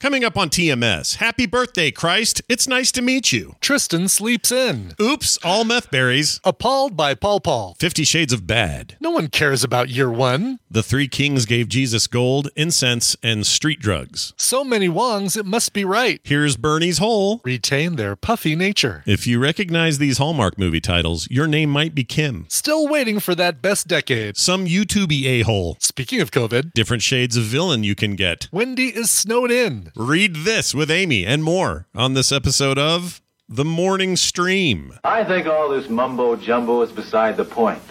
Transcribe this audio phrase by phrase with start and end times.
[0.00, 2.40] Coming up on TMS, happy birthday, Christ.
[2.48, 3.56] It's nice to meet you.
[3.60, 4.92] Tristan sleeps in.
[5.00, 6.40] Oops, all meth berries.
[6.44, 7.76] Appalled by Paul Paul.
[7.80, 8.94] Fifty Shades of Bad.
[9.00, 10.60] No one cares about year one.
[10.70, 14.34] The three kings gave Jesus gold, incense, and street drugs.
[14.36, 16.20] So many Wongs, it must be right.
[16.22, 17.40] Here's Bernie's Hole.
[17.42, 19.02] Retain their puffy nature.
[19.04, 22.46] If you recognize these Hallmark movie titles, your name might be Kim.
[22.48, 24.36] Still waiting for that best decade.
[24.36, 25.76] Some YouTubey a hole.
[25.80, 28.48] Speaking of COVID, Different shades of villain you can get.
[28.52, 29.87] Wendy is snowed in.
[29.96, 34.98] Read this with Amy and more on this episode of The Morning Stream.
[35.04, 37.82] I think all this mumbo jumbo is beside the point.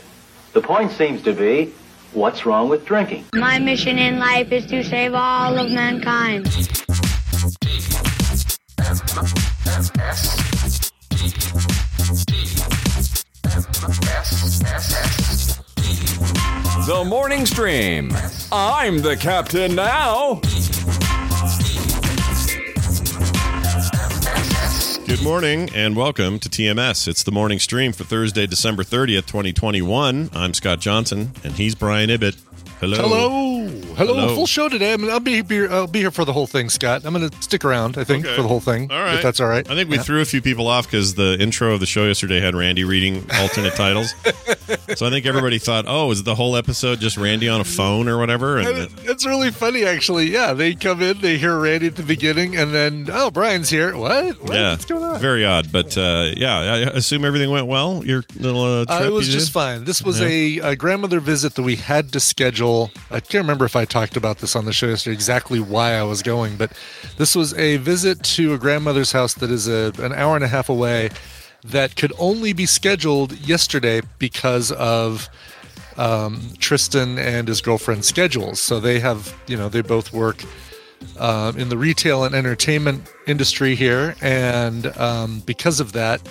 [0.53, 1.73] The point seems to be
[2.13, 3.25] what's wrong with drinking?
[3.33, 6.45] My mission in life is to save all of mankind.
[16.85, 18.11] The morning stream.
[18.51, 20.41] I'm the captain now.
[25.07, 27.07] Good morning and welcome to TMS.
[27.07, 30.31] It's the morning stream for Thursday, December 30th, 2021.
[30.33, 32.35] I'm Scott Johnson and he's Brian Ibbott.
[32.79, 32.95] Hello.
[32.97, 33.67] Hello.
[33.95, 34.13] Hello.
[34.13, 34.35] Hello.
[34.35, 34.93] Full show today.
[34.93, 35.67] I mean, I'll be here.
[35.71, 37.03] I'll be here for the whole thing, Scott.
[37.05, 37.97] I'm going to stick around.
[37.97, 38.35] I think Okay.
[38.35, 38.91] for the whole thing.
[38.91, 39.15] All right.
[39.15, 39.67] If that's all right.
[39.67, 40.03] I think we Yeah.
[40.03, 43.25] threw a few people off because the intro of the show yesterday had Randy reading
[43.39, 44.13] alternate titles.
[44.95, 48.07] So I think everybody thought, oh, is the whole episode just Randy on a phone
[48.07, 48.59] or whatever?
[48.59, 50.29] And It's really funny, actually.
[50.29, 53.97] Yeah, they come in, they hear Randy at the beginning, and then, oh, Brian's here.
[53.97, 54.39] What?
[54.43, 54.53] What?
[54.53, 55.19] yeah, What's going on?
[55.19, 55.71] very odd.
[55.71, 58.03] But uh, yeah, I assume everything went well.
[58.05, 59.53] Your little uh, trip Uh, it was just did?
[59.53, 59.83] fine.
[59.85, 62.66] This was a, a grandmother visit that we had to schedule.
[63.11, 66.03] I can't remember if I talked about this on the show yesterday, exactly why I
[66.03, 66.71] was going, but
[67.17, 70.47] this was a visit to a grandmother's house that is a, an hour and a
[70.47, 71.09] half away
[71.63, 75.29] that could only be scheduled yesterday because of
[75.97, 78.59] um, Tristan and his girlfriend's schedules.
[78.59, 80.43] So they have, you know, they both work
[81.19, 86.21] um, in the retail and entertainment industry here, and um, because of that,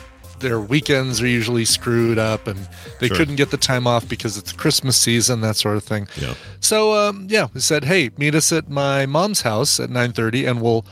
[0.41, 2.69] their weekends are usually screwed up, and
[3.01, 3.17] they Sure.
[3.17, 6.09] couldn't get the time off because it's Christmas season, that sort of thing.
[6.21, 6.35] Yeah.
[6.61, 10.45] So um, yeah, we said, hey, meet us at my mom's house at nine thirty,
[10.47, 10.85] and we'll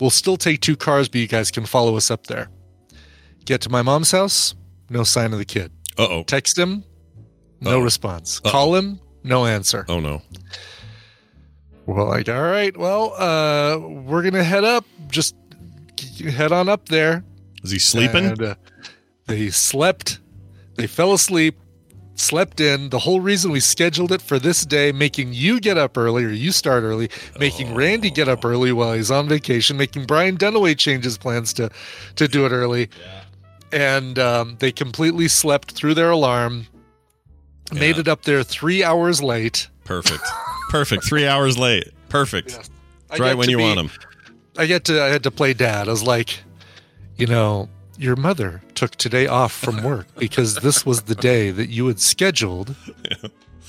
[0.00, 2.48] we'll still take two cars, but you guys can follow us up there.
[3.44, 4.54] Get to my mom's house,
[4.90, 5.72] no sign of the kid.
[5.98, 6.22] Uh oh.
[6.24, 6.84] Text him,
[7.60, 7.80] no Uh-oh.
[7.80, 8.40] response.
[8.40, 9.84] Call him, no answer.
[9.88, 10.22] Oh no.
[11.86, 14.84] We're like, all right, well, uh, we're gonna head up.
[15.08, 15.34] Just
[16.30, 17.24] head on up there.
[17.64, 18.24] Is he sleeping?
[18.26, 18.54] And, uh,
[19.26, 20.20] they slept.
[20.74, 21.58] They fell asleep.
[22.14, 22.90] Slept in.
[22.90, 26.28] The whole reason we scheduled it for this day, making you get up early or
[26.28, 30.76] you start early, making Randy get up early while he's on vacation, making Brian Dunaway
[30.76, 31.70] change his plans to
[32.16, 32.90] to do it early,
[33.72, 36.66] and um, they completely slept through their alarm.
[37.72, 39.68] Made it up there three hours late.
[39.84, 40.22] Perfect.
[40.68, 41.04] Perfect.
[41.04, 41.88] Three hours late.
[42.10, 42.70] Perfect.
[43.10, 43.90] I right when you be- want them.
[44.58, 45.88] I get to I had to play dad.
[45.88, 46.38] I was like,
[47.16, 51.68] you know, your mother took today off from work because this was the day that
[51.68, 52.74] you had scheduled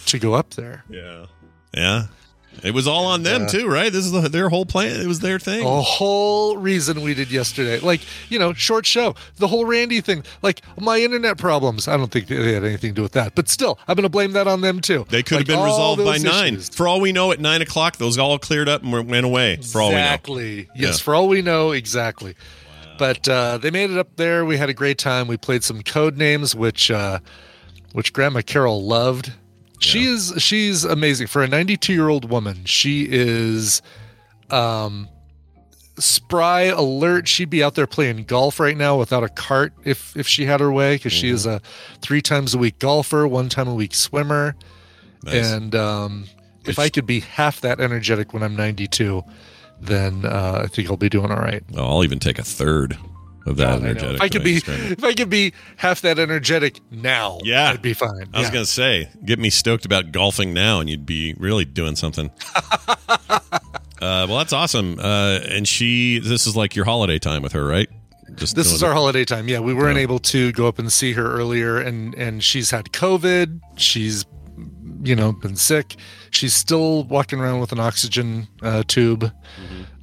[0.05, 0.83] to go up there.
[0.89, 1.25] Yeah.
[1.73, 2.03] Yeah.
[2.61, 3.91] It was all on them uh, too, right?
[3.91, 5.01] This is the, their whole plan.
[5.01, 5.63] It was their thing.
[5.63, 10.23] The whole reason we did yesterday, like you know, short show, the whole Randy thing,
[10.43, 11.87] like my internet problems.
[11.87, 14.09] I don't think they had anything to do with that, but still, I'm going to
[14.09, 15.03] blame that on them too.
[15.09, 16.53] They could have been resolved by nine.
[16.53, 16.69] issues.
[16.69, 19.55] For all we know, at nine o'clock, those all cleared up and went away.
[19.57, 20.01] For all we know.
[20.01, 20.69] exactly.
[20.75, 21.03] Yes, Yeah.
[21.03, 22.35] for all we know, exactly.
[22.97, 24.45] But uh, they made it up there.
[24.45, 25.27] We had a great time.
[25.27, 27.19] We played some code names, which uh,
[27.93, 29.31] which Grandma Carol loved.
[29.79, 32.63] She is she's amazing for a 92 year old woman.
[32.65, 33.81] She is
[34.49, 35.09] um,
[35.97, 37.27] spry, alert.
[37.27, 40.59] She'd be out there playing golf right now without a cart if if she had
[40.59, 41.61] her way, because she is a
[42.01, 44.55] three times a week golfer, one time a week swimmer.
[45.23, 45.51] Nice.
[45.51, 46.25] And um,
[46.65, 49.23] if I could be half that energetic when I'm 92,
[49.85, 51.63] then uh, I think I'll be doing all right.
[51.75, 52.97] Oh, I'll even take a third
[53.45, 53.85] of that I know.
[53.89, 54.15] energetic.
[54.15, 57.69] If I could be, if I could be half that energetic now, Yeah.
[57.71, 58.29] I'd be fine.
[58.33, 58.53] I was Yeah.
[58.53, 62.31] going to say, get me stoked about golfing now, and you'd be really doing something.
[63.19, 63.39] uh,
[64.01, 64.99] well, that's awesome.
[64.99, 67.89] Uh, and she, this is like your holiday time with her, right?
[68.35, 69.47] Just This is our holiday time.
[69.47, 70.03] Yeah, we weren't Yeah.
[70.03, 73.59] able to go up and see her earlier, and and she's had COVID.
[73.75, 74.25] She's,
[75.03, 75.95] you know, been sick.
[76.31, 79.31] She's still walking around with an oxygen uh, tube,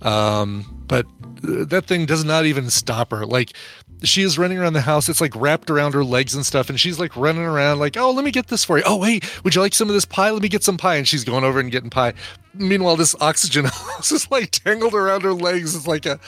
[0.03, 1.07] um, but
[1.43, 3.25] that thing does not even stop her.
[3.25, 3.53] Like
[4.03, 5.09] she is running around the house.
[5.09, 8.11] It's like wrapped around her legs and stuff, and she's like running around, like, "Oh,
[8.11, 8.85] let me get this for you.
[8.87, 10.31] Oh, hey, would you like some of this pie?
[10.31, 12.15] Let me get some pie." And she's going over and getting pie.
[12.55, 15.75] Meanwhile, this oxygen hose is like tangled around her legs.
[15.75, 16.19] It's like a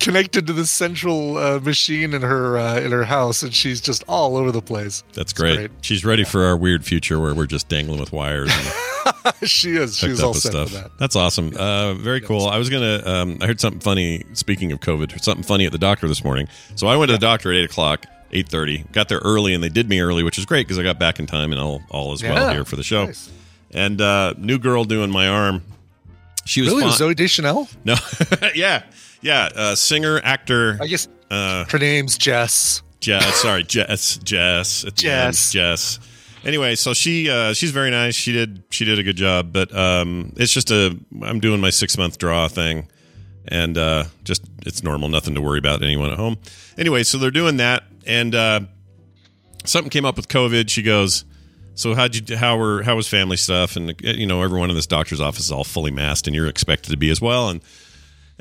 [0.00, 4.04] connected to the central uh, machine in her uh, in her house, and she's just
[4.08, 5.02] all over the place.
[5.14, 5.56] That's great.
[5.56, 5.70] great.
[5.80, 8.50] She's ready for our weird future where we're just dangling with wires
[9.44, 9.96] she is.
[9.96, 10.68] She's all set stuff.
[10.70, 10.90] for that.
[10.98, 11.52] That's awesome.
[11.56, 12.46] Uh, very cool.
[12.46, 13.02] I was gonna.
[13.04, 14.24] Um, I heard something funny.
[14.32, 16.48] Speaking of COVID, something funny at the doctor this morning.
[16.76, 18.06] So I went to the doctor at eight o'clock.
[18.32, 18.84] Eight thirty.
[18.92, 21.18] Got there early, and they did me early, which is great because I got back
[21.18, 23.06] in time, and all all is well here for the show.
[23.06, 23.30] Nice.
[23.72, 25.62] And uh, new girl doing my arm.
[26.44, 26.92] She was Really, fine.
[26.92, 27.68] Zooey Deschanel?
[27.84, 27.94] no,
[28.54, 28.82] yeah,
[29.22, 29.48] yeah.
[29.54, 30.78] Uh, singer, actor.
[30.80, 32.82] I guess Uh, her name's Jess.
[33.00, 35.46] Jess, sorry, Jess, Jess, Jess.
[35.46, 35.98] end, Jess.
[36.44, 38.14] Anyway, so she uh, she's very nice.
[38.14, 41.70] She did she did a good job, but um, it's just a I'm doing my
[41.70, 42.88] six month draw thing,
[43.48, 45.82] and uh, just it's normal, nothing to worry about.
[45.82, 46.36] Anyone at home.
[46.76, 48.60] Anyway, so they're doing that, and uh,
[49.64, 50.68] something came up with COVID.
[50.68, 51.24] She goes,
[51.74, 54.86] "So how'd you how were how was family stuff?" And you know, everyone in this
[54.86, 57.48] doctor's office is all fully masked, and you're expected to be as well.
[57.48, 57.60] And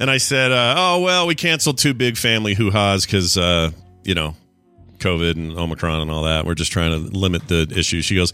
[0.01, 3.71] and I said, uh, "Oh well, we canceled two big family hoo ha's because uh,
[4.03, 4.35] you know."
[5.01, 6.45] COVID and Omicron and all that.
[6.45, 8.01] We're just trying to limit the issue.
[8.01, 8.31] She goes,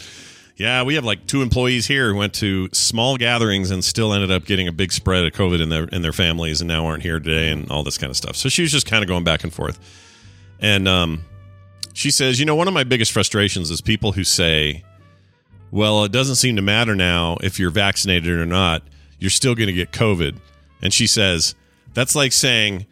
[0.56, 4.31] Yeah, we have like two employees here who went to small gatherings and still ended
[4.31, 7.04] up getting a big spread of COVID in their in their families and now aren't
[7.04, 8.36] here today and all this kind of stuff.
[8.36, 9.80] So she was just kind of going back and forth.
[10.60, 11.24] And um,
[11.94, 14.84] she says, you know, one of my biggest frustrations is people who say,
[15.72, 18.84] Well, it doesn't seem to matter now if you're vaccinated or not,
[19.19, 20.38] you're still gonna get COVID.
[20.81, 21.56] And she says,
[21.94, 22.85] That's like saying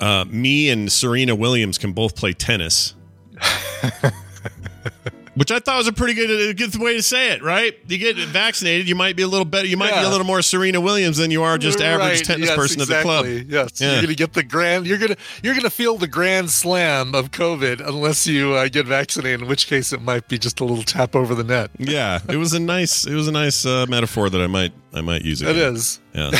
[0.00, 2.94] uh, me and Serena Williams can both play tennis.
[5.38, 7.74] Which I thought was a pretty good, a good way to say it, right?
[7.86, 9.66] You get vaccinated, you might be a little better.
[9.68, 12.48] You might be a little more Serena Williams than you are just average Right, tennis
[12.48, 13.24] yes, person at the club.
[13.26, 13.54] exactly.
[13.54, 13.92] Yes, Yeah.
[13.92, 14.86] you're gonna get the grand.
[14.86, 19.42] You're gonna you're gonna feel the grand slam of COVID unless you uh, get vaccinated.
[19.42, 21.70] In which case, it might be just a little tap over the net.
[21.78, 25.00] Yeah, it was a nice, it was a nice uh, metaphor that I might, I
[25.00, 25.48] might use it.
[25.50, 26.00] It is.
[26.14, 26.30] Yeah,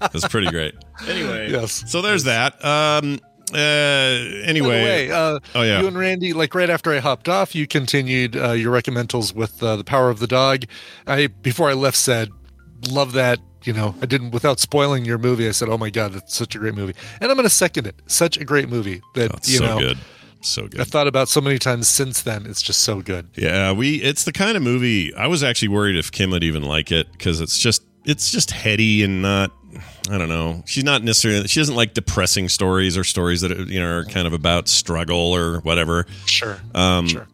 [0.00, 0.74] that's pretty great.
[1.08, 1.84] Anyway, Yes.
[1.90, 2.62] So there's that.
[2.64, 3.18] Um,
[3.54, 5.80] uh, anyway, way, uh, Oh, yeah.
[5.80, 9.62] you and Randy, like right after I hopped off, you continued uh, your recommendals with
[9.62, 10.64] uh, the Power of the Dog.
[11.06, 12.30] I before I left said,
[12.90, 13.38] love that.
[13.64, 15.46] You know, I didn't without spoiling your movie.
[15.46, 17.86] I said, oh my god, that's such a great movie, and I'm going to second
[17.86, 17.94] it.
[18.06, 19.98] Such a great movie that oh, you so know good,
[20.40, 20.80] so good.
[20.80, 22.44] I've thought about so many times since then.
[22.46, 23.28] It's just so good.
[23.36, 26.64] Yeah, we it's the kind of movie I was actually worried if Kim would even
[26.64, 29.52] like it because it's just it's just heady and not
[30.10, 30.62] I don't know.
[30.66, 34.26] She's not necessarily she doesn't like depressing stories or stories that you know are kind
[34.26, 36.06] of about struggle or whatever.
[36.26, 36.58] Sure.
[36.74, 37.28] Um, sure.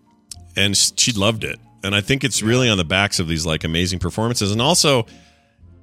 [0.57, 1.59] and she loved it.
[1.83, 5.07] And I think it's really on the backs of these like amazing performances, and also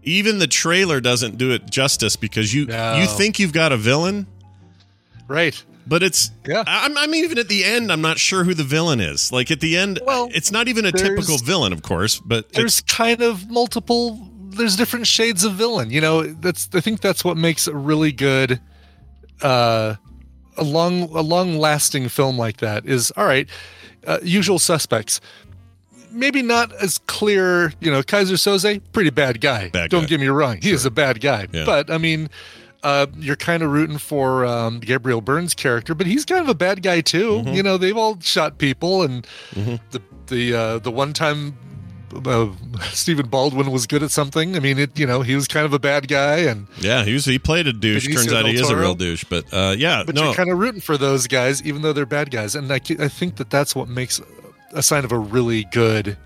[0.04, 2.98] even the trailer doesn't do it justice because you No.
[2.98, 4.28] you think you've got a villain,
[5.28, 5.62] Right.
[5.88, 6.64] but it's Yeah.
[6.68, 7.92] I'm, I'm even at the end.
[7.92, 9.32] I'm not sure who the villain is.
[9.32, 12.82] Like at the end, Well, it's not even a typical villain, of course, but there's
[12.82, 17.38] kind of multiple there's different shades of villain you know that's i think that's what
[17.38, 18.60] makes a really good
[19.42, 19.96] uh
[20.58, 23.50] a long a long lasting film like that is all right
[24.08, 25.20] uh, usual suspects
[26.12, 30.08] maybe not as clear you know Keyser Soze pretty bad guy Bad don't guy.
[30.08, 31.66] get me wrong he is a bad guy Yeah.
[31.66, 32.30] but i mean
[32.84, 36.54] uh, you're kind of rooting for um, Gabriel Burns' character, but he's kind of a
[36.54, 37.32] bad guy too.
[37.42, 37.54] Mm-hmm.
[37.56, 39.26] You know, they've all shot people, and
[39.56, 41.58] the the uh, the one time
[42.26, 42.52] uh,
[42.92, 44.56] Stephen Baldwin was good at something.
[44.56, 47.14] I mean, it you know he was kind of a bad guy, and yeah, he
[47.14, 48.08] was he played a douche.
[48.08, 50.52] Benicio Turns out he is a real douche, but uh, yeah, but no, you're kind
[50.52, 52.56] of rooting for those guys, even though they're bad guys.
[52.56, 54.22] And I, I think that that's what makes
[54.72, 56.18] a sign of a really good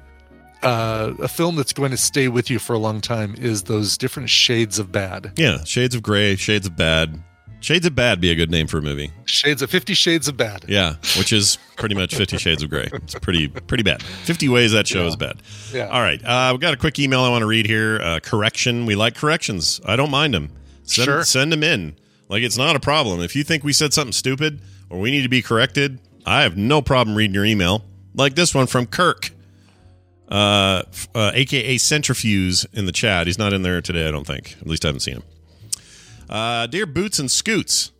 [0.63, 3.97] uh, a film that's going to stay with you for a long time is those
[3.97, 5.31] different shades of bad.
[5.37, 7.21] yeah, shades of gray, shades of bad,
[7.61, 9.11] shades of bad be a good name for a movie.
[9.25, 10.65] Shades of Fifty Shades of Bad.
[10.67, 12.89] Yeah, which is pretty much Fifty Shades of Grey.
[12.93, 14.01] It's pretty pretty bad.
[14.03, 15.41] Fifty ways that show is bad.
[15.73, 15.87] Yeah.
[15.87, 17.99] All right, uh, we got a quick email I want to read here.
[18.01, 19.79] Uh, correction: We like corrections.
[19.85, 20.51] I don't mind them.
[20.83, 21.23] Send, Sure.
[21.23, 21.95] send them in.
[22.29, 23.21] Like it's not a problem.
[23.21, 26.57] If you think we said something stupid or we need to be corrected, I have
[26.57, 27.83] no problem reading your email.
[28.15, 29.31] Like this one from Kirk,
[30.29, 30.83] uh,
[31.15, 33.27] uh, aka Centrifuge, in the chat.
[33.27, 34.57] He's not in there today, I don't think.
[34.61, 35.23] At least I haven't seen him.
[36.29, 37.91] Uh, dear Boots and Scoots,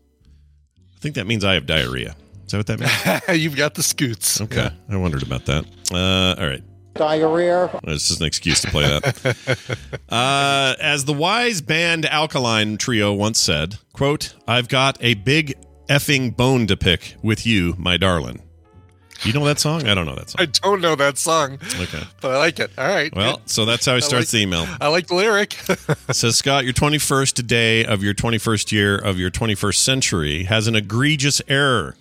[0.78, 2.16] I think that means I have diarrhea.
[2.46, 2.80] Is that what that
[3.28, 3.42] means?
[3.44, 4.42] You've got the scoots.
[4.42, 5.66] Okay, I wondered about that.
[5.92, 7.70] Uh, all right, diarrhea.
[7.84, 9.78] it's just an excuse to play that.
[10.10, 15.56] uh, as the wise band Alkaline Trio once said, "quote I've got a big
[15.88, 18.42] effing bone to pick with you, my darling."
[19.24, 19.88] You know that song?
[19.88, 20.38] I don't know that song.
[20.42, 22.04] I don't know that song, Okay.
[22.22, 22.72] but I like it.
[22.78, 23.14] All right.
[23.14, 24.66] Well, so that's how he starts the email.
[24.80, 25.54] I like the lyric.
[26.12, 30.76] Says Scott, your 21st day of your 21st year of your 21st century has an
[30.76, 31.96] egregious error.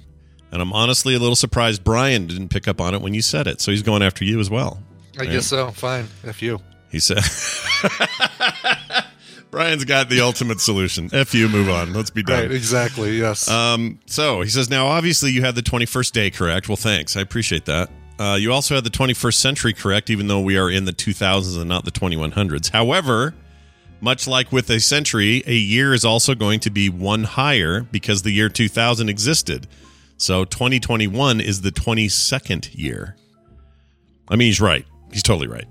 [0.53, 3.47] And I'm honestly a little surprised Brian didn't pick up on it when you said
[3.47, 3.61] it.
[3.61, 4.81] So he's going after you as well.
[5.19, 5.71] I guess so.
[5.73, 6.07] Fine.
[6.25, 6.61] F you.
[6.91, 7.19] He said,
[9.51, 11.09] Brian's got the ultimate solution.
[11.13, 11.93] F you, move on.
[11.93, 12.43] Let's be done.
[12.43, 13.19] Right, exactly.
[13.19, 13.49] Yes.
[13.49, 16.69] Um, so he says, now obviously you had the 21st day correct.
[16.69, 17.17] Well, thanks.
[17.17, 17.91] I appreciate that.
[18.19, 21.59] Uh, you also had the 21st century correct, even though we are in the 2000s
[21.59, 22.71] and not the 2100s.
[22.71, 23.35] However,
[24.01, 28.23] much like with a century, a year is also going to be one higher because
[28.23, 29.67] the year 2000 existed.
[30.17, 33.17] So 2021 is the 22nd year.
[34.29, 34.85] I mean, he's right.
[35.13, 35.67] He's totally right.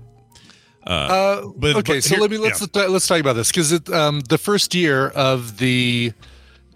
[0.88, 2.86] Uh, but- okay, but so here- let me let's yeah.
[2.86, 6.12] let's talk about this because um, the first year of the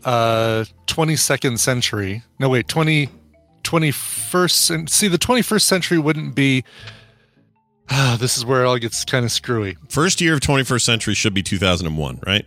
[0.04, 2.22] uh, 22nd century.
[2.38, 3.08] No, wait, 20
[3.64, 4.50] 21st.
[4.50, 6.62] cen- See, the 21st century wouldn't be.
[7.90, 9.76] Ah, this is where it all gets kind of screwy.
[9.88, 12.44] First year of 21st century should be 2001, right?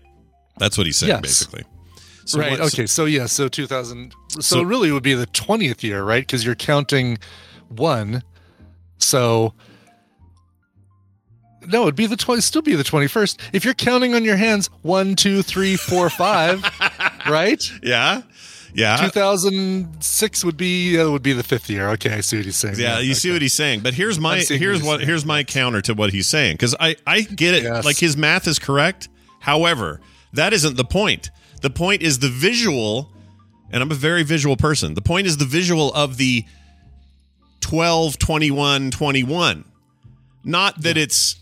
[0.57, 1.21] That's what he's saying, Yes.
[1.21, 1.63] basically.
[2.25, 2.51] So right.
[2.51, 2.85] what- okay.
[2.85, 3.25] So yeah.
[3.25, 4.13] So 2000.
[4.27, 6.21] So, So- it really would be the 20th year, right?
[6.21, 7.17] Because you're counting
[7.69, 8.21] one.
[8.99, 9.53] So.
[11.67, 12.41] No, it'd be the 20.
[12.41, 13.37] Still be the 21st.
[13.53, 16.63] If you're counting on your hands, one, two, three, four, five,
[17.29, 17.71] right?
[17.83, 18.21] Yeah.
[18.73, 18.97] Yeah.
[18.97, 21.89] 2006 would be uh, would be the fifth year.
[21.91, 22.75] Okay, I see what he's saying.
[22.77, 23.79] Yeah, you see what he's saying.
[23.79, 26.97] But here's my here's what what here's my counter to what he's saying because I
[27.07, 27.63] I get it.
[27.63, 27.85] Yes.
[27.85, 29.07] Like his math is correct.
[29.39, 30.01] However,
[30.33, 31.31] that isn't the point.
[31.61, 33.09] The point is the visual,
[33.71, 34.93] and I'm a very visual person.
[34.93, 36.43] The point is the visual of the
[37.61, 39.65] 12, 21, 21.
[40.43, 41.41] Not that it's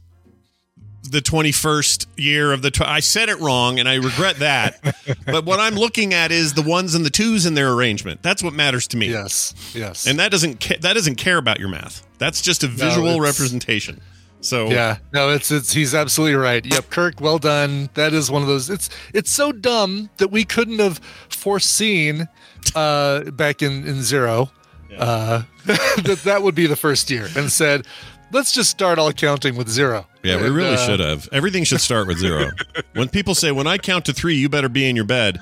[1.04, 2.72] the 21st year of the.
[2.72, 4.80] Tw- I said it wrong, and I regret that.
[5.26, 8.22] but what I'm looking at is the ones and the twos in their arrangement.
[8.24, 9.10] That's what matters to me.
[9.10, 9.54] Yes.
[9.76, 10.08] Yes.
[10.08, 12.06] And that doesn't ca- that doesn't care about your math.
[12.18, 14.02] That's just a visual it's- representation.
[14.42, 14.98] So yeah.
[15.14, 16.66] No, it's it's he's absolutely right.
[16.66, 17.90] Yep, Kirk, well done.
[17.94, 18.70] That is one of those.
[18.70, 22.28] It's it's so dumb that we couldn't have foreseen
[22.76, 24.52] uh, back in in zero
[24.98, 27.86] uh, that that would be the first year and said,
[28.34, 30.06] let's just start all counting with zero.
[30.24, 31.30] yeah, we really uh, should have.
[31.32, 32.50] Everything should start with zero.
[32.94, 35.40] when people say, "When I count to three, you better be in your bed,"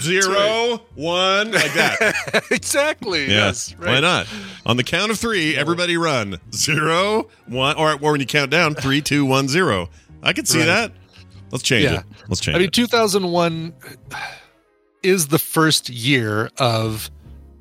[0.00, 2.42] zero, one, like that.
[2.50, 3.22] exactly.
[3.26, 3.46] Yeah.
[3.46, 3.74] Yes.
[3.76, 3.88] Right.
[3.94, 4.26] Why not?
[4.66, 8.74] On the count of three, everybody run zero, one, or, or when you count down,
[8.74, 9.88] three, two, one, zero.
[10.22, 10.66] I could see Right.
[10.66, 10.92] that.
[11.50, 12.00] Let's change Yeah.
[12.00, 12.04] it.
[12.28, 12.58] Let's change it.
[12.58, 12.72] I mean, it.
[12.74, 13.74] 2001
[15.02, 17.10] is the first year of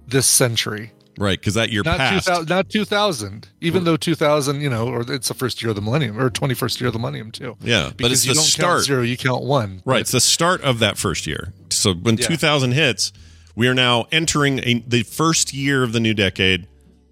[0.08, 0.92] this century.
[1.20, 2.28] Right, because that year Not passed.
[2.28, 3.50] 2000, not 2000.
[3.62, 6.80] Even though 2000, you know, or it's the first year of the millennium or 21st
[6.80, 7.58] year of the millennium too.
[7.62, 8.70] Yeah, but Because it's you the don't start.
[8.78, 9.82] count zero, you count one.
[9.86, 10.00] Right.
[10.02, 11.52] It's the start of that first year.
[11.72, 12.26] So when Yeah.
[12.28, 13.12] 2000 hits,
[13.56, 16.68] we are now entering a, the first year of the new decade,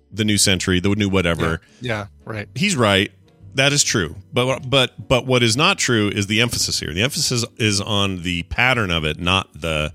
[0.10, 1.60] the new century, the new whatever.
[1.82, 2.08] Yeah.
[2.24, 2.48] Right.
[2.56, 3.12] He's right.
[3.56, 4.16] That is true.
[4.32, 6.94] But but but what is not true is the emphasis here.
[6.94, 9.94] The emphasis is on the pattern of it, not the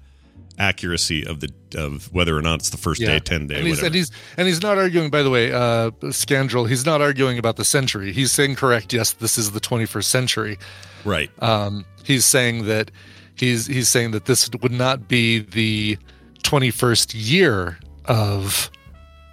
[0.62, 3.78] accuracy of the of whether or not it's the first day, 10 day, and he's,
[3.78, 3.86] whatever.
[3.86, 5.10] and he's and he's not arguing.
[5.10, 8.12] By the way, uh, Scandrel, he's not arguing about the century.
[8.12, 8.92] He's saying correct.
[8.92, 10.58] Yes, this is the 21st century.
[11.04, 11.30] right.
[11.42, 12.90] Um, he's saying that
[13.34, 15.98] he's he's saying that this would not be the
[16.44, 18.70] 21st year of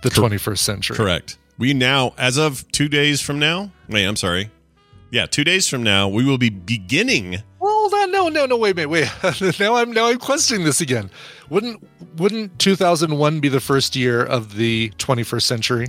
[0.01, 0.97] the 21st century.
[0.97, 1.37] Correct.
[1.57, 4.49] We now, as of two days from now, wait, I'm sorry.
[5.11, 7.43] Yeah, two days from now, we will be beginning
[8.11, 8.57] no, no, no.
[8.57, 9.09] Wait, wait, wait.
[9.59, 11.09] now I'm now I'm questioning this again.
[11.49, 11.85] Wouldn't
[12.17, 15.87] wouldn't 2001 be the first year of the 21st century?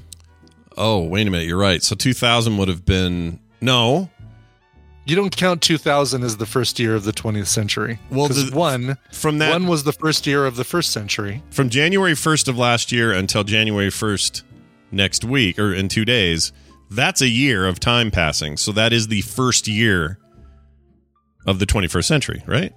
[0.76, 1.46] Oh, wait a minute.
[1.46, 1.82] You're right.
[1.82, 4.08] So 2000 would have been no.
[5.06, 7.98] You don't count 2000 as the first year of the 20th century.
[8.10, 11.42] Well, the- one From that one was the first year of the first century.
[11.50, 14.42] from January 1st of last year until January 1st
[14.92, 16.52] next week or in 2 days,
[16.90, 18.56] that's a year of time passing.
[18.56, 20.19] So that is the first year
[21.47, 22.73] of the 21st century, right?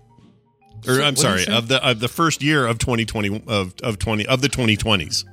[0.87, 4.25] Or I'm what sorry, of the of the first year of 2020 of of 20
[4.25, 5.23] of the 2020s.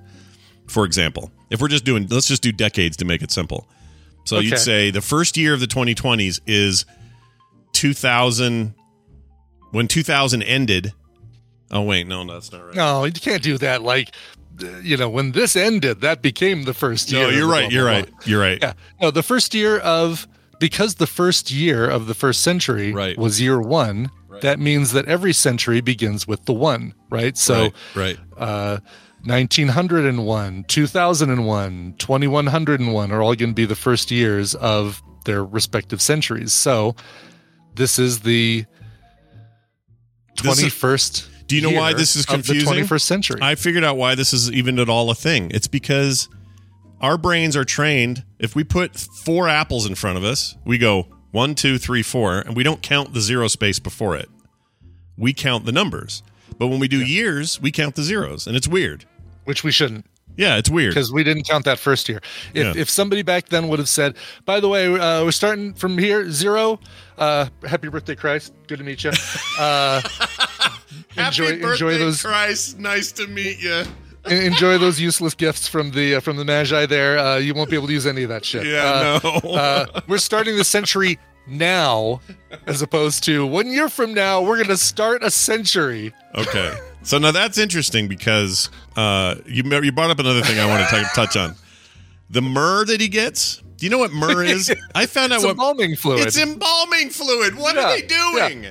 [0.68, 3.66] For example, if we're just doing let's just do decades to make it simple.
[4.24, 6.84] So you'd say the first year of the 2020s is
[7.72, 8.74] 2000
[9.72, 10.92] when 2000 ended.
[11.70, 12.74] Oh wait, no, no that's not right.
[12.74, 13.82] No, you can't do that.
[13.82, 14.14] Like,
[14.62, 17.22] uh, you know, when this ended, that became the first year.
[17.22, 17.68] No, you're right.
[17.68, 18.08] blah, You're blah, right.
[18.24, 18.58] You're right.
[18.60, 18.72] Yeah.
[19.00, 20.28] No, the first year of
[20.60, 23.18] because the first year of the first century Right.
[23.18, 24.10] was year one.
[24.28, 24.40] Right.
[24.42, 27.36] That means that every century begins with the one, right?
[27.36, 28.16] So, right.
[28.16, 28.18] Right.
[28.38, 28.78] uh,
[29.24, 36.52] 1901, 2001, 2101 are all going to be the first years of their respective centuries.
[36.52, 36.94] So,
[37.74, 38.64] this is the
[40.42, 41.26] This is- 21st.
[41.48, 42.68] Do you know why this is confusing?
[42.68, 43.40] 21st century.
[43.42, 45.50] I figured out why this is even at all a thing.
[45.52, 46.28] It's because
[47.00, 48.24] our brains are trained.
[48.38, 52.38] If we put four apples in front of us, we go one, two, three, four,
[52.40, 54.28] and we don't count the zero space before it.
[55.16, 56.22] We count the numbers.
[56.58, 59.04] But when we do years, we count the zeros, and it's weird.
[59.44, 60.04] which we shouldn't.
[60.36, 60.94] Yeah, it's weird.
[60.94, 62.20] because we didn't count that first year.
[62.54, 62.80] If Yeah.
[62.80, 64.14] if somebody back then would have said,
[64.44, 66.78] "By the way, uh, we're starting from here zero.
[67.18, 68.52] Uh, happy birthday, Christ.
[68.68, 69.10] Good to meet you.
[69.58, 70.00] Uh,
[71.16, 72.78] enjoy enjoy those Christ.
[72.78, 73.84] Nice to meet you.
[74.26, 76.86] en- enjoy those useless gifts from the uh, from the Magi.
[76.86, 78.66] There, uh, you won't be able to use any of that shit.
[78.66, 79.50] Yeah, Uh, no.
[79.50, 82.20] uh, we're starting the century now,
[82.66, 84.40] as opposed to one year from now.
[84.42, 86.12] We're going to start a century.
[86.34, 86.72] Okay.
[87.02, 90.96] So now that's interesting because uh, you you brought up another thing I want to
[91.00, 91.54] t- touch on.
[92.28, 93.62] The myrrh that he gets.
[93.78, 94.70] Do you know what myrrh is?
[94.94, 96.26] I found out It's what embalming fluid.
[96.26, 97.56] It's embalming fluid.
[97.56, 98.66] What Yeah, are they doing?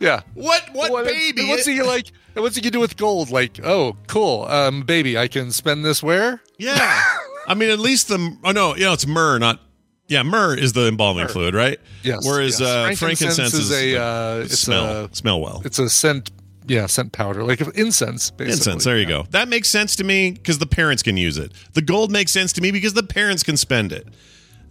[0.00, 0.22] yeah.
[0.34, 1.46] What what Well, baby?
[1.48, 2.10] What's he like?
[2.34, 3.30] And What's he can do with gold?
[3.30, 6.40] Like, oh, cool, um, baby, I can spend this where?
[6.58, 7.02] yeah.
[7.46, 9.60] I mean, at least the oh no, yeah, it's myrrh, not
[10.08, 10.22] yeah.
[10.22, 11.78] Myrrh is the embalming fluid, right?
[12.02, 12.24] Yes.
[12.24, 12.68] Whereas yes.
[12.68, 15.62] Uh, frankincense, is, a uh, it's smell a smell well.
[15.64, 16.30] it's a scent,
[16.66, 18.30] yeah, scent powder, like incense.
[18.30, 18.52] Basically.
[18.52, 18.84] Incense.
[18.84, 19.24] There you go.
[19.30, 21.52] That makes sense to me because the parents can use it.
[21.72, 24.06] The gold makes sense to me because the parents can spend it.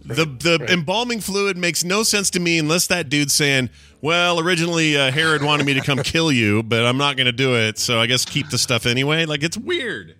[0.04, 4.96] The the embalming fluid makes no sense to me unless that dude's saying, "Well, originally
[4.96, 7.78] uh, Herod wanted me to come kill you, but I'm not going to do it,
[7.78, 10.16] so I guess keep the stuff anyway." Like it's weird.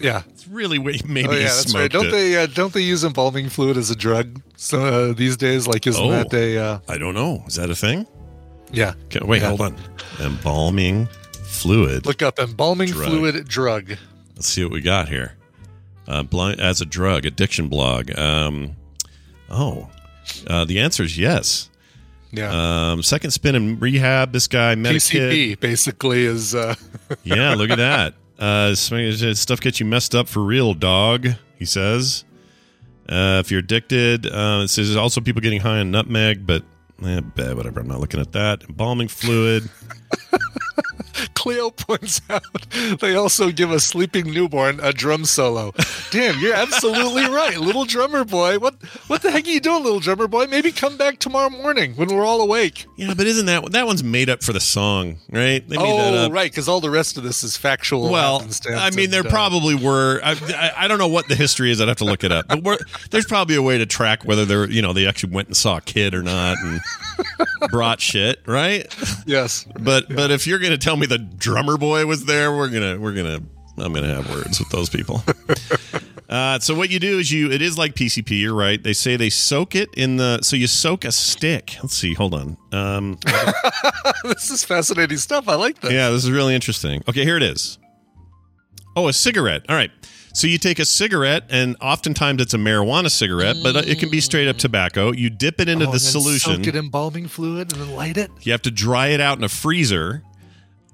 [0.00, 0.22] Yeah.
[0.30, 1.08] It's really weird.
[1.08, 1.90] Maybe Oh yeah, that's right.
[1.90, 2.10] Don't it.
[2.10, 4.42] they uh, don't they use embalming fluid as a drug?
[4.56, 6.10] So uh, these days, like, isn't Oh.
[6.10, 7.44] that a uh, I don't know.
[7.46, 8.06] Is that a thing?
[8.72, 8.94] yeah?
[9.06, 9.48] Okay, wait, Yeah.
[9.48, 9.76] hold on.
[10.20, 11.06] Embalming
[11.44, 12.06] fluid.
[12.06, 13.08] Look up embalming Drug.
[13.08, 13.96] fluid drug.
[14.34, 15.36] Let's see what we got here.
[16.08, 18.16] Uh, blind as a drug, addiction blog.
[18.18, 18.74] Um,
[19.52, 19.88] oh,
[20.46, 21.68] uh, the answer is yes.
[22.32, 22.92] Yeah.
[22.92, 24.32] Um, second spin in rehab.
[24.32, 24.74] This guy.
[24.74, 26.74] PCP basically is uh,
[27.24, 28.14] Yeah, look at that.
[28.38, 31.28] Uh, stuff gets you messed up for real, dog.
[31.58, 32.24] He says.
[33.08, 36.62] Uh, if you're addicted, uh, it says there's also people getting high on nutmeg, but
[37.04, 37.20] eh,
[37.52, 37.80] whatever.
[37.80, 38.62] I'm not looking at that.
[38.68, 39.68] Embalming fluid.
[41.42, 42.44] Cleo points out
[43.00, 45.72] they also give a sleeping newborn a drum solo.
[46.12, 48.60] Damn, you're absolutely right, little drummer boy.
[48.60, 50.46] What what the heck are you doing, little drummer boy?
[50.46, 52.86] Maybe come back tomorrow morning when we're all awake.
[52.96, 55.68] Yeah, but isn't that that one's made up for the song, right?
[55.68, 58.08] They Oh, right, because all the rest of this is factual.
[58.08, 60.20] Well, I mean, and, there uh, probably were.
[60.22, 61.80] I, I, I don't know what the history is.
[61.80, 62.46] I'd have to look it up.
[62.46, 62.78] But we're,
[63.10, 65.78] there's probably a way to track whether they're, you know, they actually went and saw
[65.78, 66.80] a kid or not and
[67.70, 68.94] brought shit, right?
[69.26, 69.66] yes.
[69.80, 73.14] But but if you're gonna tell me the drummer boy was there, we're gonna we're
[73.14, 73.40] gonna
[73.78, 75.22] I'm gonna have words with those people.
[76.28, 78.40] Uh, so what you do is you it is like PCP.
[78.40, 78.82] You're right.
[78.82, 81.76] They say they soak it in the so you soak a stick.
[81.82, 82.14] Let's see.
[82.14, 82.56] Hold on.
[82.72, 83.18] Um,
[84.24, 85.46] this is fascinating stuff.
[85.46, 85.92] I like this.
[85.92, 87.02] yeah, this is really interesting.
[87.06, 87.76] Okay, here it is.
[88.96, 89.66] Oh, a cigarette.
[89.68, 89.90] All right.
[90.32, 94.22] So you take a cigarette, and oftentimes it's a marijuana cigarette, but it can be
[94.22, 95.12] straight up tobacco.
[95.12, 96.54] You dip it into Oh, the solution.
[96.56, 98.30] Soak it in embalming fluid and then light it.
[98.40, 100.22] You have to dry it out in a freezer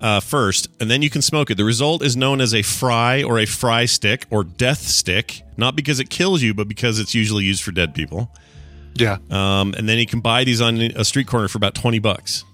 [0.01, 1.57] uh, first, and then you can smoke it.
[1.57, 5.75] The result is known as a fry or a fry stick or death stick, not
[5.75, 8.31] because it kills you, but because it's usually used for dead people.
[8.95, 9.19] Yeah.
[9.31, 12.45] Um, and then you can buy these on a street corner for about twenty bucks.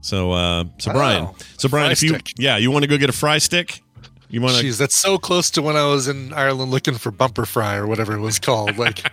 [0.00, 0.92] So, uh, so.
[0.92, 2.32] Brian, so Brian, if you stick.
[2.38, 3.82] yeah, you want to go get a fry stick,
[4.30, 7.10] you want to Jeez, that's so close to when I was in Ireland looking for
[7.10, 8.78] bumper fry or whatever it was called.
[8.78, 9.10] Like,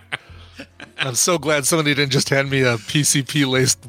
[0.98, 3.84] I'm so glad somebody didn't just hand me a PCP laced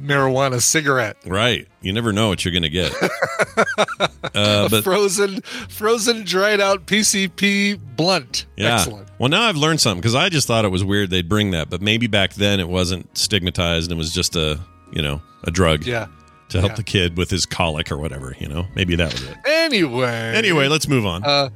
[0.00, 1.16] marijuana cigarette.
[1.26, 1.66] right.
[1.82, 2.92] You never know what you're going to get.
[4.34, 8.46] uh, but frozen, frozen, dried out PCP blunt.
[8.56, 8.74] Yeah.
[8.74, 9.08] Excellent.
[9.18, 11.70] Well, now I've learned something because I just thought it was weird they'd bring that,
[11.70, 14.60] but maybe back then it wasn't stigmatized and it was just a
[14.92, 16.08] you know a drug Yeah.
[16.50, 16.76] to help yeah.
[16.76, 18.34] the kid with his colic or whatever.
[18.38, 19.36] You know, maybe that was it.
[19.46, 20.32] Anyway.
[20.34, 21.24] Anyway, let's move on.
[21.24, 21.48] Uh,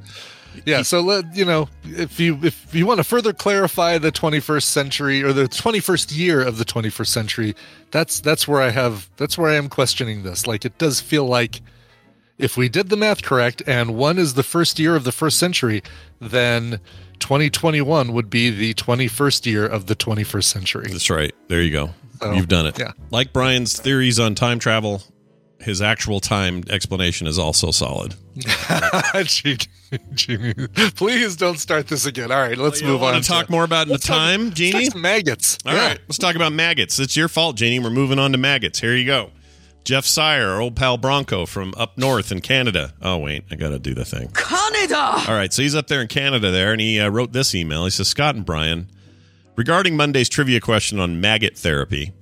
[0.65, 0.81] yeah.
[0.81, 5.23] So let you know if you if you want to further clarify the 21st century
[5.23, 7.55] or the 21st year of the 21st century,
[7.91, 10.47] that's that's where I have that's where I am questioning this.
[10.47, 11.61] Like it does feel like
[12.37, 15.37] if we did the math correct and one is the first year of the first
[15.39, 15.81] century,
[16.19, 16.79] then
[17.19, 20.87] 2021 would be the 21st year of the 21st century.
[20.89, 21.33] That's right.
[21.47, 21.91] There you go.
[22.21, 22.77] So, You've done it.
[22.79, 22.91] yeah.
[23.11, 25.01] Like Brian's theories on time travel,
[25.59, 28.15] his actual time explanation is also solid.
[29.25, 29.57] Gee-
[30.13, 30.53] Genie,
[30.95, 32.31] Please don't start this again.
[32.31, 33.21] All right, let's You move want on.
[33.21, 35.57] to talk more about the Let's talk- time, let's talk some maggots.
[35.65, 35.87] All Yeah.
[35.87, 36.99] right, let's talk about maggots.
[36.99, 37.79] It's your fault, Jeannie.
[37.79, 38.79] We're moving on to maggots.
[38.81, 39.31] Here you go.
[39.85, 42.93] Jeff Sire, our old pal Bronco from up north in Canada.
[43.01, 44.29] Oh, wait, I got to do the thing.
[44.33, 44.97] Canada!
[45.27, 47.83] All right, so he's up there in Canada there, and he uh, wrote this email.
[47.85, 48.89] He says, Scott and Brian,
[49.55, 52.13] regarding Monday's trivia question on maggot therapy,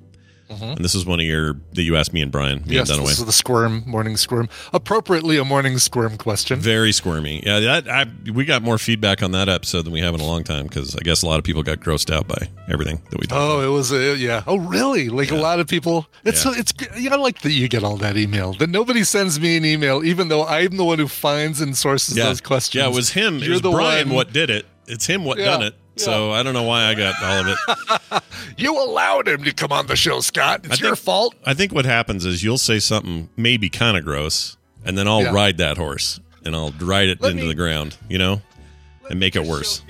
[0.54, 0.63] Mm-hmm.
[0.63, 2.60] And this is one of your that you asked me and Brian.
[2.66, 3.08] Me Yes, and Dunaway.
[3.10, 4.50] this is the squirm morning squirm.
[4.74, 6.60] Appropriately, a morning squirm question.
[6.60, 7.44] Very squirmy.
[7.46, 10.26] Yeah, that I, we got more feedback on that episode than we have in a
[10.26, 13.20] long time because I guess a lot of people got grossed out by everything that
[13.20, 13.63] we Oh, about.
[13.66, 14.44] it was a yeah.
[14.48, 15.10] Oh, really?
[15.10, 16.08] Like a lot of people.
[16.24, 16.54] It's Yeah.
[16.58, 16.74] it's.
[16.98, 18.54] Yeah, I like that you get all that email.
[18.54, 22.18] That nobody sends me an email, even though I'm the one who finds and sources
[22.18, 22.82] Yeah, those questions.
[22.82, 23.39] yeah, it was him.
[23.39, 24.66] You're was the Brian one- what did it.
[24.88, 25.76] It's him what Yeah, done it.
[25.95, 28.23] So I don't know why I got all of it.
[28.58, 30.62] You allowed him to come on the show, Scott.
[30.65, 31.34] It's I your fault.
[31.45, 35.23] I think what happens is you'll say something maybe kind of gross, and then I'll
[35.23, 35.32] Yeah.
[35.34, 38.41] ride that horse and I'll ride it Let into me- the ground, you know,
[39.10, 39.82] and make it worse.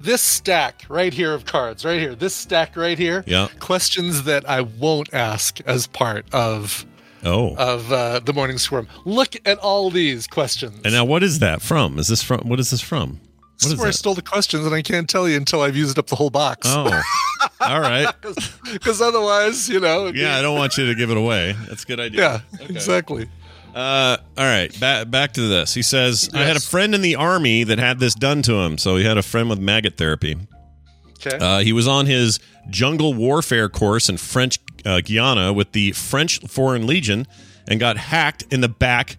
[0.00, 3.48] This stack right here of cards, right here, this stack right here, Yeah.
[3.58, 6.86] questions that I won't ask as part of
[7.24, 8.86] Oh, of uh, the morning squirm.
[9.04, 10.80] Look at all these questions.
[10.84, 11.98] and now what is that from?
[11.98, 12.48] Is this from?
[12.48, 13.20] What is this from?
[13.58, 15.74] This What is where I stole the questions, and I can't tell you until I've
[15.76, 16.68] used up the whole box.
[16.70, 17.02] Oh,
[17.60, 18.08] all right.
[18.72, 20.06] Because otherwise, you know.
[20.14, 21.56] Yeah, I don't want you to give it away.
[21.66, 22.44] That's a good idea.
[22.52, 23.28] Yeah, exactly.
[23.74, 25.74] Uh, all right, back back to this.
[25.74, 28.78] He says, "I had a friend in the army that had this done to him.
[28.78, 30.36] So he had a friend with maggot therapy.
[31.26, 31.36] Okay.
[31.36, 32.38] Uh, he was on his
[32.70, 37.26] jungle warfare course in French uh, Guiana with the French Foreign Legion
[37.66, 39.16] and got hacked in the back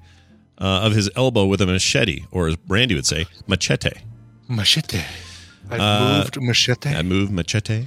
[0.58, 3.92] uh, of his elbow with a machete, or as Randy would say, machete.
[4.50, 5.04] Machete.
[5.70, 6.90] I've Uh, moved machete.
[6.90, 7.86] I moved machete.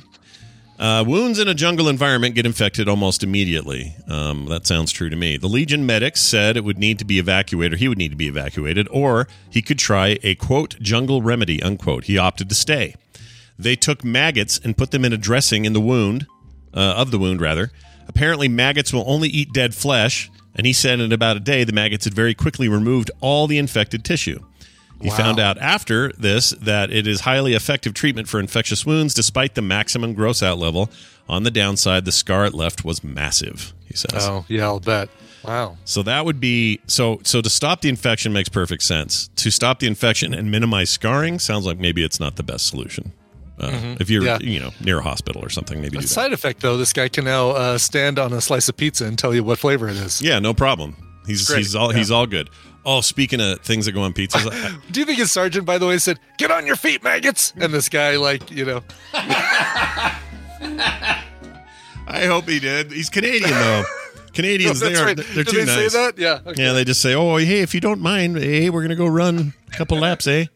[0.79, 3.95] Uh, wounds in a jungle environment get infected almost immediately.
[4.09, 5.37] Um, that sounds true to me.
[5.37, 8.17] The Legion medics said it would need to be evacuated, or he would need to
[8.17, 12.05] be evacuated, or he could try a quote jungle remedy unquote.
[12.05, 12.95] He opted to stay.
[13.59, 16.27] They took maggots and put them in a dressing in the wound,
[16.75, 17.71] uh, of the wound rather.
[18.09, 21.73] Apparently, maggots will only eat dead flesh, and he said in about a day the
[21.73, 24.41] maggots had very quickly removed all the infected tissue.
[25.03, 25.17] He Wow.
[25.17, 29.63] found out after this that it is highly effective treatment for infectious wounds despite the
[29.63, 30.91] maximum gross out level.
[31.29, 34.27] On the downside, the scar it left was massive, he says.
[34.29, 35.09] oh, yeah, I'll bet.
[35.45, 35.77] Wow.
[35.85, 39.29] So that would be so so to stop the infection makes perfect sense.
[39.37, 43.13] To stop the infection and minimize scarring sounds like maybe it's not the best solution.
[43.59, 44.39] Uh, If you're Yeah.
[44.41, 46.13] you know near a hospital or something, maybe A do that.
[46.13, 49.19] side effect, though, this guy can now uh, stand on a slice of pizza and
[49.19, 50.23] tell you what flavor it is.
[50.23, 50.97] Yeah, no problem.
[51.27, 51.59] He's Great.
[51.59, 51.99] he's all Yeah.
[51.99, 52.49] he's all good.
[52.85, 55.79] Oh, speaking of things that go on pizzas, I- Do you think his sergeant, by
[55.79, 57.53] the way, said, "Get on your feet, maggots"?
[57.57, 58.83] And this guy, like, you know,
[62.07, 62.93] I hope he did.
[62.93, 63.85] He's Canadian though.
[64.33, 65.17] Canadians, they are right.
[65.17, 65.93] they're Did too they say nice.
[65.93, 66.19] that?
[66.19, 66.41] Yeah.
[66.47, 66.63] Okay.
[66.63, 69.53] Yeah, they just say, "Oh, hey, if you don't mind, hey, we're gonna go run
[69.73, 70.47] a couple laps, eh?"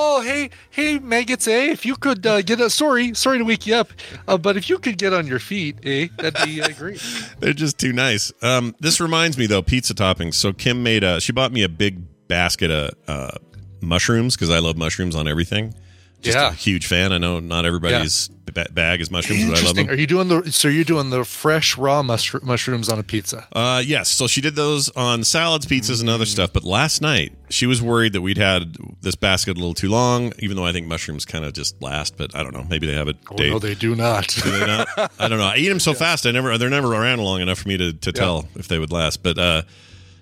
[0.00, 1.72] Oh, hey, hey, maggots, eh?
[1.72, 3.88] If you could uh, get a sorry, sorry to wake you up,
[4.28, 6.06] uh, but if you could get on your feet, eh?
[6.18, 7.02] That'd be uh, great.
[7.40, 8.30] They're just too nice.
[8.40, 10.34] Um, this reminds me though, pizza toppings.
[10.34, 11.20] So Kim made a.
[11.20, 13.38] She bought me a big basket of uh,
[13.80, 15.74] mushrooms because I love mushrooms on everything.
[16.20, 16.50] Just Yeah.
[16.50, 17.12] a huge fan.
[17.12, 19.88] I know not everybody's bag is mushrooms, but I love them.
[19.90, 20.50] Are you doing the?
[20.52, 23.46] So you're doing the fresh raw mushroom, mushrooms on a pizza?
[23.52, 24.08] Uh, yes.
[24.08, 26.28] So she did those on salads, pizzas, and other Mm.
[26.28, 26.52] stuff.
[26.52, 30.32] But last night she was worried that we'd had this basket a little too long.
[30.38, 32.64] Even though I think mushrooms kind of just last, but I don't know.
[32.68, 33.50] Maybe they have a Oh, date.
[33.50, 34.28] no, they do not.
[34.28, 34.88] Do they not?
[35.18, 35.46] I don't know.
[35.46, 36.26] I eat them so fast.
[36.26, 36.56] I never.
[36.58, 39.22] They're never around long enough for me to, to tell if they would last.
[39.22, 39.62] But uh,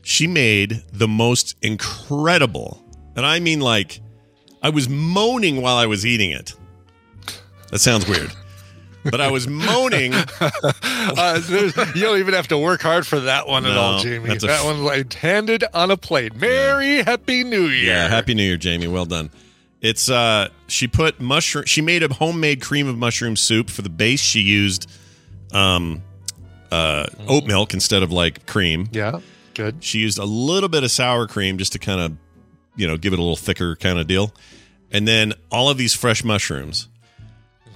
[0.03, 2.83] she made the most incredible,
[3.17, 4.01] and I mean like,
[4.63, 6.55] I was moaning while I was eating it.
[7.71, 8.33] That sounds weird,
[9.05, 10.13] but I was moaning.
[11.09, 11.41] Uh,
[11.95, 14.29] you don't even have to work hard for that one at all, Jamie.
[14.29, 16.35] that f- one like handed on a plate.
[16.35, 17.93] Merry Happy New Year.
[17.95, 18.89] Yeah, happy New Year, Jamie.
[18.89, 19.31] Well done.
[19.81, 21.65] It's uh, she put mushroom.
[21.65, 24.21] She made a homemade cream of mushroom soup for the base.
[24.21, 24.91] She used
[25.53, 26.03] um,
[26.73, 28.89] uh, oat milk instead of like cream.
[28.91, 29.21] Yeah,
[29.55, 29.83] good.
[29.85, 32.17] She used a little bit of sour cream just to kind of,
[32.75, 34.33] you know, give it a little thicker kind of deal.
[34.91, 36.89] And then all of these fresh mushrooms.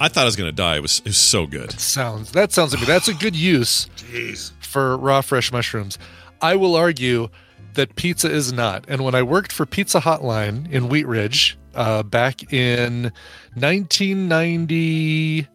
[0.00, 0.76] I thought I was going to die.
[0.76, 1.78] It was, it was so good.
[1.78, 3.86] Sounds that sounds like that's a good use
[4.60, 5.98] for raw fresh mushrooms.
[6.40, 7.28] I will argue
[7.74, 8.84] that pizza is not.
[8.88, 13.12] And when I worked for Pizza Hotline in Wheat Ridge uh, back in
[13.54, 15.46] 1990,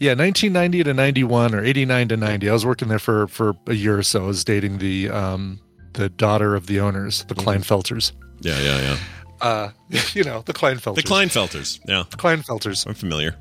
[0.00, 3.74] yeah, 1990 to 91 or 89 to 90, I was working there for for a
[3.74, 4.24] year or so.
[4.24, 5.60] I was dating the um,
[5.92, 8.12] the daughter of the owners, the Kleinfelters.
[8.40, 8.98] Yeah, yeah, yeah.
[9.40, 9.70] Uh,
[10.14, 10.96] you know, the Kleinfelters.
[10.96, 11.80] The Kleinfelters.
[11.86, 12.86] Yeah, The Kleinfelters.
[12.86, 13.36] I'm familiar.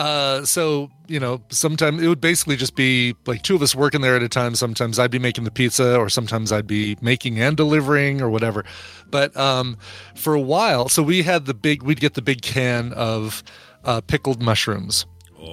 [0.00, 4.00] Uh, so you know, sometimes it would basically just be like two of us working
[4.00, 4.54] there at a time.
[4.54, 8.64] Sometimes I'd be making the pizza, or sometimes I'd be making and delivering, or whatever.
[9.10, 9.76] But um,
[10.14, 13.42] for a while, so we had the big, we'd get the big can of
[13.84, 15.04] uh, pickled mushrooms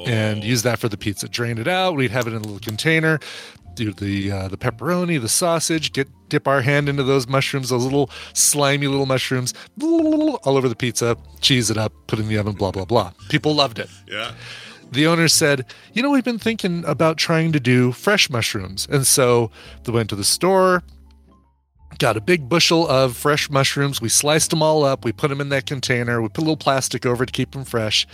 [0.05, 1.27] and use that for the pizza.
[1.27, 1.97] Drain it out.
[1.97, 3.19] We'd have it in a little container.
[3.77, 5.93] Do the uh, the pepperoni, the sausage.
[5.93, 10.75] Get dip our hand into those mushrooms, those little slimy little mushrooms, all over the
[10.75, 11.15] pizza.
[11.41, 12.53] Cheese it up, put it in the oven.
[12.53, 13.11] Blah blah blah.
[13.29, 13.89] People loved it.
[14.07, 14.31] Yeah.
[14.91, 18.87] the owner said, You know, we've been thinking about trying to do fresh mushrooms.
[18.89, 19.51] And so
[19.83, 20.81] they went to the store,
[21.99, 24.01] got a big bushel of fresh mushrooms.
[24.01, 25.05] We sliced them all up.
[25.05, 26.21] We put them in that container.
[26.21, 28.07] We put a little plastic over to keep them fresh.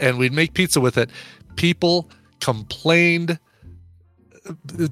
[0.00, 1.10] And we'd make pizza with it.
[1.56, 3.38] People complained.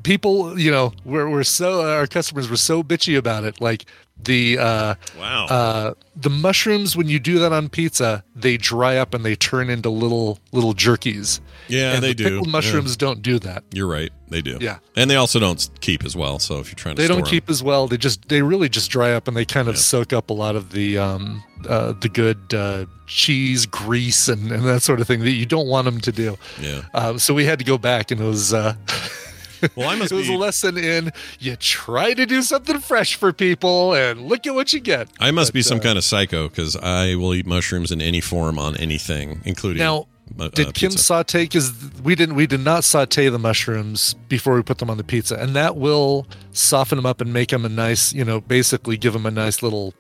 [0.03, 3.61] People, you know, were, were so, our customers were so bitchy about it.
[3.61, 3.87] Like,
[4.23, 5.45] the uh, Wow.
[5.45, 9.69] uh, the mushrooms when you do that on pizza, they dry up and they turn
[9.69, 11.41] into little little jerkies.
[11.69, 12.25] yeah, and they the do.
[12.25, 12.53] Pickled Yeah.
[12.53, 13.65] mushrooms don't do that.
[13.75, 14.11] You're right.
[14.31, 14.57] They do.
[14.59, 14.79] Yeah.
[14.97, 16.39] And they also don't keep as well.
[16.39, 17.89] So if you're trying to They don't 'em- keep as well.
[17.89, 19.81] They just they really just dry up and they kind of Yeah.
[19.83, 24.65] soak up a lot of the um uh, the good uh, cheese grease and, and
[24.65, 26.39] that sort of thing that you don't want them to do.
[26.59, 26.83] Yeah.
[26.95, 28.75] Um, so we had to go back and it was uh,
[29.77, 30.35] Well, I must it was be.
[30.35, 34.73] a lesson in you try to do something fresh for people and look at what
[34.73, 35.09] you get.
[35.21, 38.01] I must But, be some uh, kind of psycho because I will eat mushrooms in
[38.01, 39.79] any form on anything, including.
[39.81, 40.07] Now,
[40.39, 40.99] uh, Did Kim pizza.
[41.05, 41.45] saute?
[41.45, 42.35] Because we didn't.
[42.35, 45.77] We did not saute the mushrooms before we put them on the pizza, and that
[45.77, 48.13] will soften them up and make them a nice.
[48.13, 49.95] You know, basically give them a nice little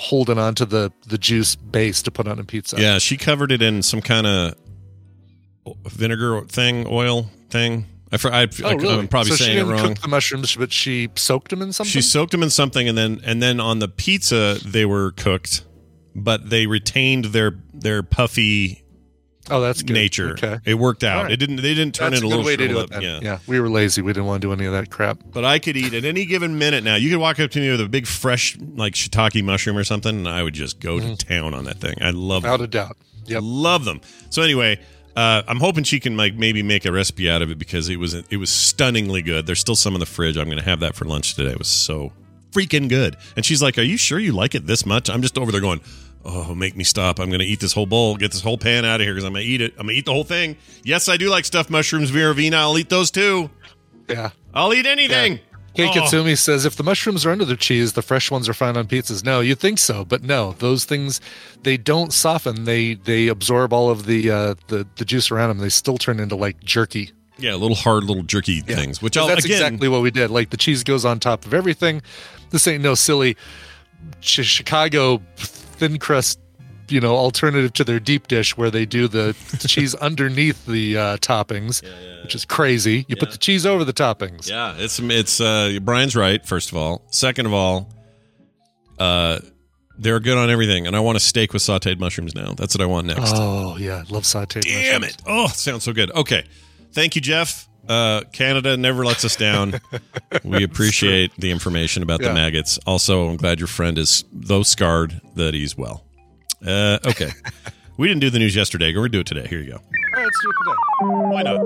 [0.00, 2.80] holding onto the the juice base to put on a pizza.
[2.80, 4.54] Yeah, she covered it in some kind of
[5.86, 7.86] vinegar thing, oil thing.
[8.24, 9.06] I, I, Oh, really?
[9.06, 9.94] probably so she saying it wrong.
[10.00, 11.90] the mushrooms, but she soaked them in something.
[11.90, 15.64] She soaked them in something, and then and then on the pizza they were cooked,
[16.14, 18.84] but they retained their their puffy
[19.50, 19.94] oh, that's good.
[19.94, 20.30] nature.
[20.30, 21.24] Okay, It worked out.
[21.24, 21.32] Right.
[21.32, 21.56] It didn't.
[21.56, 23.02] They didn't turn that's a into good little way to do it.
[23.02, 23.20] Yeah.
[23.22, 24.02] Yeah, we were lazy.
[24.02, 25.18] We didn't want to do any of that crap.
[25.26, 26.96] But I could eat at any given minute now.
[26.96, 30.16] You could walk up to me with a big fresh like shiitake mushroom or something,
[30.16, 31.18] and I would just go to mm.
[31.18, 31.94] town on that thing.
[32.00, 32.64] I love Without them.
[32.64, 32.96] a doubt.
[33.26, 33.40] Yep.
[33.44, 34.00] love them.
[34.30, 34.80] So anyway,
[35.16, 37.96] uh, I'm hoping she can like maybe make a recipe out of it because it
[37.96, 39.46] was it was stunningly good.
[39.46, 40.36] There's still some in the fridge.
[40.36, 41.50] I'm going to have that for lunch today.
[41.50, 42.12] It was so
[42.50, 43.16] freaking good.
[43.34, 45.60] And she's like, "Are you sure you like it this much?" I'm just over there
[45.60, 45.80] going.
[46.28, 47.20] Oh, make me stop.
[47.20, 49.24] I'm going to eat this whole bowl, get this whole pan out of here because
[49.24, 49.74] I'm going to eat it.
[49.78, 50.56] I'm to eat the whole thing.
[50.82, 52.56] Yes, I do like stuffed mushrooms, Vera Vina.
[52.56, 53.48] I'll eat those too.
[54.08, 54.30] Yeah.
[54.52, 55.38] I'll eat anything.
[55.76, 55.92] Kei Oh.
[55.92, 58.86] Katsumi says if the mushrooms are under the cheese, the fresh ones are fine on
[58.86, 59.24] pizzas.
[59.24, 61.20] No, you think so, but no, those things
[61.62, 62.64] they don't soften.
[62.64, 65.58] They they absorb all of the uh, the the juice around them.
[65.58, 67.10] They still turn into like jerky.
[67.38, 68.76] Yeah, little hard, little jerky Yeah.
[68.76, 69.02] things.
[69.02, 69.56] Which I'll that's again.
[69.58, 70.30] exactly what we did.
[70.30, 72.00] Like the cheese goes on top of everything.
[72.50, 73.36] This ain't no silly
[74.22, 76.38] Ch- Chicago thin crust,
[76.88, 79.34] you know, alternative to their deep dish where they do the
[79.66, 81.82] cheese underneath the uh, toppings,
[82.22, 83.04] which is crazy.
[83.08, 84.48] You put the cheese over the toppings.
[84.48, 86.44] Yeah, it's it's uh, Brian's right.
[86.44, 87.92] First of all, second of all,
[88.98, 89.40] uh,
[89.98, 92.52] they're good on everything, and I want a steak with sautéed mushrooms now.
[92.52, 93.32] That's what I want next.
[93.34, 94.62] Oh yeah, love sauteed.
[94.62, 95.16] Damn mushrooms.
[95.16, 95.22] it!
[95.26, 96.10] Oh, sounds so good.
[96.12, 96.44] Okay,
[96.92, 97.68] thank you, Jeff.
[97.88, 99.80] Uh, Canada never lets us down.
[100.44, 102.78] we appreciate the information about the maggots.
[102.86, 106.05] Also, I'm glad your friend is though scarred that he's well.
[106.64, 107.30] Uh, okay,
[107.96, 108.88] we didn't do the news yesterday.
[108.88, 109.46] We're gonna do it today.
[109.46, 109.76] Here you go.
[109.76, 109.82] All
[110.14, 110.76] right, let's do it today.
[111.32, 111.60] Why not?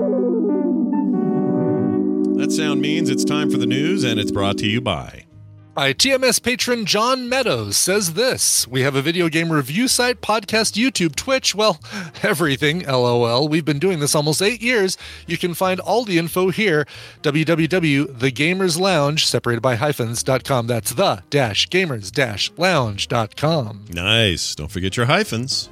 [2.37, 5.25] That sound means it's time for the news, and it's brought to you by.
[5.73, 10.73] By TMS patron John Meadows says this We have a video game review site, podcast,
[10.73, 11.79] YouTube, Twitch, well,
[12.23, 13.47] everything, lol.
[13.47, 14.97] We've been doing this almost eight years.
[15.27, 16.85] You can find all the info here,
[17.21, 20.67] www.thegamerslounge, separated by hyphens.com.
[20.67, 23.85] That's the dash gamers dash lounge.com.
[23.93, 24.55] Nice.
[24.55, 25.69] Don't forget your hyphens.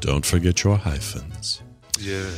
[0.00, 1.60] Don't forget your hyphens.
[2.00, 2.30] Yeah.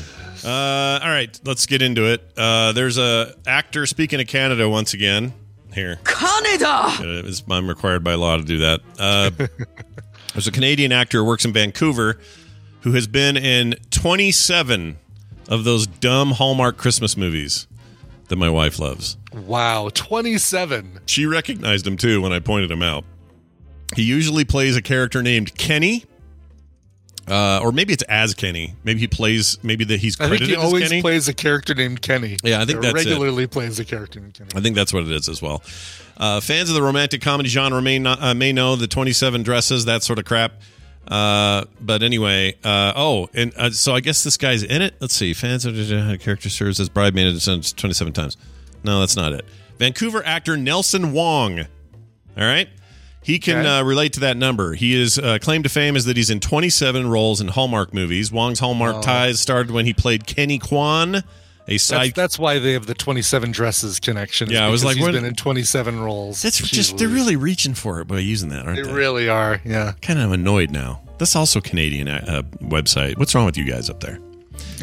[0.45, 2.33] Uh, all right, let's get into it.
[2.37, 5.33] Uh, there's a actor speaking of Canada once again.
[5.75, 6.69] Here, Canada!
[6.69, 8.81] Uh, it's- I'm required by law to do that.
[8.99, 9.31] Uh,
[10.33, 12.19] there's a Canadian actor who works in Vancouver
[12.83, 14.97] who has been in 27
[15.49, 17.67] of those dumb Hallmark Christmas movies
[18.29, 19.17] that my wife loves.
[19.33, 21.01] Wow, 27.
[21.07, 23.05] She recognized him too when I pointed him out.
[23.97, 26.05] He usually plays a character named Kenny.
[27.27, 28.75] Uh, or maybe it's as Kenny.
[28.85, 29.57] Maybe he plays.
[29.63, 31.01] Maybe that he's I think he always Kenny.
[31.01, 32.37] plays a character named Kenny.
[32.43, 33.09] Yeah, I think Or that's it.
[33.09, 34.51] regularly plays a character named Kenny.
[34.55, 35.63] I think that's what it is as well.
[36.17, 39.87] Uh, fans of the romantic comedy genre may not, uh, may know the 27 dresses,
[39.87, 40.61] that sort of crap.
[41.09, 44.95] Uh, but anyway, uh, oh, and uh, so I guess this guy's in it.
[45.01, 45.35] Let's see.
[45.35, 48.37] Fans of the character serves as bridesmaid 27 times.
[48.85, 49.45] No, that's not it.
[49.79, 51.61] Vancouver actor Nelson Wong.
[51.61, 51.67] All
[52.37, 52.69] right.
[53.25, 53.69] He can Okay.
[53.69, 54.75] uh, relate to that number.
[54.75, 58.31] He is uh, claim to fame is that he's in 27 roles in Hallmark movies.
[58.31, 61.23] Wong's Hallmark ties started when he played Kenny Kwan, a
[61.67, 64.51] That's, side that's why they have the 27 dresses connection.
[64.51, 66.43] Yeah, I was like, he's been in 27 roles.
[66.43, 68.93] That's Jeez just they're really reaching for it by using that, aren't They they?
[68.93, 69.59] really are.
[69.65, 69.93] Yeah.
[70.03, 71.01] kind of annoyed now.
[71.19, 73.17] That's also Canadian uh, website.
[73.17, 74.19] What's wrong with you guys up there?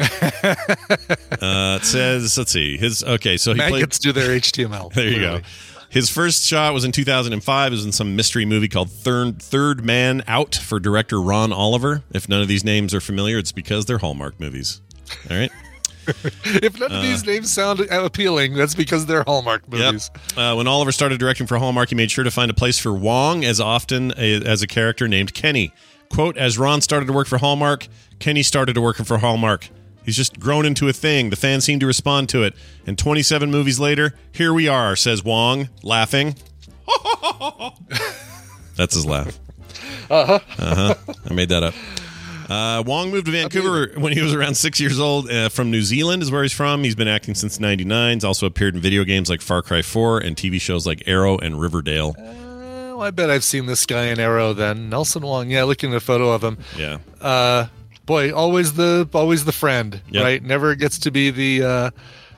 [1.40, 3.36] uh, it says, let's see, his okay.
[3.36, 3.72] So he played.
[3.72, 4.92] Maggots do their HTML.
[4.94, 5.40] There you clearly.
[5.40, 5.46] go.
[5.92, 7.66] His first shot was in 2005.
[7.66, 12.02] It was in some mystery movie called Third Third Man Out for director Ron Oliver.
[12.14, 14.80] If none of these names are familiar, it's because they're Hallmark movies.
[15.30, 15.52] All right.
[16.44, 20.10] If none of these names sound appealing, that's because they're Hallmark movies.
[20.36, 20.36] Yep.
[20.36, 22.92] Uh, when Oliver started directing for Hallmark, he made sure to find a place for
[22.92, 25.72] Wong as often a, as a character named Kenny.
[26.10, 27.86] Quote, as Ron started to work for Hallmark,
[28.18, 29.68] Kenny started to work for Hallmark.
[30.04, 31.30] He's just grown into a thing.
[31.30, 32.54] The fans seem to respond to it.
[32.86, 36.34] And 27 movies later, here we are, says Wong, laughing.
[38.76, 39.38] That's his laugh.
[40.10, 40.38] Uh huh.
[40.58, 41.14] Uh huh.
[41.28, 41.74] I made that up.
[42.50, 45.30] Uh, Wong moved to Vancouver when he was around six years old.
[45.30, 46.84] Uh, from New Zealand is where he's from.
[46.84, 48.16] He's been acting since '99.
[48.16, 51.38] He's also appeared in video games like Far Cry 4 and TV shows like Arrow
[51.38, 52.14] and Riverdale.
[52.18, 54.52] Oh, I bet I've seen this guy in Arrow.
[54.52, 55.50] Then Nelson Wong.
[55.50, 56.58] Yeah, looking at a photo of him.
[56.76, 57.68] Yeah.
[58.06, 60.24] Boy, always the always the friend, Yep.
[60.24, 60.42] right?
[60.42, 61.90] Never gets to be the uh,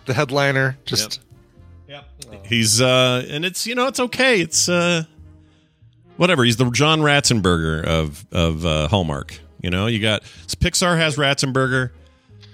[0.06, 0.76] the headliner.
[0.84, 1.20] Just
[1.88, 2.02] Yeah.
[2.44, 4.40] He's uh and it's you know it's okay.
[4.40, 5.04] It's uh
[6.16, 6.44] whatever.
[6.44, 9.38] He's the John Ratzenberger of of uh, Hallmark.
[9.62, 10.22] You know, you got
[10.60, 11.90] Pixar has Ratzenberger.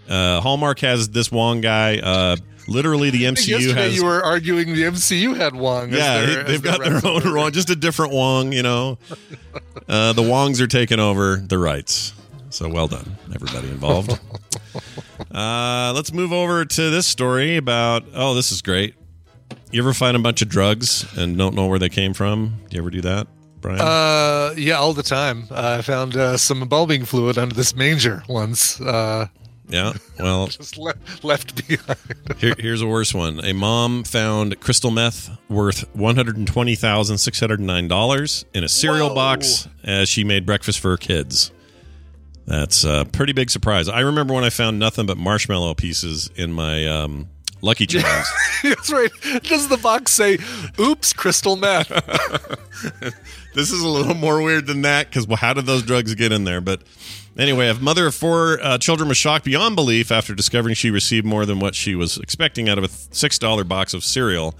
[0.08, 1.98] Uh, Hallmark has this Wong guy.
[1.98, 2.36] Uh,
[2.68, 5.90] literally, the I think MCU yesterday has you were arguing the MCU had Wong.
[5.92, 7.36] yeah, their- they've got their own Ratzenberger.
[7.36, 8.52] Wong, just a different Wong.
[8.52, 8.98] You know,
[9.88, 12.12] uh, the Wongs are taking over the rights.
[12.50, 14.18] So well done, everybody involved.
[15.32, 18.04] uh, let's move over to this story about.
[18.12, 18.96] Oh, this is great.
[19.70, 22.60] You ever find a bunch of drugs and don't know where they came from?
[22.68, 23.28] Do you ever do that,
[23.60, 23.80] Brian?
[23.80, 25.46] Uh, yeah, all the time.
[25.48, 28.80] Uh, I found uh, some embalming fluid under this manger once.
[28.80, 29.28] Uh,
[29.68, 29.92] yeah.
[30.18, 31.98] Well, just le- left behind.
[32.38, 33.44] Here, here's a worse one.
[33.44, 38.64] A mom found crystal meth worth one hundred twenty thousand six hundred nine dollars in
[38.64, 39.14] a cereal Whoa.
[39.14, 41.52] box as she made breakfast for her kids.
[42.50, 43.88] That's a pretty big surprise.
[43.88, 47.28] I remember when I found nothing but marshmallow pieces in my um,
[47.62, 48.26] Lucky Charms.
[48.64, 49.10] That's right.
[49.44, 50.38] Does the box say,
[50.76, 51.90] "Oops, crystal meth"?
[53.54, 56.32] this is a little more weird than that because well, how did those drugs get
[56.32, 56.60] in there?
[56.60, 56.82] But
[57.38, 61.24] anyway, a mother of four uh, children was shocked beyond belief after discovering she received
[61.24, 64.56] more than what she was expecting out of a six dollar box of cereal.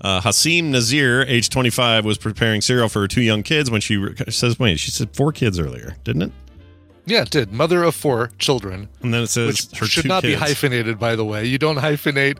[0.00, 3.98] Uh, Hasim Nazir, age 25, was preparing cereal for her two young kids when she
[3.98, 6.32] re- says, "Wait, she said four kids earlier, didn't it?"
[7.06, 7.52] Yeah, it did.
[7.52, 10.34] Mother of four children, And then it says which should not kids.
[10.34, 11.44] be hyphenated, by the way.
[11.46, 12.38] You don't hyphenate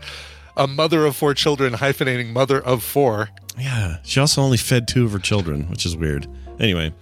[0.57, 3.31] a mother of four children hyphenating mother of four.
[3.59, 6.27] Yeah, she also only fed two of her children, which is weird.
[6.59, 6.93] Anyway,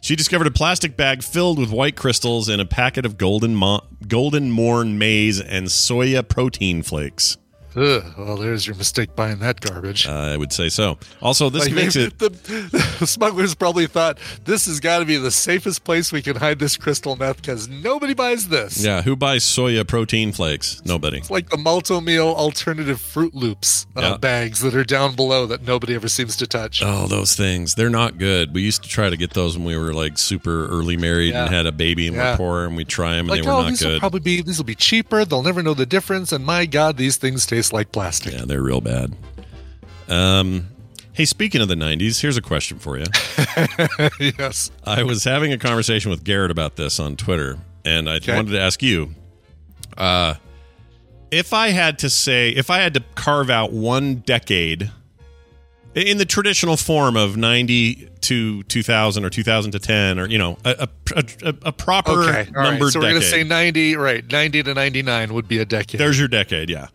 [0.00, 3.80] she discovered a plastic bag filled with white crystals and a packet of golden mo-
[4.06, 7.36] golden morn maize and soya protein flakes.
[7.76, 10.06] Ugh, well, there's your mistake buying that garbage.
[10.06, 10.98] Uh, I would say so.
[11.20, 12.18] Also, this Like, makes it.
[12.18, 16.36] the, the smugglers probably thought this has got to be the safest place we can
[16.36, 18.82] hide this crystal meth because nobody buys this.
[18.84, 20.80] Yeah, who buys soya protein flakes?
[20.84, 21.18] Nobody.
[21.18, 24.16] It's like the Malt-O-Meal alternative Froot Loops uh, Yeah.
[24.18, 26.80] bags that are down below that nobody ever seems to touch.
[26.84, 27.74] Oh, those things.
[27.74, 28.54] They're not good.
[28.54, 31.52] We used to try to get those when we were like super early married and
[31.52, 32.32] had a baby and Yeah.
[32.32, 34.00] we're poor and we try them and like, they were oh, not these will good.
[34.00, 35.24] probably be these will be cheaper.
[35.24, 36.30] They'll never know the difference.
[36.32, 38.32] And my God, these things taste like plastic.
[38.34, 39.14] Yeah, they're real bad.
[40.08, 40.68] Um,
[41.12, 43.04] hey, speaking of the 90s, here's a question for you.
[44.38, 44.70] yes.
[44.84, 48.34] I was having a conversation with Garrett about this on Twitter, and I Okay.
[48.34, 49.14] wanted to ask you,
[49.96, 50.34] uh,
[51.30, 54.90] if I had to say, if I had to carve out one decade
[55.94, 60.28] in the traditional form of ninety to two thousand or two thousand to ten, or
[60.28, 62.22] you know, a a, a, a proper Okay.
[62.22, 62.52] All right.
[62.52, 63.96] numbered So we're gonna say ninety.
[63.96, 64.24] Right.
[64.30, 66.00] Ninety to ninety nine would be a decade.
[66.00, 66.88] There's your decade, yeah.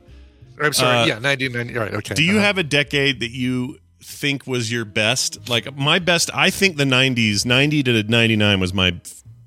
[0.62, 0.98] I'm sorry.
[1.00, 1.20] uh, yeah.
[1.20, 1.74] Ninety to ninety.
[1.76, 1.94] Right.
[1.94, 2.14] Okay.
[2.16, 2.42] Do you Uh-huh.
[2.46, 5.50] have a decade that you think was your best?
[5.50, 9.00] Like my best, I think the '90s, '90 to '99 was my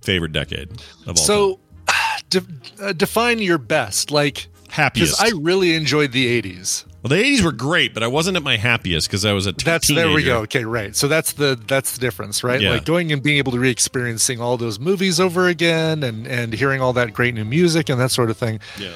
[0.02, 0.70] favorite decade
[1.06, 1.16] of all time.
[1.16, 1.60] So,
[2.30, 2.42] de-
[2.80, 4.10] uh, define your best.
[4.10, 5.18] Like, Happiest.
[5.20, 6.84] because I really enjoyed the '80s.
[7.02, 9.52] Well, the '80s were great, but I wasn't at my happiest because I was a
[9.52, 10.06] t- That's teenager.
[10.06, 10.38] there we go.
[10.42, 10.94] Okay, right.
[10.94, 12.60] So that's the that's the difference, right?
[12.60, 12.70] Yeah.
[12.70, 16.80] Like going and being able to re-experiencing all those movies over again, and and hearing
[16.80, 18.60] all that great new music and that sort of thing.
[18.78, 18.90] Yeah.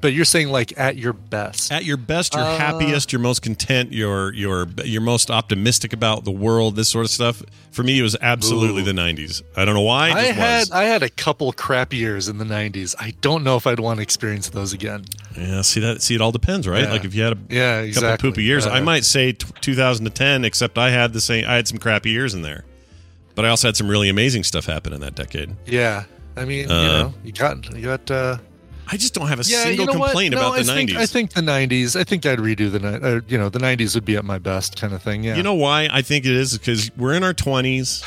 [0.00, 1.72] But you're saying like at your best.
[1.72, 6.24] At your best, Uh, your happiest, your most content, your your your most optimistic about
[6.24, 7.42] the world, this sort of stuff.
[7.72, 8.84] For me, it was absolutely Ooh.
[8.84, 9.42] the '90s.
[9.56, 10.10] I don't know why.
[10.12, 10.70] I had was.
[10.70, 12.94] I had a couple crap years in the '90s.
[13.00, 15.04] I don't know if I'd want to experience those again.
[15.36, 16.00] Yeah, see that.
[16.00, 16.84] See, it all depends, right?
[16.84, 16.92] Yeah.
[16.92, 18.30] Like if you had a Yeah, couple exactly.
[18.30, 20.44] poopy years, I Uh, might say t- 2010.
[20.44, 21.44] Except I had the same.
[21.48, 22.64] I had some crappy years in there,
[23.34, 25.56] but I also had some really amazing stuff happen in that decade.
[25.66, 26.04] Yeah,
[26.36, 28.10] I mean, Uh, you know, you got you got.
[28.90, 30.90] I just don't have a Yeah, single you know complaint No, about the I think,
[30.90, 30.96] '90s.
[30.96, 31.94] I think the '90s.
[32.00, 34.80] I think I'd redo the uh, you know the '90s would be at my best
[34.80, 35.24] kind of thing.
[35.24, 38.04] Yeah, You know why I think it is because we're in our 20s.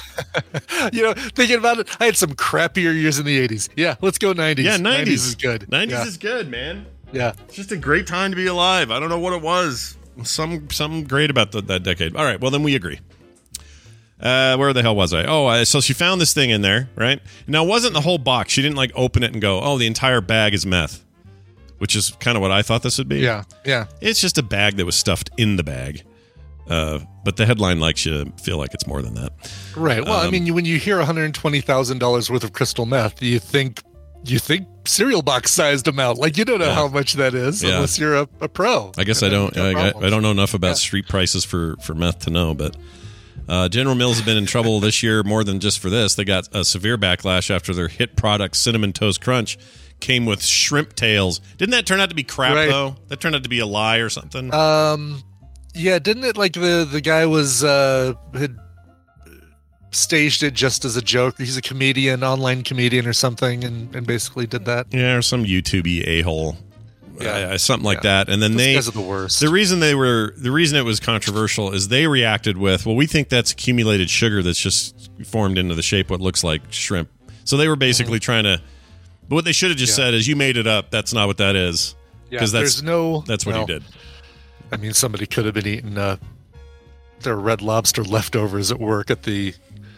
[0.93, 3.69] you know, thinking about it, I had some crappier years in the '80s.
[3.75, 4.63] Yeah, let's go '90s.
[4.63, 5.61] Yeah, 90s, is good.
[5.69, 6.05] 90s yeah.
[6.05, 6.85] is good, man.
[7.11, 7.33] yeah.
[7.45, 8.91] It's just a great time to be alive.
[8.91, 9.97] I don't know what it was.
[10.23, 12.15] Some something great about the, that decade.
[12.15, 12.99] All right, well then we agree.
[14.21, 15.25] Uh, where the hell was I?
[15.25, 17.19] Oh, so she found this thing in there, right?
[17.47, 18.53] Now, it wasn't the whole box.
[18.53, 21.03] She didn't like open it and go, "Oh, the entire bag is meth,"
[21.79, 23.19] which is kind of what I thought this would be.
[23.19, 23.87] Yeah, yeah.
[23.99, 26.03] It's just a bag that was stuffed in the bag.
[26.69, 29.31] Uh, but the headline likes you to feel like it's more than that.
[29.75, 30.03] Right.
[30.05, 32.53] Well, I Um, mean, you, when you hear one hundred twenty thousand dollars worth of
[32.53, 33.81] crystal meth, you think
[34.23, 36.19] you think cereal box sized amount.
[36.19, 36.75] Like you don't know Yeah.
[36.75, 37.71] how much that is Yeah.
[37.75, 38.91] unless you're a, a pro.
[38.99, 39.57] I guess I don't.
[39.57, 39.93] I, I.
[40.05, 40.73] I don't know enough about Yeah.
[40.75, 42.77] street prices for for meth to know, but
[43.51, 46.15] uh, General Mills has been in trouble this year more than just for this.
[46.15, 49.57] They got a severe backlash after their hit product Cinnamon Toast Crunch
[49.99, 51.39] came with shrimp tails.
[51.57, 52.69] Didn't that turn out to be crap Right.
[52.69, 52.95] though?
[53.09, 54.51] That turned out to be a lie or something.
[54.53, 55.21] Um,
[55.75, 58.57] yeah, didn't it like the the guy was uh had
[59.91, 61.35] staged it just as a joke?
[61.37, 64.87] He's a comedian, online comedian or something, and and basically did that.
[64.91, 66.57] yeah, or some YouTube a hole,
[67.23, 67.57] Yeah.
[67.57, 68.23] something like Yeah.
[68.25, 68.29] that.
[68.29, 69.39] And then Those they guys are the worst.
[69.39, 73.05] The reason they were the reason it was controversial is they reacted with, well, we
[73.07, 77.09] think that's accumulated sugar that's just formed into the shape what looks like shrimp.
[77.43, 78.61] So they were basically trying to.
[79.27, 80.01] But what they should have just Mm-hmm.
[80.01, 80.05] Yeah.
[80.07, 80.91] said is, you made it up.
[80.91, 81.95] That's not what that is.
[82.29, 83.21] yeah, Because that's there's no.
[83.21, 83.83] that's what well, he did.
[84.71, 86.17] I mean, somebody could have been eating uh,
[87.21, 89.53] their red lobster leftovers at work at the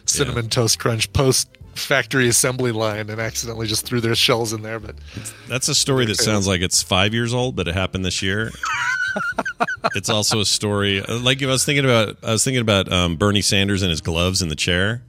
[0.05, 4.79] cinnamon toast crunch post factory assembly line and accidentally just threw their shells in there.
[4.79, 4.95] But
[5.47, 8.51] That's a story that sounds like it's five years old, but it happened this year.
[9.95, 12.17] it's also a story like I was thinking about.
[12.23, 15.01] I was thinking about um, Bernie Sanders and his gloves in the chair.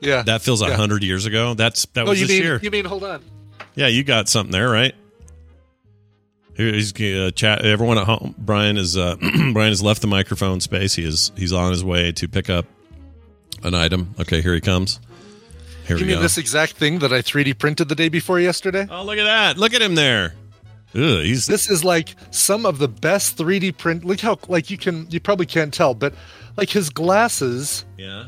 [0.00, 0.76] yeah, That feels a Yeah.
[0.76, 1.54] hundred years ago.
[1.54, 2.60] That's that was you this mean year.
[2.62, 3.22] you mean hold on?
[3.76, 4.94] Yeah, you got something there, right?
[6.56, 7.64] Here, He's uh, chat.
[7.64, 8.34] Everyone at home.
[8.38, 9.16] Brian is uh,
[9.52, 10.94] Brian has left the microphone space.
[10.94, 12.66] He is he's on his way to pick up
[13.62, 14.14] an item.
[14.20, 15.00] Okay, here he comes.
[15.86, 16.22] Here You mean go.
[16.22, 18.86] this exact thing that I 3D printed the day before yesterday?
[18.90, 19.58] oh, look at that!
[19.58, 20.34] Look at him there.
[20.94, 24.04] Ugh, he's This is like some of the best 3D print.
[24.04, 26.14] Look how like you can you probably can't tell, but
[26.56, 28.26] like his glasses yeah.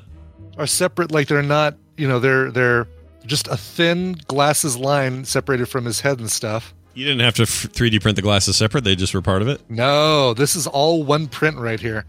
[0.58, 1.12] are separate.
[1.12, 2.88] Like they're not you know they're they're
[3.24, 6.74] just a thin glasses line separated from his head and stuff.
[6.94, 8.84] You didn't have to 3D print the glasses separate.
[8.84, 9.60] They just were part of it.
[9.68, 12.04] No, this is all one print right here.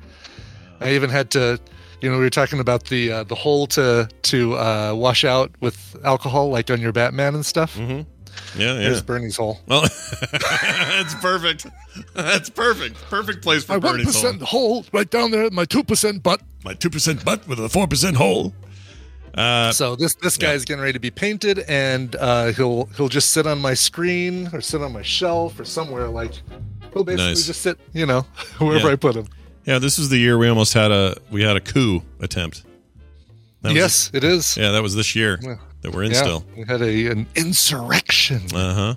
[0.80, 1.60] I even had to,
[2.02, 5.52] you know, we were talking about the uh, the hole to to uh, wash out
[5.62, 7.76] with alcohol, like on your Batman and stuff.
[7.78, 8.04] Yeah,
[8.56, 8.74] yeah.
[8.76, 9.60] There's Bernie's hole.
[9.68, 9.82] Well,
[10.32, 11.66] that's perfect.
[12.14, 12.96] That's perfect.
[13.10, 14.34] Perfect place for Bernie's hole.
[14.42, 16.42] hole right down there, my two percent butt.
[16.64, 18.54] My two percent butt with a four percent hole.
[19.34, 23.32] Uh, So this this guy's getting ready to be painted, and uh, he'll he'll just
[23.32, 26.08] sit on my screen or sit on my shelf or somewhere.
[26.08, 26.34] Like
[26.94, 27.46] he'll basically Nice.
[27.48, 28.22] just sit, you know,
[28.60, 28.94] wherever Yeah.
[28.94, 29.28] I put him.
[29.68, 32.64] Yeah, this was the year we almost had a we had a coup attempt.
[33.62, 34.56] That was- yes, it is.
[34.58, 35.56] yeah, that was this year Yeah.
[35.82, 36.46] that we're in Yeah, still.
[36.56, 38.44] we had a an insurrection.
[38.56, 38.96] Uh huh.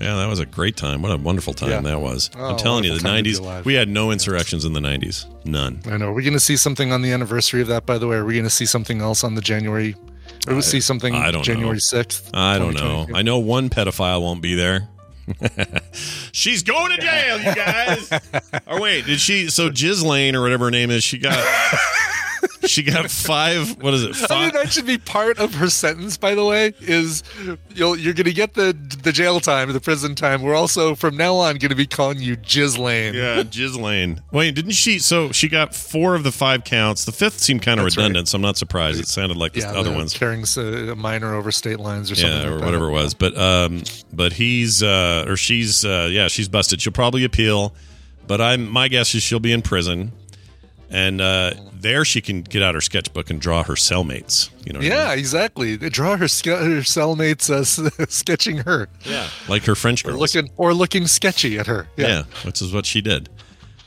[0.00, 1.02] Yeah, that was a great time.
[1.02, 1.80] What a wonderful time Yeah.
[1.82, 2.30] that was.
[2.36, 3.64] Oh, I'm telling you, the wonderful time to be '90s.
[3.64, 5.26] We had no insurrections in the '90s.
[5.44, 5.80] None.
[5.86, 6.08] I know.
[6.08, 7.86] Are we going to see something on the anniversary of that?
[7.86, 9.94] By the way, are we going to see something else on the January?
[10.48, 11.42] Or we see something I don't know.
[11.42, 12.30] January sixth?
[12.34, 13.06] I don't know.
[13.14, 14.88] I know one pedophile won't be there.
[16.32, 18.10] She's going to jail, you guys.
[18.66, 19.48] or wait, did she?
[19.48, 21.38] So Jiz Lane or whatever her name is, she got.
[22.66, 23.82] She got five.
[23.82, 24.30] What is it?
[24.30, 26.16] I mean, that should be part of her sentence.
[26.16, 27.22] By the way, is
[27.74, 28.72] you'll you're going to get the
[29.02, 30.42] the jail time, the prison time.
[30.42, 33.14] We're also from now on going to be calling you Jizz Lane.
[33.14, 34.22] Yeah, Jiz Lane.
[34.32, 34.98] Wait, didn't she?
[34.98, 37.04] So she got four of the five counts.
[37.04, 39.00] The fifth seemed kind of That's redundant, so I'm not surprised.
[39.00, 40.14] It sounded like the Yeah, other ones.
[40.14, 42.30] carrying a minor over state lines or something.
[42.36, 42.64] yeah, like or that.
[42.64, 43.14] whatever it was.
[43.14, 43.82] But um,
[44.12, 46.80] but he's uh, or she's uh, yeah, she's busted.
[46.80, 47.74] She'll probably appeal,
[48.26, 50.12] but I'm my guess is she'll be in prison,
[50.90, 54.50] and uh, there she can get out her sketchbook and draw her cellmates.
[54.66, 55.18] You know, what I Yeah, mean?
[55.18, 55.76] exactly.
[55.76, 60.50] They draw her, ske- her cellmates uh, sketching her, yeah, like her French or looking
[60.56, 61.88] or looking sketchy at her.
[61.96, 62.06] yeah.
[62.06, 63.28] Yeah, which is what she did.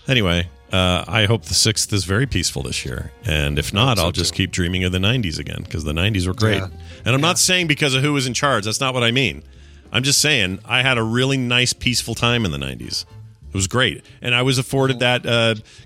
[0.07, 4.03] Anyway, uh, I hope the sixth is very peaceful this year, and if not, so
[4.05, 4.43] I'll just too.
[4.43, 6.57] keep dreaming of the '90s again because the '90s were great.
[6.57, 6.67] Yeah.
[7.05, 8.65] And I'm not saying because of who was in charge.
[8.65, 9.43] That's not what I mean.
[9.91, 13.05] I'm just saying I had a really nice, peaceful time in the '90s.
[13.49, 15.23] It was great, and I was afforded that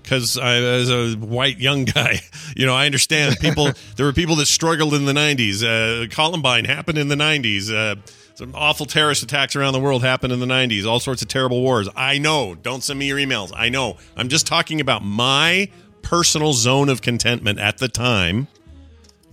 [0.02, 2.20] because I was a white young guy.
[2.54, 3.70] You know, I understand people.
[3.96, 5.62] there were people that struggled in the '90s.
[5.64, 7.72] Uh, Columbine happened in the '90s.
[7.72, 7.96] Uh,
[8.34, 10.84] some awful terrorist attacks around the world happened in the '90s.
[10.86, 11.88] All sorts of terrible wars.
[11.96, 12.54] I know.
[12.54, 13.52] Don't send me your emails.
[13.56, 13.96] I know.
[14.18, 15.70] I'm just talking about my
[16.02, 18.48] personal zone of contentment at the time.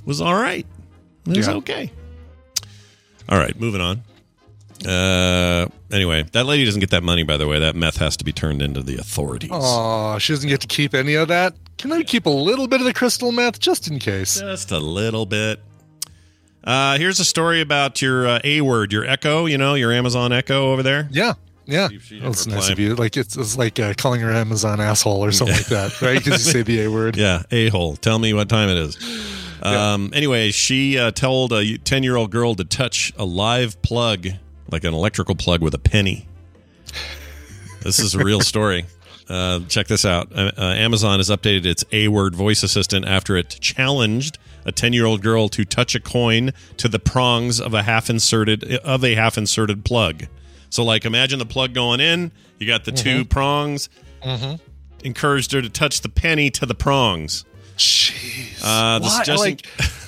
[0.06, 0.66] Was all right.
[1.28, 1.56] It was Yeah.
[1.56, 1.92] okay.
[3.28, 4.04] All right, moving on.
[4.86, 7.24] Uh, anyway, that lady doesn't get that money.
[7.24, 9.50] By the way, that meth has to be turned into the authorities.
[9.54, 11.54] Oh, she doesn't get to keep any of that.
[11.78, 14.40] Can I keep a little bit of the crystal meth just in case?
[14.40, 15.62] Just a little bit.
[16.64, 19.46] Uh, here's a story about your uh, A word, your Echo.
[19.46, 21.08] You know, your Amazon Echo over there.
[21.12, 21.34] Yeah,
[21.66, 21.88] yeah.
[22.02, 22.96] She That's nice of you.
[22.96, 26.18] Like it's, it's like uh, calling her Amazon asshole or something like that, right?
[26.18, 27.16] Because you say the A word.
[27.18, 27.96] Yeah, a hole.
[27.96, 28.98] Tell me what time it is.
[29.62, 34.28] Um, anyway, she uh, told a 10 year old girl to touch a live plug,
[34.72, 36.28] like an electrical plug with a penny.
[37.82, 38.86] This is a real story.
[39.30, 40.32] Uh, check this out.
[40.36, 44.92] Uh, uh, Amazon has updated its A word voice assistant after it challenged a 10
[44.92, 49.04] year old girl to touch a coin to the prongs of a half inserted of
[49.04, 50.26] a half inserted plug.
[50.72, 52.32] So, like, imagine the plug going in.
[52.58, 53.88] You got the two prongs.
[55.04, 57.46] Encouraged her to touch the penny to the prongs.
[57.80, 58.60] Jeez.
[58.64, 59.18] Uh, the Why?
[59.24, 59.38] suggestion-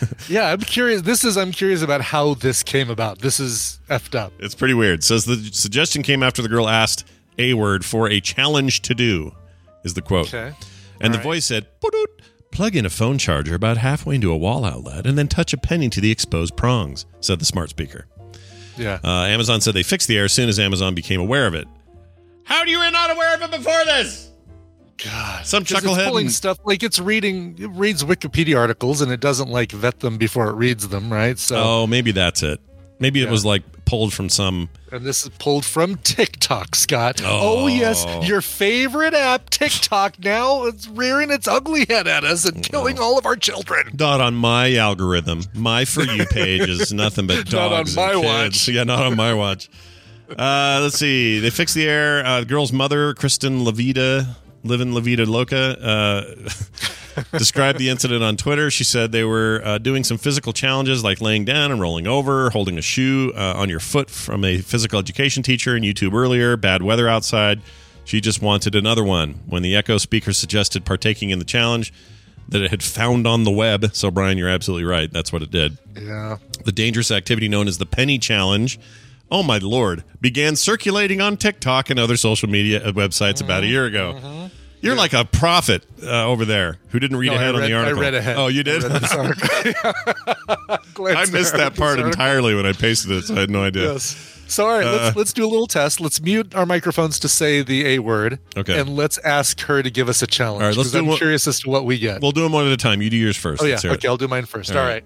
[0.09, 1.01] Like, yeah, I'm curious.
[1.03, 3.19] This is I'm curious about how this came about.
[3.19, 4.33] This is effed up.
[4.39, 5.03] It's pretty weird.
[5.03, 7.05] Says the suggestion came after the girl asked
[7.37, 9.31] a word for a challenge to do,
[9.83, 10.33] is the quote.
[10.33, 10.53] Okay.
[10.99, 11.23] And the All right.
[11.23, 11.67] voice said,
[12.51, 15.57] plug in a phone charger about halfway into a wall outlet and then touch a
[15.57, 18.05] penny to the exposed prongs, said the smart speaker.
[18.77, 18.99] Yeah.
[19.03, 21.67] Uh, Amazon said they fixed the error as soon as Amazon became aware of it.
[22.43, 24.30] How do you were not aware of it before this?
[25.03, 25.45] God.
[25.45, 29.49] Some chucklehead pulling and- stuff like it's reading it reads Wikipedia articles and it doesn't
[29.49, 31.37] like vet them before it reads them, right?
[31.39, 32.59] So Oh, maybe that's it.
[32.99, 34.69] Maybe it was like pulled from some.
[34.91, 37.19] and this is pulled from TikTok, Scott.
[37.25, 37.65] Oh.
[37.65, 42.99] yes, your favorite app, TikTok, now it's rearing its ugly head at us and killing
[42.99, 43.89] all of our children.
[43.97, 45.41] Not on my algorithm.
[45.55, 47.95] My for you page is nothing but dogs.
[47.95, 48.43] Not on my and watch.
[48.53, 48.67] kids.
[48.67, 49.67] Yeah, not on my watch.
[50.29, 51.39] Uh, let's see.
[51.39, 52.23] They fixed the air.
[52.23, 54.27] Uh, the girl's mother, Kristin Livdahl,
[54.63, 56.49] living La Vida Loca, uh,
[57.37, 58.71] described the incident on Twitter.
[58.71, 62.49] She said they were uh, doing some physical challenges like laying down and rolling over,
[62.49, 66.57] holding a shoe uh, on your foot from a physical education teacher in YouTube earlier,
[66.57, 67.61] bad weather outside.
[68.03, 69.41] She just wanted another one.
[69.47, 71.93] When the Echo speaker suggested partaking in the challenge,
[72.49, 73.93] that it had found on the web.
[73.93, 75.11] So, Brian, you're absolutely right.
[75.11, 75.77] That's what it did.
[75.95, 76.37] Yeah.
[76.65, 78.77] The dangerous activity known as the Penny Challenge,
[79.31, 83.67] oh my lord, began circulating on TikTok and other social media uh, websites about a
[83.67, 84.49] year ago.
[84.81, 87.73] You're like a prophet uh, over there who didn't read No, ahead I on the
[87.73, 87.99] article.
[87.99, 88.35] I read ahead.
[88.37, 88.83] Oh, you did?
[88.85, 91.15] I, read.
[91.17, 93.93] I missed that part entirely when I pasted it, so I had no idea.
[93.93, 94.27] Yes.
[94.47, 96.01] So all right, Uh, let's let's do a little test.
[96.01, 98.39] Let's mute our microphones to say the A word.
[98.57, 98.77] Okay.
[98.79, 100.63] And let's ask her to give us a challenge.
[100.63, 102.21] All right, let's do I'm one- curious as to what we get.
[102.21, 103.01] We'll do them one at a time.
[103.01, 103.61] You do yours first.
[103.61, 103.73] oh yeah.
[103.75, 103.91] Let's it.
[103.91, 104.71] Okay, I'll do mine first.
[104.71, 105.03] All All right.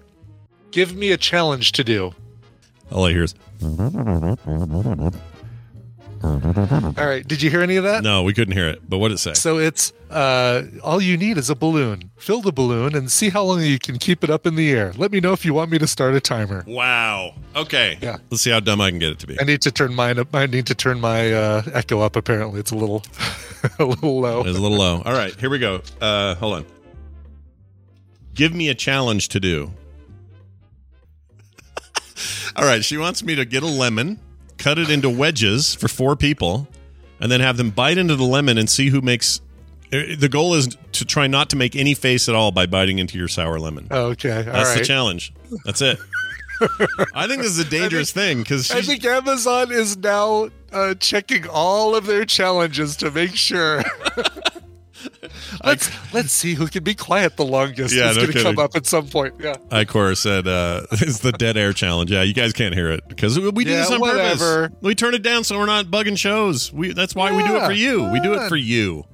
[0.72, 2.12] Give me a challenge to do.
[2.90, 3.34] All I hear is
[6.22, 6.40] All
[6.96, 7.26] right.
[7.26, 8.02] Did you hear any of that?
[8.02, 8.22] no.
[8.22, 9.34] We couldn't hear it, but what did it say?
[9.34, 12.10] So it's uh, all you need is a balloon.
[12.16, 14.92] Fill the balloon and see how long you can keep it up in the air.
[14.96, 16.64] Let me know if you want me to start a timer.
[16.66, 17.34] Wow.
[17.54, 17.98] Okay.
[18.00, 18.16] Yeah.
[18.30, 19.38] Let's see how dumb I can get it to be.
[19.40, 20.34] I need to turn mine up.
[20.34, 22.16] I need to turn my uh, echo up.
[22.16, 23.04] Apparently, it's a little,
[23.78, 24.40] a little low.
[24.40, 25.02] It's a little low.
[25.04, 25.82] All right, here we go.
[26.00, 26.66] Uh, hold on.
[28.34, 29.72] Give me a challenge to do.
[32.56, 34.18] All right, she wants me to get a lemon,
[34.58, 36.68] cut it into wedges for four people,
[37.20, 39.40] and then have them bite into the lemon and see who makes.
[39.92, 42.98] uh, The goal is to try not to make any face at all by biting
[42.98, 43.88] into your sour lemon.
[43.90, 44.36] Okay.
[44.38, 44.78] All That's right.
[44.78, 45.32] the challenge.
[45.64, 45.98] That's it.
[47.14, 51.46] I think this is a dangerous thing because I think Amazon is now uh, checking
[51.46, 53.82] all of their challenges to make sure.
[55.64, 57.94] let's let's see who can be quiet the longest.
[57.94, 59.34] Yeah, it's no going to come up at some point.
[59.40, 59.54] Yeah.
[59.70, 62.10] Icor said uh, it's the dead air challenge.
[62.10, 64.68] Yeah, you guys can't hear it because we do Yeah, this on whatever.
[64.68, 64.78] purpose.
[64.82, 66.72] We turn it down so we're not bugging shows.
[66.72, 68.04] We that's why we do it for you.
[68.10, 69.04] We do it for you.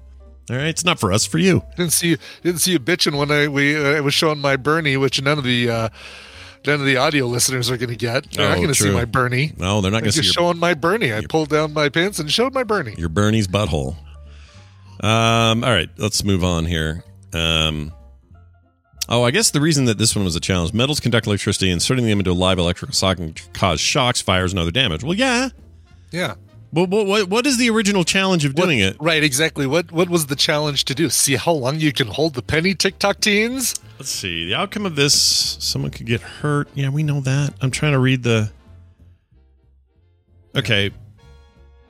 [0.51, 1.62] All right, it's not for us, for you.
[1.76, 4.97] Didn't see didn't see you bitching when I we uh, I was showing my Bernie,
[4.97, 5.89] which none of the uh,
[6.66, 8.30] none of the audio listeners are going to get.
[8.33, 9.53] They're not Oh, going to see my Bernie.
[9.57, 11.12] No, they're not going to see just your, showing my Bernie.
[11.14, 12.95] I pulled down my pants and showed my Bernie.
[12.99, 13.97] your Bernie's butthole.
[15.03, 15.64] Um.
[15.64, 17.05] All right, let's move on here.
[17.32, 17.92] Um.
[19.09, 22.07] Oh, I guess the reason that this one was a challenge: metals conduct electricity, inserting
[22.07, 25.03] them into a live electrical socket can cause shocks, fires, and other damage.
[25.03, 25.48] Well, yeah.
[26.11, 26.34] Yeah.
[26.72, 28.96] But what, what, what is the original challenge of doing it?
[28.98, 29.66] Right, exactly.
[29.66, 31.11] What what was the challenge to do?
[31.11, 33.74] See how long you can hold the penny TikTok teens?
[33.98, 34.46] Let's see.
[34.46, 35.14] The outcome of this
[35.61, 36.68] someone could get hurt.
[36.74, 37.53] Yeah, we know that.
[37.61, 38.50] I'm trying to read the.
[40.57, 40.90] Okay.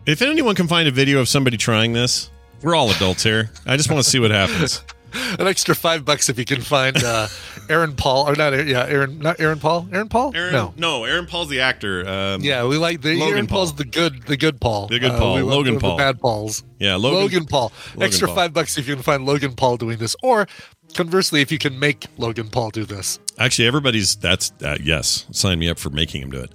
[0.05, 2.32] If anyone can find a video of somebody trying this,
[2.63, 3.51] we're all adults here.
[3.67, 4.83] I just want to see what happens.
[5.39, 7.29] An extra five bucks if you can find uh,
[7.69, 8.53] Aaron Paul or not?
[8.67, 9.87] Yeah, Aaron, not Aaron Paul.
[9.93, 10.35] Aaron Paul?
[10.35, 11.05] Aaron, no.
[11.05, 12.09] Aaron Paul's the actor.
[12.09, 13.59] Um, Yeah, we like the Logan Aaron Paul.
[13.59, 15.99] Paul's the good, the good Paul, The good Paul, we Logan with Paul.
[15.99, 16.65] the bad Pauls.
[16.79, 16.97] yeah.
[16.97, 17.45] Logan, Logan.
[17.47, 17.73] Paul.
[17.95, 18.37] Logan Extra Paul.
[18.37, 20.47] five bucks if you can find Logan Paul doing this, or
[20.95, 23.19] conversely, if you can make Logan Paul do this.
[23.39, 25.27] Actually, everybody's that's uh, yes.
[25.31, 26.53] Sign me up for making him do it.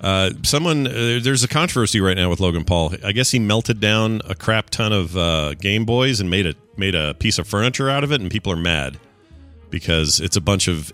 [0.00, 2.94] Uh, someone uh, there's a controversy right now with Logan Paul.
[3.04, 6.54] I guess he melted down a crap ton of uh, Game Boys and made a
[6.76, 8.98] made a piece of furniture out of it, and people are mad
[9.70, 10.92] because it's a bunch of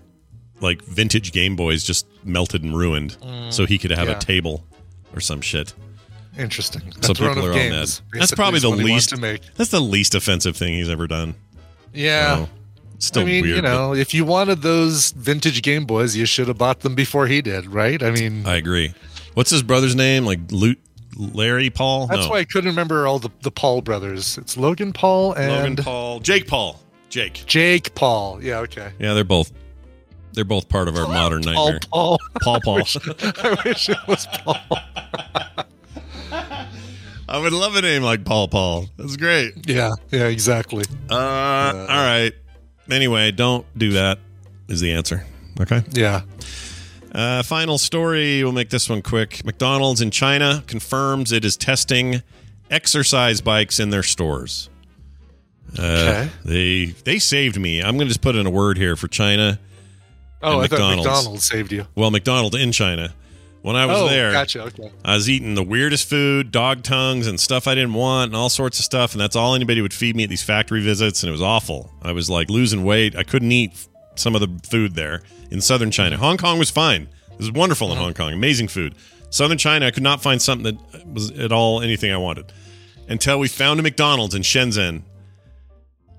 [0.61, 3.17] like vintage Game Boys just melted and ruined,
[3.51, 4.17] so he could have yeah.
[4.17, 4.65] a table
[5.15, 5.75] or some shit.
[6.39, 6.83] Interesting.
[7.01, 7.71] So people are all mad.
[7.71, 9.51] games, That's probably the what he wants least.
[9.57, 11.35] That's the least offensive thing he's ever done.
[11.93, 12.37] Yeah.
[12.37, 12.49] So,
[12.99, 13.57] Still I mean, weird.
[13.57, 16.95] you but know, if you wanted those vintage Game Boys, you should have bought them
[16.95, 18.03] before he did, right?
[18.03, 18.95] I mean, I agree.
[19.35, 20.25] What's his brother's name?
[20.25, 20.75] Like Lu
[21.17, 22.07] Larry Paul?
[22.07, 22.31] that's no.
[22.31, 24.39] why I couldn't remember all the, the Paul brothers.
[24.39, 26.21] It's Logan Paul and Logan Paul.
[26.21, 26.81] Jake Paul.
[27.09, 27.45] Jake.
[27.47, 28.43] Jake Paul.
[28.43, 28.93] Yeah, okay.
[28.99, 29.53] Yeah, they're both
[30.33, 31.81] they're both part of our modern Paul nightmare.
[31.91, 32.19] Paul.
[32.43, 32.77] Paul Paul.
[32.79, 34.57] I wish it was Paul.
[37.27, 38.87] I would love a name like Paul Paul.
[38.97, 39.69] That's great.
[39.69, 40.85] Yeah, yeah, exactly.
[41.11, 42.33] Uh, all right.
[42.91, 44.19] Anyway, don't do that.
[44.69, 45.25] Is the answer.
[45.61, 45.83] Okay.
[45.93, 46.23] Yeah.
[47.13, 48.43] Uh, final story.
[48.43, 49.45] We'll make this one quick.
[49.45, 52.23] McDonald's in China confirms it is testing
[52.71, 54.69] exercise bikes in their stores.
[55.79, 56.31] Uh, Okay.
[56.45, 57.81] They they saved me.
[57.83, 59.59] I'm going to just put in a word here for China.
[60.43, 61.07] Oh, I thought McDonald's.
[61.07, 61.87] McDonald's saved you.
[61.95, 63.15] Well, McDonald's in China.
[63.65, 64.65] When I was oh, there, gotcha.
[64.65, 64.93] Okay.
[65.03, 68.51] I was eating the weirdest food, dog tongues and stuff I didn't want, and all
[68.51, 69.13] sorts of stuff.
[69.13, 71.91] And that's all anybody would feed me at these factory visits, and it was awful.
[72.03, 73.17] I was like losing weight.
[73.17, 73.73] I couldn't eat
[74.17, 76.19] some of the food there in southern China.
[76.19, 77.09] Hong Kong was fine.
[77.33, 78.35] It was wonderful in Hong Kong.
[78.35, 78.97] Amazing food.
[79.31, 82.53] Southern China, I could not find something that was at all anything I wanted
[83.09, 85.05] until we found a McDonald's in Shenzhen.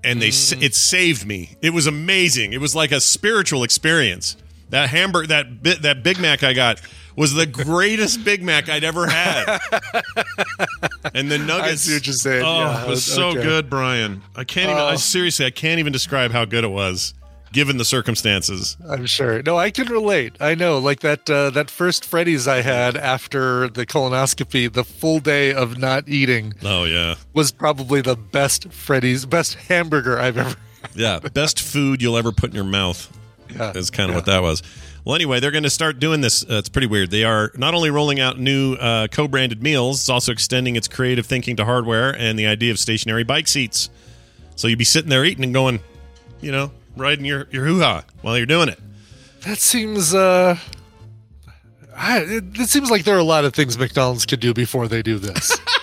[0.02, 0.62] And they Mm.
[0.62, 1.56] it saved me.
[1.62, 2.54] It was amazing.
[2.54, 4.36] It was like a spiritual experience.
[4.70, 6.80] That hamburger, that bit, that Big Mac I got
[7.16, 9.58] was the greatest Big Mac I'd ever had.
[11.14, 11.82] and the nuggets.
[11.82, 12.44] see what you're saying.
[12.44, 14.22] Oh, Yeah, it was so good, Brian.
[14.34, 14.82] I can't even.
[14.82, 14.96] I, Oh.
[14.96, 17.14] seriously, I can't even describe how good it was,
[17.52, 18.76] given the circumstances.
[18.88, 19.42] I'm sure.
[19.42, 20.36] No, I can relate.
[20.40, 25.18] I know, like that uh, that first Freddy's I had after the colonoscopy, the full
[25.20, 30.56] day of not eating Oh yeah, was probably the best Freddy's, best hamburger I've ever.
[30.94, 31.18] yeah.
[31.18, 33.10] Best food you'll ever put in your mouth.
[33.54, 34.18] Yeah, is kind of yeah.
[34.18, 34.62] what that was.
[35.06, 36.42] Well, anyway, they're going to start doing this.
[36.42, 37.12] Uh, it's pretty weird.
[37.12, 41.24] They are not only rolling out new uh, co-branded meals, it's also extending its creative
[41.24, 43.88] thinking to hardware and the idea of stationary bike seats.
[44.56, 45.78] So you'd be sitting there eating and going,
[46.40, 48.80] you know, riding your your hoo ha while you're doing it.
[49.42, 50.12] That seems.
[50.12, 50.58] uh
[51.96, 54.88] I, it, it seems like there are a lot of things McDonald's could do before
[54.88, 55.56] they do this.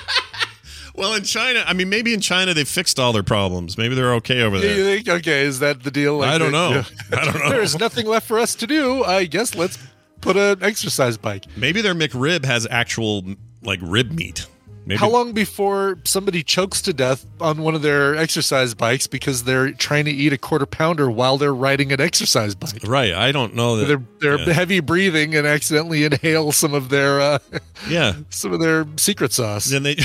[0.95, 3.77] Well, in China, I mean, maybe in China they've fixed all their problems.
[3.77, 4.95] Maybe they're okay over Do you there.
[4.97, 5.09] think?
[5.09, 6.17] Okay, is that the deal?
[6.17, 6.69] Like I don't know.
[6.71, 6.83] yeah.
[7.19, 7.49] I don't know.
[7.49, 9.03] There's nothing left for us to do.
[9.03, 9.79] I guess let's
[10.21, 11.45] put an exercise bike.
[11.57, 13.23] Maybe their McRib has actual
[13.63, 14.45] like rib meat.
[14.85, 19.45] Maybe How long before somebody chokes to death on one of their exercise bikes because
[19.45, 22.81] they're trying to eat a quarter pounder while they're riding an exercise bike?
[22.85, 23.13] Right.
[23.13, 23.85] I don't know that.
[23.85, 24.53] They're they're yeah.
[24.53, 27.39] heavy breathing and accidentally inhale some of their uh,
[27.87, 28.15] yeah.
[28.29, 29.65] some of their secret sauce.
[29.65, 29.95] Then they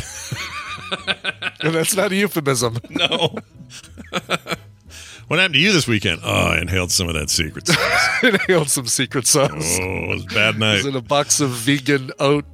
[1.60, 2.78] And that's not a euphemism.
[2.90, 3.36] no.
[5.28, 6.20] what happened to you this weekend?
[6.24, 8.08] Oh, I inhaled some of that secret sauce.
[8.22, 9.78] inhaled some secret sauce.
[9.80, 10.74] Oh, it was a bad It night.
[10.76, 12.44] was in a box of vegan oat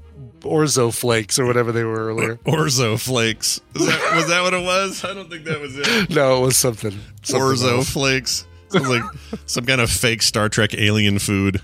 [0.41, 2.37] orzo flakes or whatever they were earlier.
[2.45, 3.61] Orzo flakes.
[3.75, 5.05] Is that, was that what it was?
[5.05, 6.11] I don't think that was it.
[6.15, 6.99] No, it was something.
[7.23, 7.91] something Orzo else.
[7.91, 8.47] flakes.
[8.69, 9.03] Sounds like
[9.47, 11.61] some kind of fake Star Trek alien food.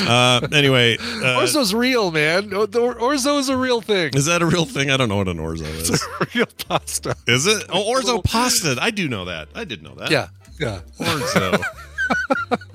[0.00, 2.50] Uh, anyway, uh, Orzo's real, man.
[2.50, 4.10] Orzo is a real thing.
[4.14, 4.90] is that a real thing?
[4.90, 6.04] I don't know what an orzo is.
[6.34, 7.16] real pasta.
[7.26, 7.64] Is it?
[7.68, 8.76] Oh, orzo pasta.
[8.80, 9.48] I do know that.
[9.54, 10.10] I did know that.
[10.10, 10.80] Yeah, yeah.
[10.98, 11.62] Orzo.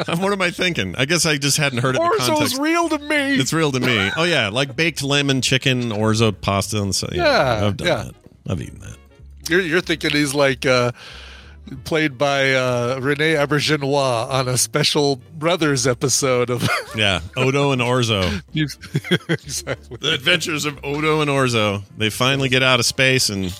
[0.21, 0.95] what am I thinking?
[0.97, 3.35] I guess I just hadn't heard it Orzo's real to me.
[3.35, 4.11] It's real to me.
[4.15, 7.07] Oh yeah, like baked lemon chicken orzo pasta and so.
[7.11, 8.03] Yeah, Yeah, I've done yeah.
[8.03, 8.15] that.
[8.47, 8.97] I've eaten that.
[9.49, 10.91] You're, you're thinking he's like uh,
[11.83, 16.67] played by uh, Rene Auberjonois on a special Brothers episode of.
[16.95, 18.41] Yeah, Odo and Orzo.
[19.29, 19.97] exactly.
[19.99, 21.83] The Adventures of Odo and Orzo.
[21.97, 23.53] They finally get out of space and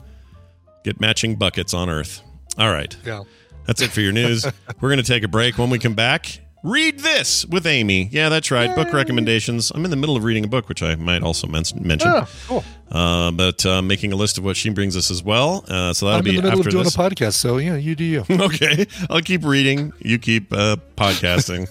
[0.85, 2.21] get matching buckets on Earth.
[2.57, 2.95] All right.
[3.05, 3.23] Yeah.
[3.65, 4.45] That's it for your news.
[4.79, 5.57] We're going to take a break.
[5.57, 8.09] When we come back, read this with Amy.
[8.11, 8.75] Yeah, that's right.
[8.75, 9.71] Book recommendations.
[9.73, 12.09] I'm in the middle of reading a book, which I might also men- mention.
[12.09, 12.63] Oh, cool.
[12.91, 15.63] Uh, but uh, making a list of what she brings us as well.
[15.67, 16.95] Uh, so that'll I'm be in the middle after of doing this.
[16.95, 18.25] a podcast, so yeah, you do you.
[18.29, 19.93] okay, I'll keep reading.
[19.99, 21.67] You keep uh, podcasting,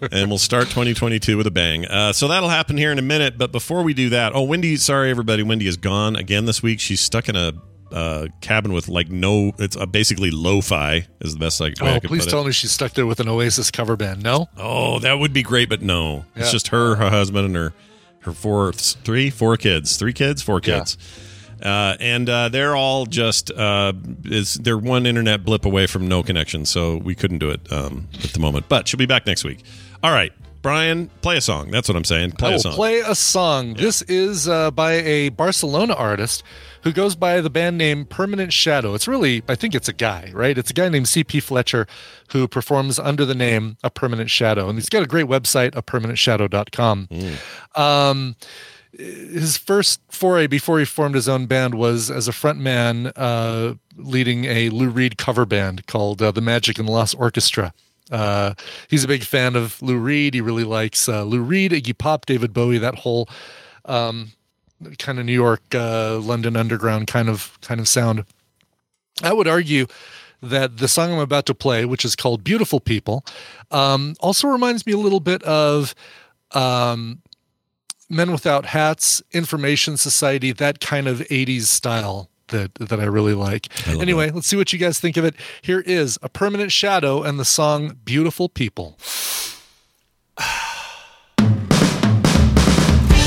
[0.12, 1.86] and we'll start 2022 with a bang.
[1.86, 3.38] Uh, so that'll happen here in a minute.
[3.38, 6.80] But before we do that, oh, Wendy, sorry everybody, Wendy is gone again this week.
[6.80, 7.52] She's stuck in a
[7.92, 9.52] uh, cabin with like no.
[9.58, 12.46] It's uh, basically lo-fi is the best way I Oh, could please put tell it.
[12.46, 14.22] me she's stuck there with an Oasis cover band.
[14.22, 17.72] No, Oh, that would be great, but no, it's just her, her husband, and her
[18.20, 20.78] her four, three, four kids, three kids, four Yeah.
[20.78, 20.96] kids.
[21.60, 23.92] Uh, and uh, they're all just uh,
[24.24, 28.08] is they're one internet blip away from no connection, so we couldn't do it um,
[28.14, 28.68] at the moment.
[28.68, 29.60] But she'll be back next week.
[30.02, 30.32] All right,
[30.62, 31.70] Brian, play a song.
[31.72, 32.32] That's what I'm saying.
[32.32, 32.72] Play a will song.
[32.74, 33.74] play a song.
[33.74, 36.44] This is uh, by a Barcelona artist
[36.82, 38.94] who goes by the band name Permanent Shadow.
[38.94, 40.56] It's really, I think it's a guy, right?
[40.56, 41.86] It's a guy named CP Fletcher
[42.30, 44.68] who performs under the name A Permanent Shadow.
[44.68, 47.08] And he's got a great website, apermanentshadow.com.
[47.74, 48.36] Um,
[48.92, 54.44] his first foray before he formed his own band was as a frontman uh, leading
[54.44, 57.72] a Lou Reed cover band called uh, the Magic and Loss Orchestra.
[58.10, 58.54] Uh,
[58.88, 60.34] he's a big fan of Lou Reed.
[60.34, 63.28] He really likes uh, Lou Reed, Iggy Pop, David Bowie, that whole
[63.84, 64.32] um,
[64.98, 68.24] kind of New York, uh, London underground kind of kind of sound.
[69.22, 69.86] I would argue
[70.42, 73.24] that the song I'm about to play, which is called "Beautiful People,"
[73.70, 75.94] um, also reminds me a little bit of
[76.50, 77.22] um,
[78.08, 83.68] Men Without Hats, Information Society, that kind of '80s style that that I really like.
[83.86, 85.34] I love anyway, let's see what you guys think of it.
[85.60, 88.96] Here is a permanent shadow and the song "Beautiful People."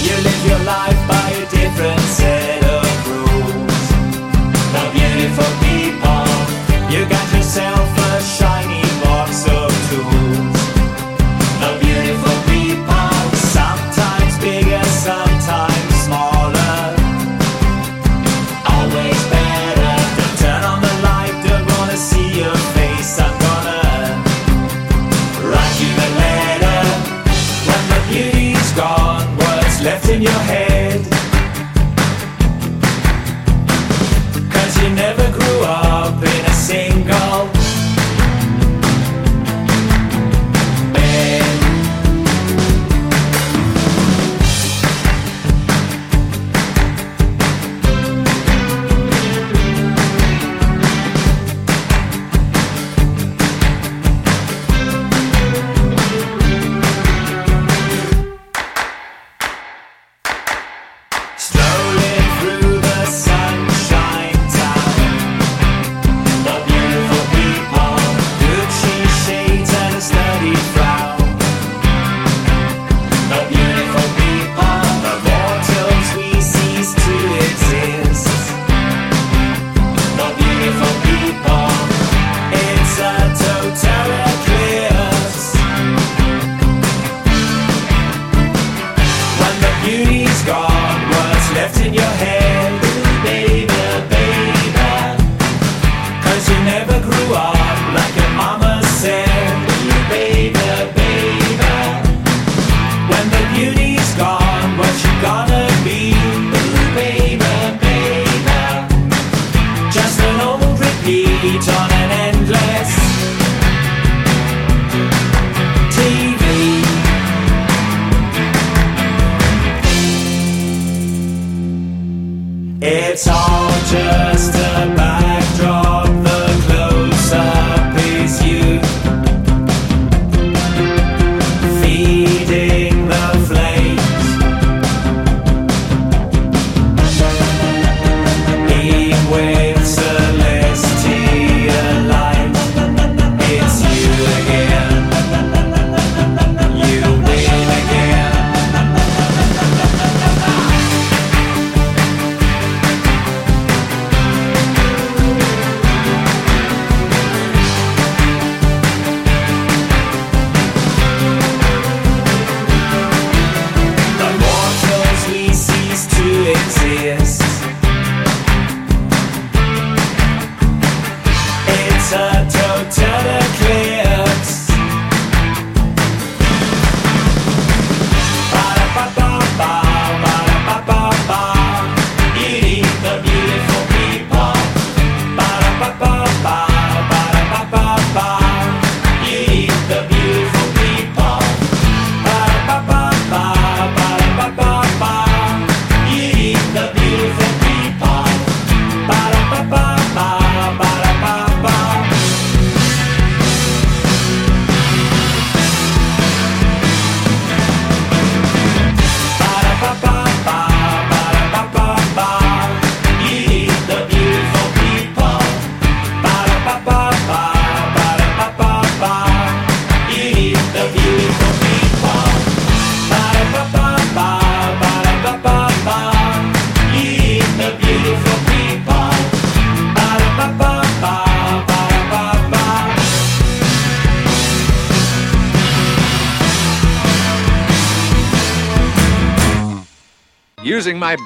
[0.06, 3.90] You live your life by a different set of rules.
[4.72, 6.26] The beautiful people,
[6.94, 8.85] you got yourself a shiny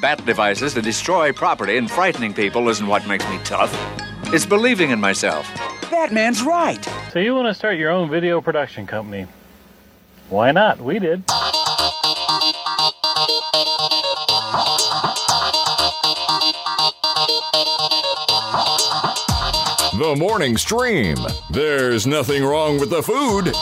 [0.09, 3.71] bat devices to destroy property and frightening people isn't what makes me tough.
[4.33, 5.47] It's believing in myself.
[5.91, 6.83] Batman's right.
[7.13, 9.27] So you want to start your own video production company?
[10.29, 10.81] Why not?
[10.81, 11.27] We did.
[19.99, 21.17] The morning stream.
[21.51, 23.53] There's nothing wrong with the food.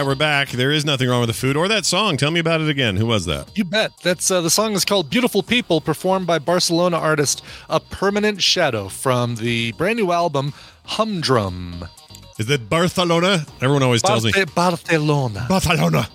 [0.00, 0.50] Right, we're back.
[0.50, 2.16] There is nothing wrong with the food or that song.
[2.16, 2.96] Tell me about it again.
[2.96, 3.50] Who was that?
[3.56, 3.92] You bet.
[4.02, 8.88] That's uh, the song is called "Beautiful People," performed by Barcelona artist A Permanent Shadow
[8.88, 10.52] from the brand new album
[10.84, 11.88] Humdrum.
[12.38, 13.44] Is it Barcelona?
[13.60, 15.46] Everyone always tells me Barcelona.
[15.48, 16.08] Barcelona.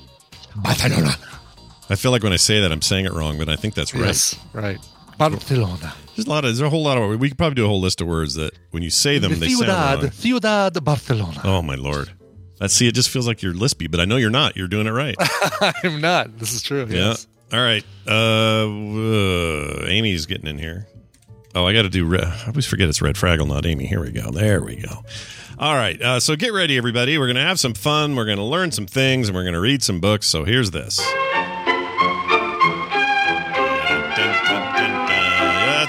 [0.55, 1.15] Barcelona.
[1.89, 3.93] I feel like when I say that, I'm saying it wrong, but I think that's
[3.93, 4.05] right.
[4.05, 4.79] Yes, right.
[5.17, 5.93] Barcelona.
[6.15, 6.55] There's a lot of.
[6.55, 7.19] There's a whole lot of.
[7.19, 9.49] We could probably do a whole list of words that when you say them, they
[9.49, 10.11] sound Ciudad, wrong.
[10.11, 11.41] Ciudad Barcelona.
[11.43, 12.11] Oh my lord.
[12.59, 12.87] Let's see.
[12.87, 14.55] It just feels like you're lispy, but I know you're not.
[14.55, 15.15] You're doing it right.
[15.83, 16.37] I'm not.
[16.37, 16.85] This is true.
[16.89, 17.27] Yes.
[17.51, 17.57] Yeah.
[17.57, 17.83] All right.
[18.07, 20.87] Uh, uh, Amy's getting in here.
[21.55, 22.05] Oh, I got to do.
[22.05, 23.85] Re- I always forget it's Red Fraggle, not Amy.
[23.85, 24.31] Here we go.
[24.31, 25.03] There we go.
[25.59, 26.01] All right.
[26.01, 27.17] Uh, so get ready, everybody.
[27.17, 28.15] We're going to have some fun.
[28.15, 30.25] We're going to learn some things, and we're going to read some books.
[30.27, 30.99] So here's this.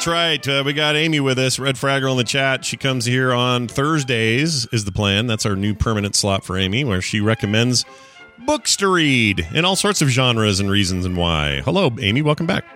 [0.05, 0.47] That's right.
[0.49, 2.63] Uh, we got Amy with us, Red Fraggle in the chat.
[2.63, 5.27] She comes here on Thursdays, is the plan.
[5.27, 7.87] That's our new permanent slot for Amy, where she recommends
[8.45, 11.63] books to read in all sorts of genres and reasons and why.
[11.65, 12.21] Hello, Amy.
[12.21, 12.67] Welcome back.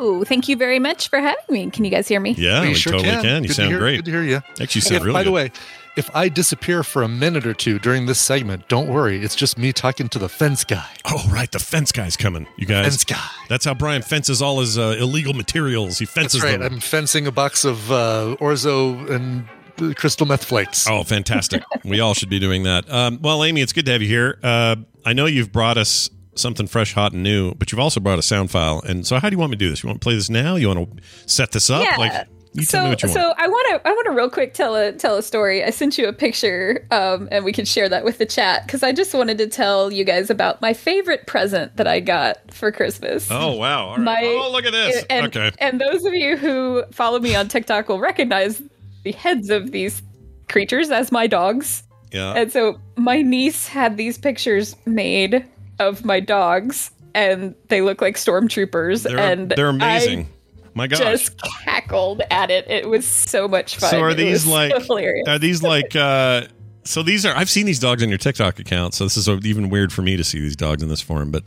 [0.00, 1.70] Ooh, thank you very much for having me.
[1.70, 2.32] Can you guys hear me?
[2.38, 3.22] Yeah, We we, sure totally can.
[3.22, 3.42] can.
[3.42, 3.96] You Good to sound hear- great.
[3.96, 4.36] Good to hear you.
[4.36, 5.50] Actually, you sound If- really by the way,
[5.96, 9.22] if I disappear for a minute or two during this segment, don't worry.
[9.22, 10.88] It's just me talking to the fence guy.
[11.04, 11.50] Oh, right.
[11.50, 12.46] The fence guy's coming.
[12.56, 12.86] You guys.
[12.86, 13.30] Fence guy.
[13.48, 15.98] That's how Brian fences all his uh, illegal materials.
[15.98, 16.60] He fences That's right.
[16.60, 16.74] them.
[16.74, 20.86] I'm fencing a box of uh, orzo and crystal meth flakes.
[20.88, 21.62] Oh, fantastic.
[21.84, 22.90] we all should be doing that.
[22.90, 24.38] Um, well, Amy, it's good to have you here.
[24.42, 28.18] Uh, I know you've brought us something fresh, hot, and new, but you've also brought
[28.18, 28.82] a sound file.
[28.86, 29.82] And so, how do you want me to do this?
[29.82, 30.56] You want to play this now?
[30.56, 31.84] You want to set this up?
[31.84, 31.96] Yeah.
[31.96, 33.20] Like, you so, tell me what you want.
[33.20, 35.64] so I want to I want to real quick tell a tell a story.
[35.64, 38.82] I sent you a picture, um, and we can share that with the chat because
[38.82, 42.70] I just wanted to tell you guys about my favorite present that I got for
[42.70, 43.28] Christmas.
[43.30, 43.88] oh, wow.
[43.88, 44.04] All right.
[44.04, 45.04] My- oh, look at this.
[45.10, 45.50] And, okay.
[45.58, 48.62] and those of you who follow me on TikTok will recognize
[49.02, 50.02] the heads of these
[50.48, 51.82] creatures as my dogs.
[52.12, 52.34] Yeah.
[52.34, 55.44] And so my niece had these pictures made
[55.80, 59.02] of my dogs, and they look like stormtroopers.
[59.02, 60.28] They're, and they're I amazing.
[60.74, 60.98] My gosh.
[60.98, 62.68] just cackled at it.
[62.68, 63.90] It was so much fun.
[63.90, 65.28] So are these like so hilarious?
[65.28, 66.42] are these like uh
[66.84, 69.70] so these are I've seen these dogs on your TikTok account, so this is even
[69.70, 71.44] weird for me to see these dogs in this form, but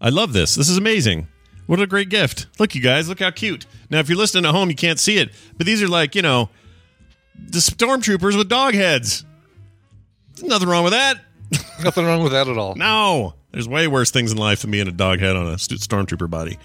[0.00, 0.54] I love this.
[0.54, 1.28] This is amazing.
[1.66, 2.46] What a great gift.
[2.58, 3.66] Look you guys, look how cute.
[3.90, 6.22] Now if you're listening at home you can't see it, but these are like, you
[6.22, 6.48] know,
[7.34, 9.24] the stormtroopers with dog heads.
[10.36, 11.20] There's nothing wrong with that.
[11.82, 12.74] Nothing wrong with that at all.
[12.74, 13.34] No.
[13.52, 16.58] There's way worse things in life than being a dog head on a stormtrooper body.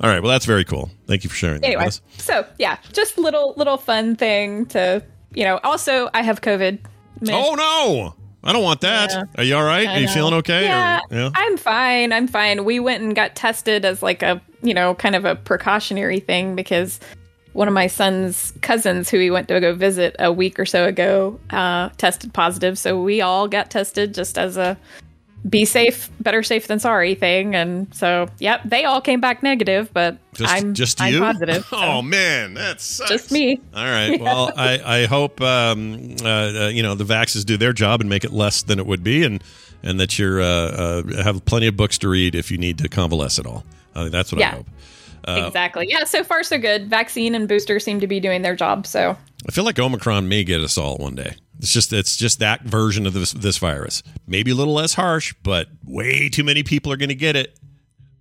[0.00, 0.90] All right, well that's very cool.
[1.06, 2.00] Thank you for sharing that anyway, us.
[2.18, 5.02] so yeah, just little little fun thing to
[5.34, 5.60] you know.
[5.62, 6.78] Also, I have COVID.
[7.20, 7.32] Meh.
[7.32, 8.14] Oh no.
[8.42, 9.10] I don't want that.
[9.10, 9.24] Yeah.
[9.36, 9.86] Are you all right?
[9.86, 10.12] I Are you know.
[10.12, 10.64] feeling okay?
[10.64, 11.30] Yeah, Or, yeah.
[11.34, 12.10] I'm fine.
[12.10, 12.64] I'm fine.
[12.64, 16.56] We went and got tested as like a, you know, kind of a precautionary thing
[16.56, 17.00] because
[17.52, 20.86] one of my son's cousins who he went to go visit a week or so
[20.86, 22.78] ago uh, tested positive.
[22.78, 24.78] So we all got tested just as a
[25.48, 27.54] be safe, better safe than sorry thing.
[27.54, 31.20] And so, yep, they all came back negative, but Just, I'm just I'm you?
[31.20, 31.64] positive.
[31.66, 33.60] so Oh man, that's just me.
[33.74, 34.20] All right.
[34.20, 38.10] Well, I I hope um, uh, uh, you know the vaxes do their job and
[38.10, 39.42] make it less than it would be, and
[39.82, 42.88] and that you're uh, uh, have plenty of books to read if you need to
[42.88, 43.64] convalesce at all.
[43.94, 44.66] I think that's what I hope.
[45.26, 45.86] Uh, exactly.
[45.88, 46.04] Yeah.
[46.04, 46.88] So far, so good.
[46.88, 48.86] Vaccine and booster seem to be doing their job.
[48.86, 49.16] So
[49.48, 51.34] I feel like Omicron may get us all one day.
[51.60, 54.02] It's just it's just that version of this this virus.
[54.26, 57.58] Maybe a little less harsh, but way too many people are going to get it.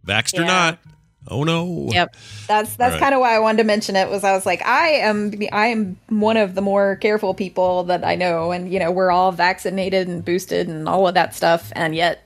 [0.06, 0.80] Vaxxed or not.
[1.28, 1.90] Oh no.
[1.92, 2.16] Yep.
[2.48, 3.00] That's that's right.
[3.00, 5.68] kind of why I wanted to mention it was I was like I am I
[5.68, 9.32] am one of the more careful people that I know and you know we're all
[9.32, 12.24] vaccinated and boosted and all of that stuff and yet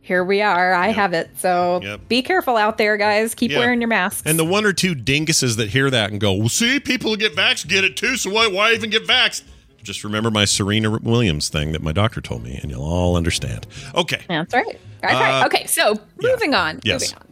[0.00, 2.08] here we are I have it so Yep.
[2.08, 3.58] be careful out there guys keep Yeah.
[3.58, 6.48] wearing your masks And the one or two dinguses that hear that and go, well,
[6.48, 9.42] see, people who get vaxxed get it too, so why, why even get vaxxed?
[9.82, 13.66] Just remember my Serena Williams thing that my doctor told me, and you'll all understand.
[13.94, 14.22] Okay.
[14.28, 14.78] That's right.
[15.00, 15.46] That's Uh, right.
[15.46, 16.80] Okay, so moving on.
[16.84, 17.02] Yes.
[17.12, 17.28] Moving on.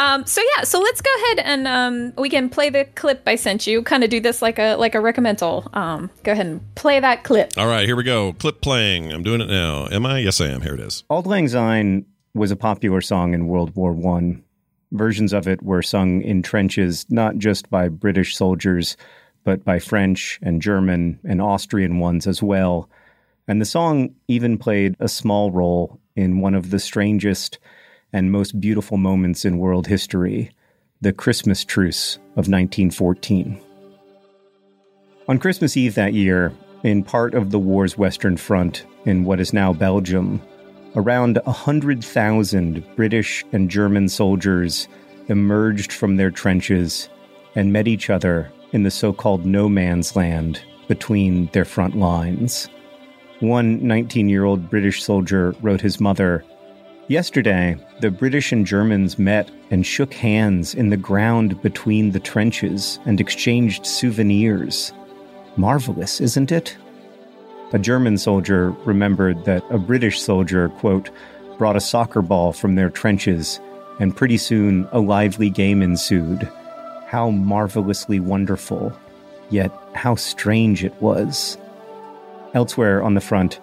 [0.00, 3.34] Um, so yeah, so let's go ahead and um, we can play the clip I
[3.34, 3.82] sent you.
[3.82, 5.74] Kind of do this like a like a recommendal.
[5.76, 7.50] Um, go ahead and play that clip.
[7.56, 8.32] All right, here we go.
[8.34, 9.12] Clip playing.
[9.12, 9.88] I'm doing it now.
[9.90, 10.20] Am I?
[10.20, 10.60] Yes, I am.
[10.62, 11.02] Here it is.
[11.10, 14.44] Auld Lang Syne was a popular song in World War One.
[14.92, 18.96] Versions of it were sung in trenches not just by British soldiers,
[19.48, 22.86] but by French and German and Austrian ones as well.
[23.46, 27.58] And the song even played a small role in one of the strangest
[28.12, 30.50] and most beautiful moments in world history
[31.00, 33.58] the Christmas truce of 1914.
[35.28, 39.54] On Christmas Eve that year, in part of the war's Western Front in what is
[39.54, 40.42] now Belgium,
[40.94, 44.88] around 100,000 British and German soldiers
[45.28, 47.08] emerged from their trenches
[47.54, 52.68] and met each other in the so called no man's land between their front lines.
[53.40, 56.44] One 19 year old British soldier wrote his mother
[57.08, 62.98] Yesterday, the British and Germans met and shook hands in the ground between the trenches
[63.06, 64.92] and exchanged souvenirs.
[65.56, 66.76] Marvelous, isn't it?
[67.72, 71.10] A German soldier remembered that a British soldier, quote,
[71.56, 73.58] brought a soccer ball from their trenches,
[74.00, 76.50] and pretty soon a lively game ensued.
[77.08, 78.92] How marvelously wonderful,
[79.48, 81.56] yet how strange it was.
[82.52, 83.60] Elsewhere on the front,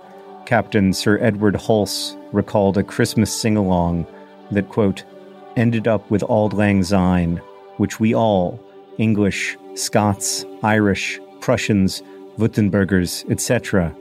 [0.47, 4.07] Captain Sir Edward Hulse recalled a Christmas sing along
[4.49, 5.03] that, quote,
[5.55, 7.39] ended up with Auld Lang Syne,
[7.77, 8.59] which we all,
[8.97, 12.01] English, Scots, Irish, Prussians,
[12.39, 13.95] Württembergers, etc.,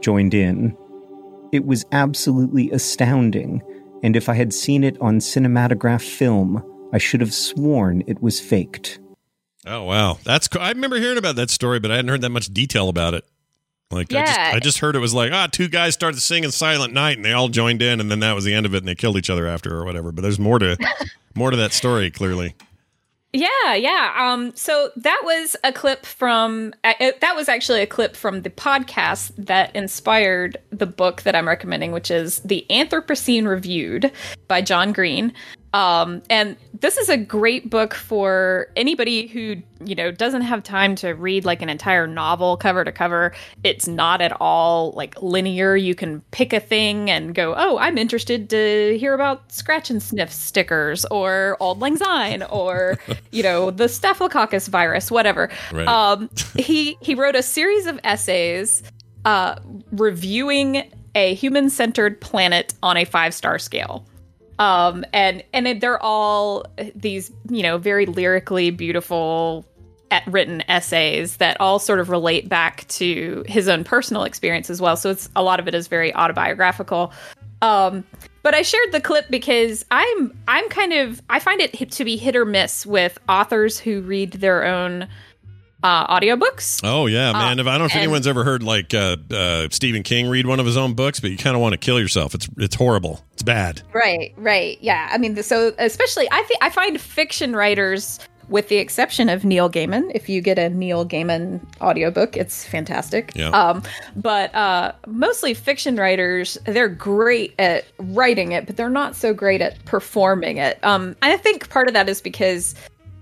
[0.00, 0.76] joined in.
[1.52, 3.62] It was absolutely astounding,
[4.02, 8.40] and if I had seen it on cinematograph film, I should have sworn it was
[8.40, 8.98] faked.
[9.66, 10.62] Oh wow, that's cool.
[10.62, 13.24] I remember hearing about that story, but I hadn't heard that much detail about it.
[13.90, 16.92] Like I just I just heard it was like ah two guys started singing Silent
[16.92, 18.88] Night and they all joined in and then that was the end of it and
[18.88, 20.12] they killed each other after or whatever.
[20.12, 20.76] But there's more to
[21.34, 22.54] more to that story clearly.
[23.32, 24.14] Yeah, yeah.
[24.18, 28.42] Um, so that was a clip from uh, it, that was actually a clip from
[28.42, 34.10] the podcast that inspired the book that I'm recommending, which is The Anthropocene Reviewed
[34.48, 35.34] by John Green.
[35.74, 40.94] Um, and this is a great book for anybody who you know doesn't have time
[40.96, 43.34] to read like an entire novel cover to cover.
[43.64, 45.76] It's not at all like linear.
[45.76, 50.02] You can pick a thing and go, "Oh, I'm interested to hear about scratch and
[50.02, 52.98] sniff stickers or Auld Lang Syne or
[53.30, 55.86] you know the Staphylococcus virus, whatever." Right.
[55.86, 58.82] Um, he he wrote a series of essays
[59.24, 59.56] uh,
[59.92, 64.06] reviewing a human-centered planet on a five-star scale
[64.58, 69.66] um and and they're all these you know very lyrically beautiful
[70.26, 74.96] written essays that all sort of relate back to his own personal experience as well.
[74.96, 77.12] So it's a lot of it is very autobiographical.
[77.60, 78.04] Um
[78.48, 82.16] but i shared the clip because i'm i'm kind of i find it to be
[82.16, 85.06] hit or miss with authors who read their own
[85.82, 87.58] uh audiobooks Oh yeah, Uh, man.
[87.60, 90.46] if I don't know if and- anyone's ever heard like uh, uh, Stephen King read
[90.46, 92.34] one of his own books, but you kind of want to kill yourself.
[92.34, 93.24] It's it's horrible.
[93.34, 93.82] It's bad.
[93.92, 94.78] Right, right.
[94.80, 95.08] Yeah.
[95.12, 98.18] I mean, so especially I think I find fiction writers
[98.48, 103.30] with the exception of Neil Gaiman, if you get a Neil Gaiman audiobook, it's fantastic.
[103.34, 103.50] Yeah.
[103.50, 103.82] Um
[104.16, 109.60] but uh mostly fiction writers, they're great at writing it, but they're not so great
[109.60, 110.78] at performing it.
[110.82, 112.74] Um I think part of that is because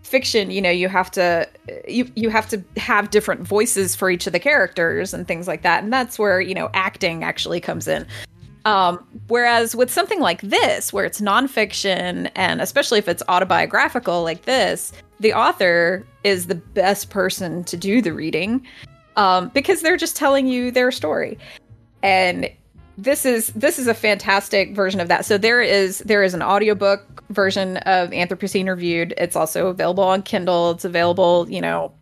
[0.07, 1.48] fiction you know you have to
[1.88, 5.62] you you have to have different voices for each of the characters and things like
[5.62, 8.07] that and that's where you know acting actually comes in
[8.66, 14.42] um, whereas with something like this, where it's nonfiction, and especially if it's autobiographical like
[14.42, 18.66] this, the author is the best person to do the reading
[19.14, 21.38] um, because they're just telling you their story.
[22.02, 22.50] And
[22.99, 25.24] this is this is a fantastic version of that.
[25.24, 29.14] So there is there is an audiobook version of Anthropocene Reviewed.
[29.18, 30.70] It's also available on Kindle.
[30.72, 31.92] It's available, you know,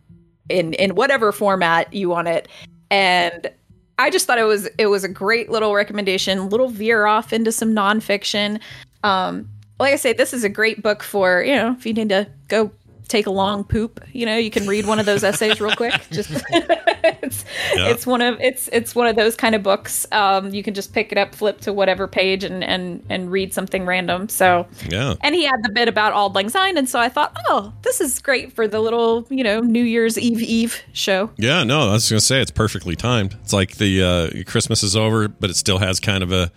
[0.49, 2.47] in in whatever format you want it.
[2.89, 3.51] And
[3.97, 7.51] I just thought it was it was a great little recommendation, little veer off into
[7.51, 8.59] some nonfiction.
[9.03, 12.09] Um, like I say, this is a great book for you know if you need
[12.09, 12.71] to go
[13.07, 14.03] take a long poop.
[14.13, 15.93] You know, you can read one of those essays real quick.
[16.11, 17.45] Just it's
[17.75, 17.87] Yeah.
[17.89, 20.05] it's one of it's it's one of those kind of books.
[20.11, 23.53] Um, you can just pick it up, flip to whatever page, and and and read
[23.53, 24.29] something random.
[24.29, 25.15] So Yeah.
[25.21, 28.01] and he had the bit about Auld Lang Syne, and so I thought, oh, this
[28.01, 31.29] is great for the little you know New Year's Eve Eve show.
[31.37, 33.35] Yeah, no, I was going to say it's perfectly timed.
[33.43, 36.51] It's like the uh, Christmas is over, but it still has kind of a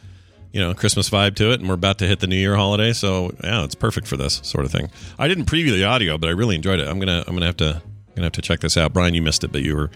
[0.52, 2.92] you know Christmas vibe to it, and we're about to hit the New Year holiday,
[2.92, 4.90] so yeah, it's perfect for this sort of thing.
[5.18, 6.88] I didn't preview the audio, but I really enjoyed it.
[6.88, 7.82] I'm gonna I'm gonna have to
[8.14, 8.92] gonna have to check this out.
[8.92, 9.90] Brian, you missed it, but you were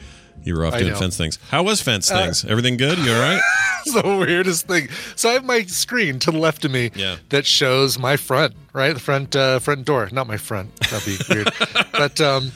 [0.44, 0.98] you were off I doing know.
[0.98, 1.38] fence things.
[1.50, 2.44] How was fence Uh, things?
[2.44, 2.98] Everything good?
[2.98, 3.40] You all right?
[3.86, 4.88] it's the weirdest thing.
[5.14, 7.16] So I have my screen to the left of me Yeah.
[7.28, 8.92] that shows my front, right?
[8.92, 10.74] The front uh, front door, not my front.
[10.90, 11.52] That'd be weird.
[11.92, 12.50] but um,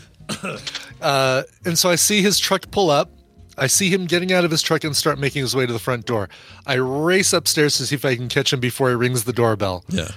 [1.01, 3.11] uh, and so I see his truck pull up.
[3.57, 5.79] I see him getting out of his truck and start making his way to the
[5.79, 6.29] front door.
[6.67, 9.85] I race upstairs to see if I can catch him before he rings the doorbell.
[9.89, 10.11] Yeah.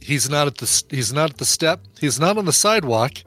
[0.00, 1.80] He's not at the he's not at the step.
[1.98, 3.18] He's not on the sidewalk.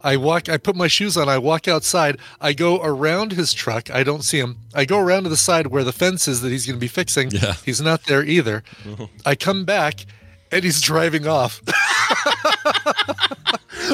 [0.00, 3.88] I walk I put my shoes on, I walk outside, I go around his truck,
[3.88, 4.58] I don't see him.
[4.74, 7.30] I go around to the side where the fence is that he's gonna be fixing.
[7.30, 7.54] Yeah.
[7.64, 8.64] He's not there either.
[9.24, 10.04] I come back
[10.50, 11.62] and he's driving off.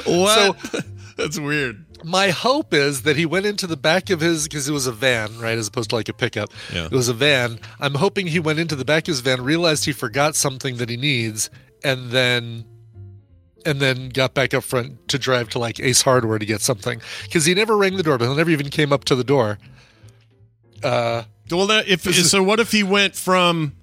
[0.07, 0.75] what?
[1.17, 1.85] That's weird.
[2.05, 4.93] My hope is that he went into the back of his because it was a
[4.93, 6.51] van, right, as opposed to like a pickup.
[6.73, 6.87] Yeah.
[6.87, 7.59] It was a van.
[7.81, 10.89] I'm hoping he went into the back of his van, realized he forgot something that
[10.89, 11.51] he needs,
[11.83, 12.65] and then
[13.67, 17.01] and then got back up front to drive to like Ace Hardware to get something
[17.25, 18.31] because he never rang the doorbell.
[18.31, 19.59] He never even came up to the door.
[20.83, 23.75] Uh, Well, that, if so, what if he went from?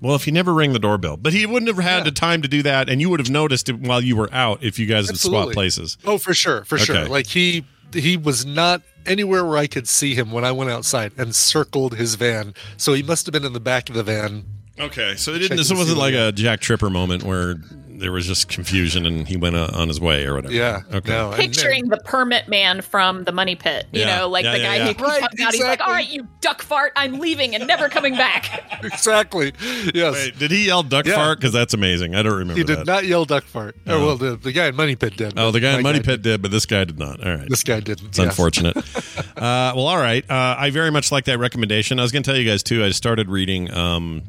[0.00, 2.48] Well, if he never rang the doorbell, but he wouldn't have had the time to
[2.48, 5.06] do that, and you would have noticed it while you were out if you guys
[5.06, 5.96] had swapped places.
[6.04, 7.08] Oh, for sure, for sure.
[7.08, 11.12] Like he he was not anywhere where I could see him when I went outside
[11.16, 12.54] and circled his van.
[12.76, 14.44] So he must have been in the back of the van.
[14.78, 15.56] Okay, so it didn't.
[15.56, 17.54] This wasn't like a Jack Tripper moment where
[17.98, 20.54] there was just confusion and he went uh, on his way or whatever.
[20.54, 20.82] Yeah.
[20.92, 21.10] Okay.
[21.12, 21.30] No.
[21.30, 24.18] and- Picturing the permit man from the money pit, you Yeah.
[24.18, 24.86] know, like Yeah, the yeah, guy yeah.
[24.88, 27.88] who comes Right, out, he's like, "All right, you duck fart, I'm leaving and never
[27.88, 29.52] coming back." exactly.
[29.94, 30.14] Yes.
[30.14, 31.14] Wait, did he yell duck Yeah.
[31.14, 31.38] fart?
[31.38, 32.14] Because that's amazing.
[32.14, 32.86] I don't remember he did that.
[32.86, 33.76] not yell duck fart.
[33.86, 33.96] Oh.
[33.96, 35.38] Oh, well, the, the guy in Money Pit did.
[35.38, 37.24] oh, the guy in My Money Pit did, but this guy did not.
[37.26, 37.48] All right.
[37.48, 38.08] This guy didn't.
[38.08, 38.26] It's yes.
[38.28, 38.76] unfortunate.
[39.36, 40.22] uh, well, all right.
[40.30, 41.98] Uh, I very much like that recommendation.
[41.98, 42.84] I was going to tell you guys too.
[42.84, 43.72] I started reading.
[43.72, 44.22] Um,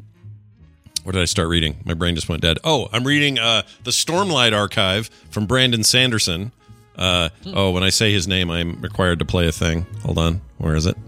[1.08, 1.78] what did I start reading?
[1.86, 2.58] My brain just went dead.
[2.64, 6.52] Oh, I'm reading uh, the Stormlight Archive from Brandon Sanderson.
[6.96, 9.86] Uh, oh, when I say his name, I'm required to play a thing.
[10.02, 10.42] Hold on.
[10.58, 10.98] Where is it?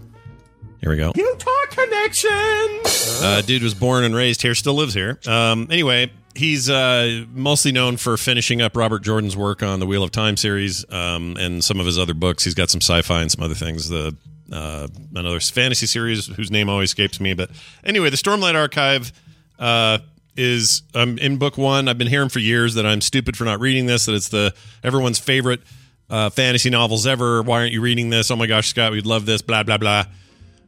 [0.79, 1.11] Here we go.
[1.15, 2.79] Utah Connection.
[3.21, 5.19] Uh, dude was born and raised here, still lives here.
[5.27, 10.01] Um, anyway, he's uh, mostly known for finishing up Robert Jordan's work on the Wheel
[10.01, 12.43] of Time series um, and some of his other books.
[12.43, 13.87] He's got some sci-fi and some other things.
[13.89, 14.17] The
[14.51, 17.35] uh, another fantasy series whose name always escapes me.
[17.35, 17.51] But
[17.83, 19.13] anyway, the Stormlight Archive
[19.61, 19.99] uh,
[20.35, 21.87] is um, in book one.
[21.87, 24.05] I've been hearing for years that I'm stupid for not reading this.
[24.07, 24.53] That it's the
[24.83, 25.61] everyone's favorite
[26.09, 27.41] uh, fantasy novels ever.
[27.41, 28.29] Why aren't you reading this?
[28.31, 29.41] Oh my gosh, Scott, we'd love this.
[29.41, 30.05] Blah blah blah.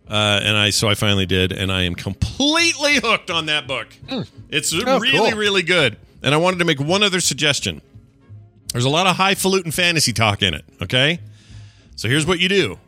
[0.08, 3.88] Uh, and I so I finally did, and I am completely hooked on that book.
[4.50, 5.32] It's Oh, really cool.
[5.38, 5.98] really good.
[6.22, 7.82] And I wanted to make one other suggestion.
[8.74, 10.66] There's a lot of highfalutin fantasy talk in it.
[10.82, 11.20] Okay,
[11.96, 12.80] so here's what you do.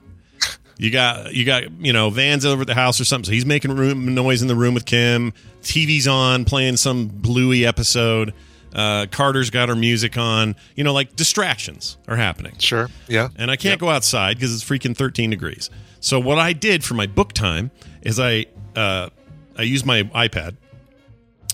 [0.78, 3.26] You got you got you know Van's over at the house or something.
[3.26, 5.34] So he's making room noise in the room with Kim.
[5.64, 8.34] TV's on, playing some Bluey episode.
[8.74, 10.56] Uh, Carter's got her music on.
[10.76, 12.58] You know, like distractions are happening.
[12.60, 12.90] Sure.
[13.08, 13.30] Yeah.
[13.38, 15.70] And I can't go outside because it's freaking 13 degrees.
[16.02, 17.72] So what I did for my book time
[18.02, 18.46] is I
[18.76, 19.10] uh,
[19.58, 20.58] I use my iPad,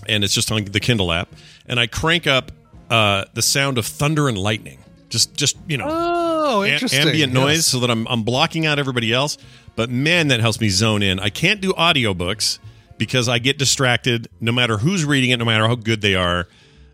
[0.08, 1.28] and it's just on the Kindle app,
[1.66, 2.50] and I crank up
[2.90, 4.78] uh, the sound of thunder and lightning.
[5.08, 7.00] Just just you know Oh, Oh, a- interesting.
[7.00, 7.40] ambient Yes.
[7.42, 9.38] noise so that I'm, I'm blocking out everybody else.
[9.76, 11.18] But man, that helps me zone in.
[11.20, 12.58] I can't do audiobooks
[12.98, 16.46] because I get distracted no matter who's reading it, no matter how good they are.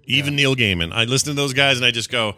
[0.07, 0.92] Even Neil Gaiman.
[0.92, 2.36] I listen to those guys and I just go,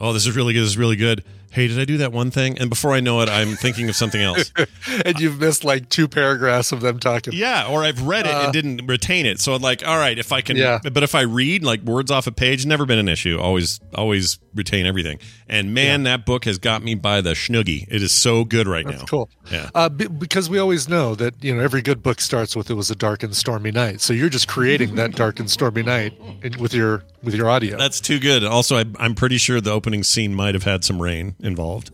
[0.00, 0.62] oh, this is really good.
[0.62, 1.22] This is really good.
[1.56, 2.58] Hey, did I do that one thing?
[2.58, 4.52] And before I know it, I'm thinking of something else.
[5.06, 7.32] and you've missed like two paragraphs of them talking.
[7.32, 9.40] Yeah, or I've read it Uh, and didn't retain it.
[9.40, 10.80] So I'm like, all right, if I can, Yeah.
[10.92, 13.38] but if I read like words off a page, never been an issue.
[13.40, 15.18] Always, always retain everything.
[15.48, 17.86] And man, that book has got me by the schnoogie.
[17.88, 19.06] It is so good right That's now.
[19.06, 19.30] cool.
[19.50, 19.70] Yeah.
[19.74, 22.74] Uh, be- because we always know that you know every good book starts with it
[22.74, 24.02] was a dark and stormy night.
[24.02, 27.76] So you're just creating that dark and stormy night in, with your with your audio.
[27.76, 28.42] That's too good.
[28.44, 31.90] Also, I, I'm pretty sure the opening scene might have had some rain involved.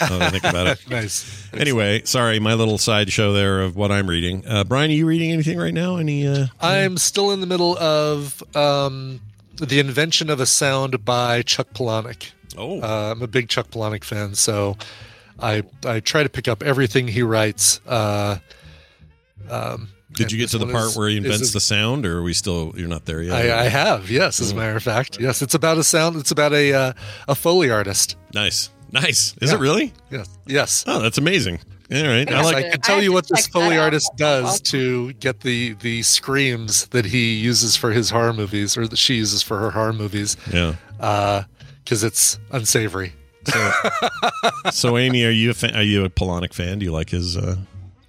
[0.00, 0.80] Now that I think about it.
[0.90, 1.48] nice.
[1.52, 4.42] Anyway, sorry, my little sideshow there of what I'm reading.
[4.46, 5.96] Uh, Brian, are you reading anything right now?
[5.96, 6.26] Any?
[6.26, 9.20] Uh, I'm still in the middle of um,
[9.56, 12.30] the invention of a sound by Chuck Palahniuk.
[12.56, 14.78] Oh, Uh, I'm a big Chuck Palahniuk fan, so
[15.38, 17.80] I I try to pick up everything he writes.
[17.86, 18.38] Uh,
[19.50, 22.18] um, did you get to the part is- where he invents a- the sound, or
[22.18, 22.72] are we still?
[22.76, 23.34] You're not there yet.
[23.34, 25.20] I, I have, yes, as a matter of fact.
[25.20, 26.16] Yes, it's about a sound.
[26.16, 26.92] It's about a uh,
[27.28, 28.16] a foley artist.
[28.34, 29.34] nice, nice.
[29.40, 29.56] Is Yeah.
[29.56, 29.92] it really?
[30.10, 30.84] Yes, yes.
[30.86, 31.60] Oh, that's amazing.
[31.92, 32.56] All right, I Yes, like.
[32.56, 36.86] I can tell have you what this foley artist does to get the the screams
[36.88, 40.36] that he uses for his horror movies, or that she uses for her horror movies,
[40.52, 40.74] yeah.
[40.98, 43.12] because it's unsavory.
[44.72, 46.80] So, Amy, are you a fan, are you a Palahniuk fan?
[46.80, 47.56] Do you like his uh,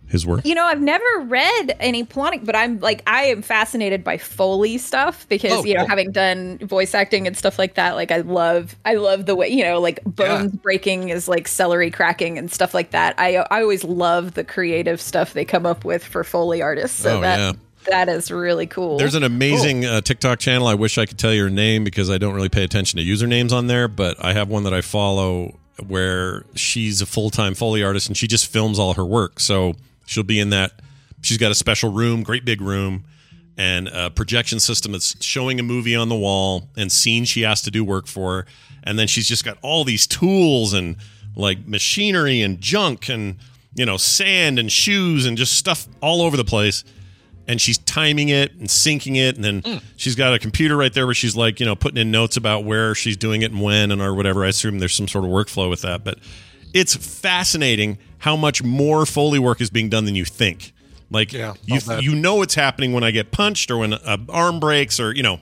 [0.08, 0.46] his work?
[0.46, 4.78] You know, I've never read any Palahniuk, but I'm like, I am fascinated by Foley
[4.78, 5.90] stuff because Oh, you know, cool.
[5.90, 9.50] having done voice acting and stuff like that, like I love, I love the way
[9.50, 13.16] you know, like bones breaking is like celery cracking and stuff like that.
[13.18, 17.00] I I always love the creative stuff they come up with for Foley artists.
[17.02, 17.52] So Oh, that yeah.
[17.90, 18.98] that is really cool.
[18.98, 20.68] There's an amazing uh, TikTok channel.
[20.68, 23.04] I wish I could tell you her name because I don't really pay attention to
[23.06, 27.54] usernames on there, but I have one that I follow where she's a full time
[27.54, 29.40] Foley artist and she just films all her work.
[29.40, 29.76] So
[30.08, 30.72] she'll be in that.
[31.22, 33.06] She's got a special room, great big room,
[33.58, 37.62] and a projection system that's showing a movie on the wall and scenes she has
[37.64, 38.48] to do work for.
[38.84, 40.96] And then she's just got all these tools and
[41.36, 43.38] like machinery and junk and,
[43.76, 46.84] you know, sand and shoes and just stuff all over the place
[47.48, 49.82] and she's timing it and syncing it and then mm.
[49.96, 52.66] she's got a computer right there where she's like you know putting in notes about
[52.66, 55.32] where she's doing it and when and or whatever i assume there's some sort of
[55.32, 56.20] workflow with that but
[56.74, 60.74] it's fascinating how much more foley work is being done than you think
[61.10, 64.60] like Yeah, you you know what's happening when i get punched or when a arm
[64.60, 65.40] breaks or you know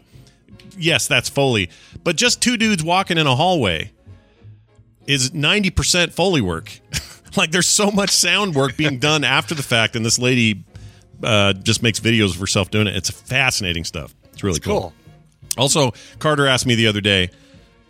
[0.77, 1.69] yes, that's Foley.
[2.03, 3.91] But just two dudes walking in a hallway
[5.07, 6.79] is 90% Foley work.
[7.37, 10.63] like there's so much sound work being done after the fact, and this lady
[11.23, 12.95] uh, just makes videos of herself doing it.
[12.95, 14.13] It's fascinating stuff.
[14.33, 14.93] It's really It's cool.
[15.57, 17.29] Also, Carter asked me the other day.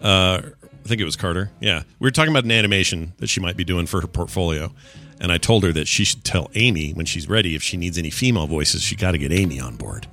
[0.01, 0.41] Uh,
[0.85, 1.49] I think it was Carter.
[1.59, 4.71] Yeah, we were talking about an animation that she might be doing for her portfolio,
[5.19, 7.97] and I told her that she should tell Amy when she's ready if she needs
[7.97, 8.83] any female voices.
[8.83, 10.07] She got to get Amy on board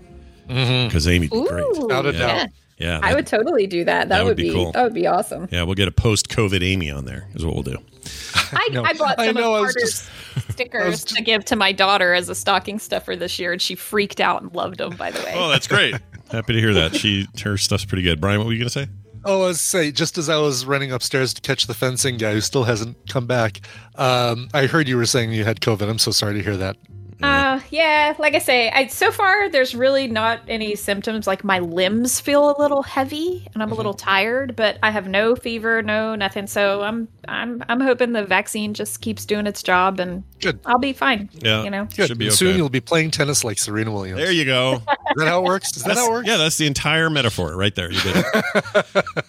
[0.49, 0.89] mm-hmm.
[0.89, 1.79] because Amy'd be great.
[1.79, 2.19] Without a yeah.
[2.19, 2.49] doubt.
[2.79, 4.09] Yeah, I would totally do that.
[4.09, 4.73] That, that would, would be be, cool.
[4.73, 5.47] that would be awesome.
[5.53, 7.29] Yeah, we'll get a post-COVID Amy on there.
[7.35, 7.77] Is what we'll do.
[8.35, 8.83] I, know.
[8.83, 12.13] I bought I some know, of Carter's I stickers was to give to my daughter
[12.13, 14.97] as a stocking stuffer this year, and she freaked out and loved them.
[14.97, 15.95] By the way, Oh, that's great.
[16.31, 16.97] Happy to hear that.
[16.97, 18.21] She her stuff's pretty good.
[18.21, 18.89] Brian, what were you gonna say?
[19.25, 22.33] Oh, I was say just as I was running upstairs to catch the fencing guy
[22.33, 23.61] who still hasn't come back,
[23.97, 25.89] um, I heard you were saying you had COVID.
[25.89, 26.77] I'm so sorry to hear that.
[27.23, 31.25] Uh, yeah, like I say, I so far there's really not any symptoms.
[31.29, 33.73] Like my limbs feel a little heavy and I'm Mm-hmm.
[33.75, 36.49] a little tired, but I have no fever, no nothing.
[36.49, 40.59] So I'm I'm I'm hoping the vaccine just keeps doing its job and Good.
[40.67, 41.31] I'll be fine.
[41.35, 41.85] Yeah, you know.
[41.95, 42.09] Good.
[42.09, 42.35] should be okay.
[42.35, 44.19] Soon you'll be playing tennis like Serena Williams.
[44.19, 44.83] There you go.
[45.17, 45.77] Is that how it works?
[45.77, 46.29] Is that how it works?
[46.29, 47.91] Yeah, that's the entire metaphor right there.
[47.91, 48.27] You did it.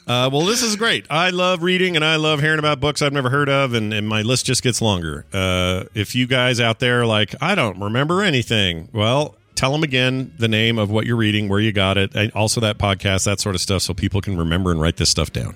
[0.08, 1.06] uh, well, this is great.
[1.10, 4.08] I love reading and I love hearing about books I've never heard of, and, and
[4.08, 5.26] my list just gets longer.
[5.34, 9.84] Uh, if you guys out there are like, I don't remember anything, well, tell them
[9.84, 13.26] again the name of what you're reading, where you got it, and also that podcast,
[13.26, 15.56] that sort of stuff, so people can remember and write this stuff down.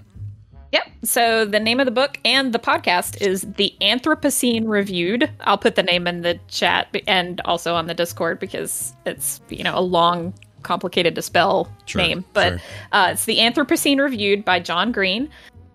[0.72, 0.84] Yep.
[1.04, 5.30] So the name of the book and the podcast is The Anthropocene Reviewed.
[5.42, 9.64] I'll put the name in the chat and also on the Discord because it's, you
[9.64, 10.34] know, a long,
[10.64, 12.26] complicated to spell Sure, name.
[12.34, 12.62] But sure.
[12.92, 15.30] uh, it's The Anthropocene Reviewed by John Green.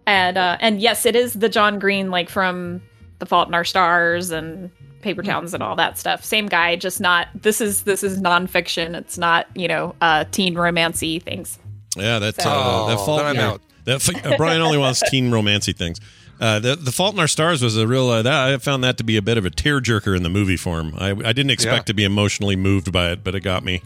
[0.07, 2.83] And uh, and yes, it is the John Green like from
[3.21, 4.71] The Fault in Our Stars and
[5.01, 6.25] Paper Towns and all that stuff.
[6.25, 8.95] Same guy, just not this is this is nonfiction.
[8.97, 11.59] It's not, you know, uh teen romancy things.
[11.97, 13.19] Yeah, that's So- uh, that fault.
[13.21, 13.63] then I'm in Our- out.
[13.85, 16.01] That uh, Brian only wants teen romancy things.
[16.41, 18.09] Uh, the the Fault in Our Stars was a real.
[18.09, 20.57] Uh, that, I found that to be a bit of a tearjerker in the movie
[20.57, 20.95] form.
[20.99, 21.83] I, I didn't expect Yeah.
[21.85, 23.83] to be emotionally moved by it, but it got me.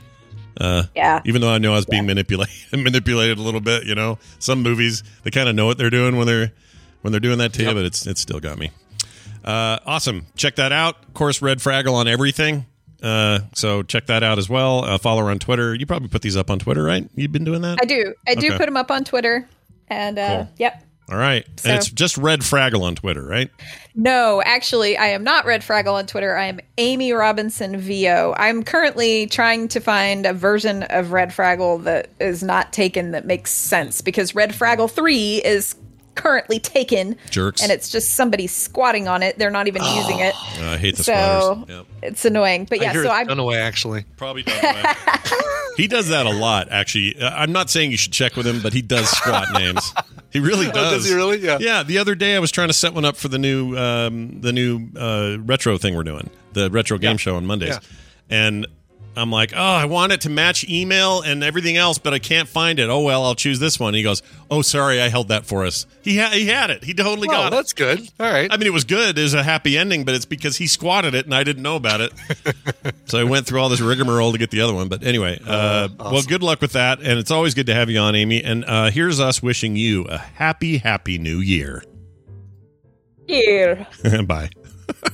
[0.58, 1.20] Uh, Yeah.
[1.26, 4.62] Even though I know I was being manipulated manipulated a little bit, you know, some
[4.62, 6.52] movies they kind of know what they're doing when they're
[7.02, 8.70] when they're doing that to you, but it's it still got me.
[9.44, 10.26] Uh, awesome.
[10.36, 10.96] Check that out.
[11.06, 12.66] Of course, Red Fraggle on everything.
[13.02, 14.84] Uh, so check that out as well.
[14.84, 15.74] Uh, follow her on Twitter.
[15.74, 17.08] You probably put these up on Twitter, right?
[17.14, 17.78] You've been doing that.
[17.80, 18.14] I do.
[18.26, 18.56] I do Okay.
[18.56, 19.46] put them up on Twitter.
[19.88, 20.48] And uh Cool.
[20.58, 20.82] yep.
[21.08, 21.46] All right.
[21.60, 23.48] So- and it's just Red Fraggle on Twitter, right?
[23.94, 26.36] No, actually, I am not Red Fraggle on Twitter.
[26.36, 28.34] I am Amy Robinson VO.
[28.36, 33.24] I'm currently trying to find a version of Red Fraggle that is not taken that
[33.24, 35.76] makes sense because Red Fraggle 3 is
[36.16, 37.16] currently taken.
[37.30, 37.62] Jerks.
[37.62, 39.38] And it's just somebody squatting on it.
[39.38, 40.34] They're not even using it.
[40.60, 41.68] Uh, I hate the so squatters.
[41.76, 41.86] Yep.
[42.02, 42.66] it's annoying.
[42.68, 44.04] But I yeah, hear so I'm done away actually.
[44.16, 44.82] Probably done away.
[45.76, 47.20] he does that a lot, actually.
[47.20, 49.92] Uh, I'm not saying you should check with him, but he does squat names.
[50.32, 50.76] He really does.
[50.76, 51.38] Oh, does he really?
[51.38, 51.58] Yeah.
[51.60, 51.82] Yeah.
[51.82, 54.52] The other day, I was trying to set one up for the new um, the
[54.52, 57.16] new uh, retro thing we're doing, the retro game Yeah.
[57.16, 57.78] show on Mondays, Yeah.
[58.28, 58.66] and
[59.16, 62.48] I'm like, oh, I want it to match email and everything else, but I can't
[62.48, 62.88] find it.
[62.90, 63.94] Oh well, I'll choose this one.
[63.94, 65.86] He goes, oh, sorry, I held that for us.
[66.02, 66.84] He ha- he had it.
[66.84, 67.56] He totally Oh, got it.
[67.56, 68.00] that's good.
[68.20, 68.48] All right.
[68.52, 69.18] I mean, it was good.
[69.18, 71.76] It was a happy ending, but it's because he squatted it and I didn't know
[71.76, 72.12] about it.
[73.06, 74.88] so I went through all this rigmarole to get the other one.
[74.88, 77.00] But anyway, uh, well, good luck with that.
[77.00, 78.42] And it's always good to have you on, Amy.
[78.44, 81.82] And uh, here's us wishing you a happy, happy new year.
[83.26, 83.86] here.
[84.26, 84.50] Bye.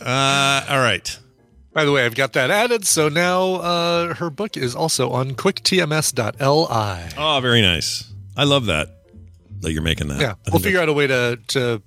[0.00, 1.18] uh, all right.
[1.76, 5.32] By the way, I've got that added, so now uh, her book is also on
[5.32, 7.14] quicktms.li.
[7.18, 8.10] Oh, very nice.
[8.34, 8.88] I love that
[9.60, 10.18] that you're making that.
[10.18, 11.82] Yeah, we'll figure out a way to to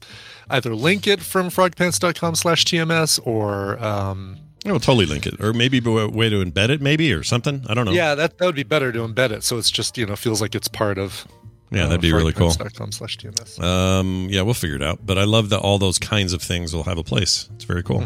[0.51, 5.53] either link it from frogpants.com slash tms or um, I will totally link it, or
[5.53, 7.65] maybe a way to embed it, maybe or something.
[7.67, 7.91] I don't know.
[7.91, 10.39] yeah, that, that would be better to embed it so it's just you know feels
[10.39, 11.25] like it's part of
[11.71, 12.49] Yeah, that'd be really cool.
[12.51, 13.61] slash tms.
[13.63, 15.05] Um, yeah, we'll figure it out.
[15.05, 17.47] But I love that all those kinds of things will have a place.
[17.55, 18.03] It's very cool.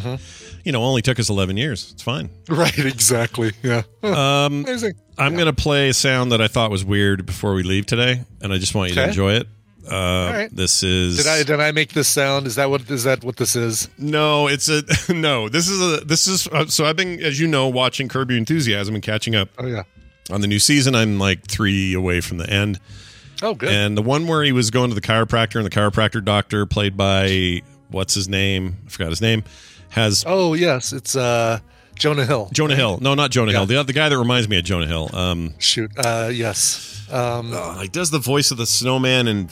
[0.65, 1.91] You know, only took us 11 years.
[1.93, 2.29] It's fine.
[2.49, 3.51] Right, exactly.
[3.63, 3.83] Yeah.
[4.03, 4.93] Um, Amazing.
[5.17, 8.21] I'm going to play a sound that I thought was weird before we leave today,
[8.41, 9.47] and I just want you to enjoy it.
[9.85, 10.49] Uh, right.
[10.55, 12.47] This is Did I did I make this sound?
[12.47, 13.89] Is that what is that what this is?
[13.97, 14.81] no, it's a
[15.13, 15.49] no.
[15.49, 18.37] This is a this is uh, so I've been as you know watching Curb Your
[18.37, 19.83] Enthusiasm and catching up Oh yeah.
[20.31, 20.95] on the new season.
[20.95, 22.79] I'm like three away from the end.
[23.43, 23.69] Oh good.
[23.71, 26.97] And the one where he was going to the chiropractor and the chiropractor doctor, played
[26.97, 28.77] by what's his name?
[28.85, 29.43] I forgot his name.
[29.89, 31.59] Has oh yes, it's uh
[31.95, 32.49] Jonah Hill.
[32.53, 32.97] Jonah Hill.
[33.01, 33.59] No, not Jonah Yeah.
[33.59, 33.65] Hill.
[33.67, 35.09] The other the guy that reminds me of Jonah Hill.
[35.13, 35.91] Um, Shoot.
[35.97, 37.05] Uh yes.
[37.11, 39.49] Um oh, he does the voice of the snowman in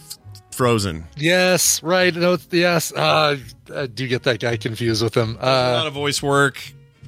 [0.51, 1.05] Frozen.
[1.18, 2.13] yes, right.
[2.15, 2.91] No, yes.
[2.93, 3.38] Uh
[3.76, 5.38] I do get that guy confused with him.
[5.39, 6.61] a lot Uh of voice work.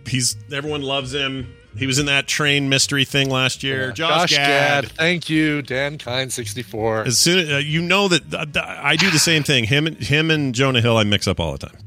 [0.05, 1.53] He's everyone loves him.
[1.77, 3.91] He was in that train mystery thing last year.
[3.91, 4.83] Josh, Josh Gad.
[4.85, 4.91] Gad.
[4.93, 7.01] Thank you, Dan Kine, 64.
[7.07, 9.63] As soon as uh, you know that uh, I do the same thing.
[9.63, 11.77] Him, and him, and Jonah Hill, I mix up all the time.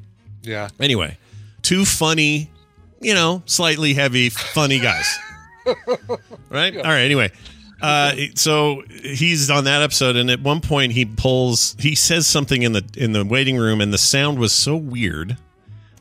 [0.42, 0.68] Yeah.
[0.80, 1.18] Anyway,
[1.62, 2.50] two funny,
[3.00, 5.18] you know, slightly heavy, funny guys.
[6.50, 6.76] right?
[6.76, 7.00] All right.
[7.02, 7.30] Anyway,
[7.80, 12.62] uh, so he's on that episode, and at one point he pulls, he says something
[12.62, 15.36] in the in the waiting room, and the sound was so weird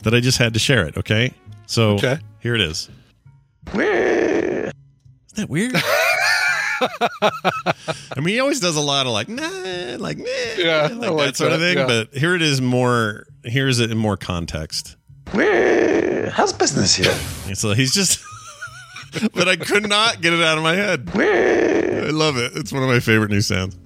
[0.03, 0.97] that I just had to share it.
[0.97, 1.33] Okay.
[1.67, 2.19] So Okay.
[2.39, 2.89] here it is.
[3.73, 4.73] Isn't
[5.35, 5.75] that weird?
[8.15, 10.25] I mean, he always does a lot of like, nah, like, nah,
[10.57, 11.77] Yeah, like, like that sort of thing.
[11.77, 11.87] yeah.
[11.87, 14.95] But here it is more, here's it in more context.
[16.31, 17.15] How's business here?
[17.47, 18.21] And so he's just,
[19.33, 21.09] but I could not get it out of my head.
[21.15, 22.51] I love it.
[22.55, 23.77] It's one of my favorite new sounds.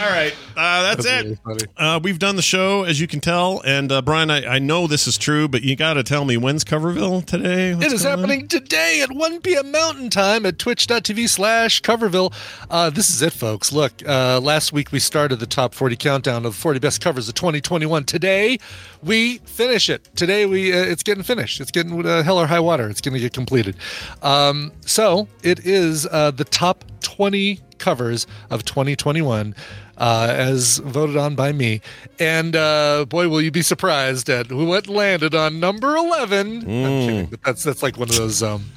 [0.00, 1.38] All right, uh, that's, That's it.
[1.44, 1.66] really.
[1.76, 3.60] Uh, we've done the show, as you can tell.
[3.66, 6.36] And uh, Brian, I, I know this is true, but you got to tell me
[6.38, 7.74] when's Coverville today?
[7.74, 8.18] What's It is going on?
[8.20, 9.70] happening today at 1 p.m.
[9.70, 12.32] Mountain Time at twitch.tv slash Coverville.
[12.70, 13.72] Uh, this is it, folks.
[13.72, 17.34] Look, uh, last week we started the top 40 countdown of 40 best covers of
[17.34, 18.04] 2021.
[18.04, 18.58] Today
[19.02, 20.08] we finish it.
[20.16, 21.60] Today we uh, it's getting finished.
[21.60, 22.88] It's getting uh, hell or high water.
[22.88, 23.76] It's going to get completed.
[24.22, 29.54] Um, so it is uh, the top 20 covers of 2021
[29.98, 31.80] uh, as voted on by me.
[32.20, 36.58] And uh, boy, will you be surprised at what landed on number 11.
[36.58, 38.42] I'm kidding, but that's that's like one of those.
[38.42, 38.70] Um,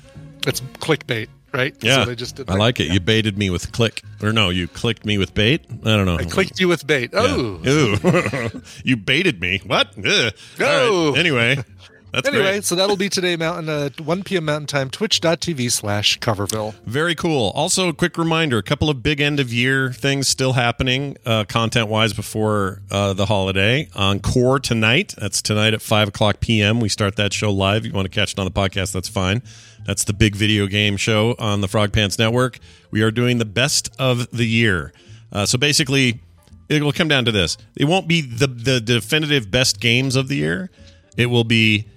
[0.46, 1.74] it's clickbait, right?
[1.82, 2.92] Yeah, So they just did I like it.
[2.92, 5.66] You baited me with click, or no, you clicked me with bait.
[5.70, 6.18] I don't know.
[6.18, 7.12] I clicked you with bait.
[7.14, 7.22] Yeah.
[7.24, 8.62] Oh, Ew.
[8.84, 9.62] you baited me.
[9.66, 9.94] What?
[9.98, 10.34] Ugh.
[10.60, 11.20] All right.
[11.20, 11.58] Anyway,
[12.14, 12.64] that's anyway, great.
[12.64, 14.46] so that'll be today, Mountain, uh, 1 p.m.
[14.46, 16.76] Mountain Time, twitch.tv slash Coverville.
[16.86, 17.52] Very cool.
[17.56, 21.44] Also, a quick reminder: a couple of big end of year things still happening, uh,
[21.46, 25.16] content wise, before uh, the holiday on Core tonight.
[25.18, 26.80] That's tonight at five o'clock p.m.
[26.80, 27.84] We start that show live.
[27.84, 28.92] If You want to catch it on the podcast?
[28.92, 29.42] That's fine.
[29.86, 32.60] That's the big video game show on the Frog Pants Network.
[32.92, 34.94] We are doing the best of the year.
[35.32, 36.22] Uh, so basically,
[36.70, 40.28] it will come down to this: it won't be the the definitive best games of
[40.28, 40.70] the year.
[41.18, 41.88] It will be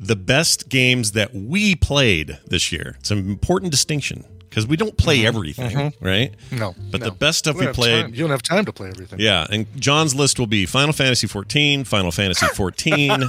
[0.00, 2.96] the best games that we played this year.
[3.00, 6.34] It's an important distinction because we don't play everything, right?
[6.50, 6.74] No.
[6.90, 7.10] But no.
[7.10, 8.02] the best stuff we don't played.
[8.02, 8.10] time.
[8.14, 9.20] You don't have time to play everything.
[9.20, 13.28] Yeah, and John's list will be Final Fantasy 14, Final Fantasy 14,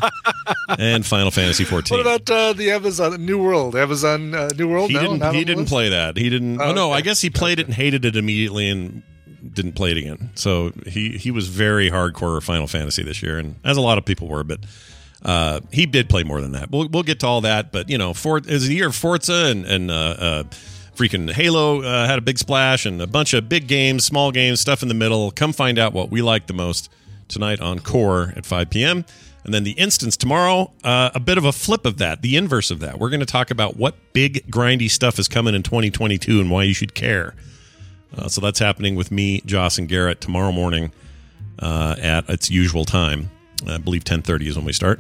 [0.80, 1.98] and Final Fantasy 14.
[1.98, 3.76] What about uh, the Amazon New World?
[3.76, 4.89] Amazon uh, New World?
[4.89, 5.35] he no, didn't.
[5.35, 6.15] He didn't play that.
[6.18, 6.60] He didn't.
[6.61, 9.03] Oh, Oh, no, I guess he played it and hated it immediately and
[9.53, 10.30] didn't play it again.
[10.35, 14.06] So he he was very hardcore Final Fantasy this year, and as a lot of
[14.06, 14.61] people were, but.
[15.23, 16.72] Uh, he did play more than that.
[16.72, 19.49] We'll, we'll get to all that, but you know, for was a year of Forza
[19.52, 20.43] and and uh, uh,
[20.95, 24.60] freaking Halo uh, had a big splash and a bunch of big games, small games,
[24.60, 25.31] stuff in the middle.
[25.31, 26.91] Come find out what we like the most
[27.27, 29.06] tonight on Core at 5 p.m.
[29.43, 32.69] And then the instance tomorrow, uh, a bit of a flip of that, the inverse
[32.69, 32.99] of that.
[32.99, 36.64] We're going to talk about what big grindy stuff is coming in 2022 and why
[36.64, 37.34] you should care.
[38.15, 40.91] Uh, so that's happening with me, Joss, and Garrett tomorrow morning
[41.60, 43.31] uh, at its usual time.
[43.68, 45.00] I believe 10:30 is when we start.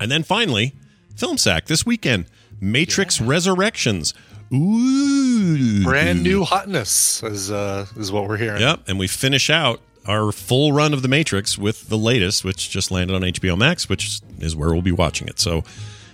[0.00, 0.74] And then finally,
[1.16, 2.26] Film Sack this weekend,
[2.60, 4.14] Matrix Resurrections.
[4.52, 8.60] Ooh, Brand new hotness is uh, is what we're hearing.
[8.60, 12.70] Yep, and we finish out our full run of the Matrix with the latest, which
[12.70, 15.38] just landed on HBO Max, which is where we'll be watching it.
[15.38, 15.64] So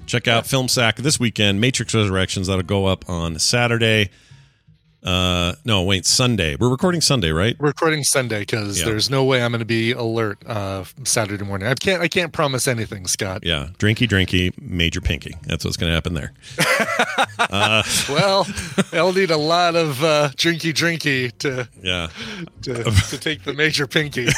[0.07, 2.49] check out Film Sack this weekend, Matrix Resurrections.
[2.49, 4.11] That'll go up on Saturday.
[5.05, 6.57] Uh, no, wait, Sunday.
[6.59, 7.55] We're recording Sunday, right?
[7.59, 8.87] We're recording Sunday because Yeah.
[8.87, 11.69] there's no way I'm going to be alert uh, Saturday morning.
[11.69, 12.01] I can't.
[12.01, 13.43] I can't promise anything, Scott.
[13.45, 15.35] Yeah, drinky, drinky, major pinky.
[15.43, 16.33] That's what's going to happen there.
[18.09, 18.47] Well,
[18.93, 22.09] I'll need a lot of uh, drinky, drinky to Yeah.
[22.63, 24.29] to, to take the major pinky.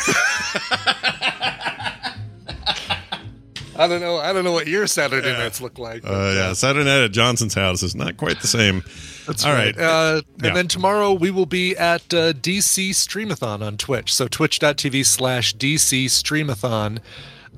[3.79, 4.17] I don't know.
[4.17, 6.03] I don't know what your Saturday nights look like.
[6.03, 8.83] but, Uh, yeah, Saturday night at Johnson's house is not quite the same.
[9.27, 9.77] That's All right.
[9.77, 9.85] right.
[9.85, 10.49] Uh, Yeah.
[10.49, 14.15] And then tomorrow we will be at uh, DC Streamathon on Twitch.
[14.15, 16.99] So twitch.tv slash DC Streamathon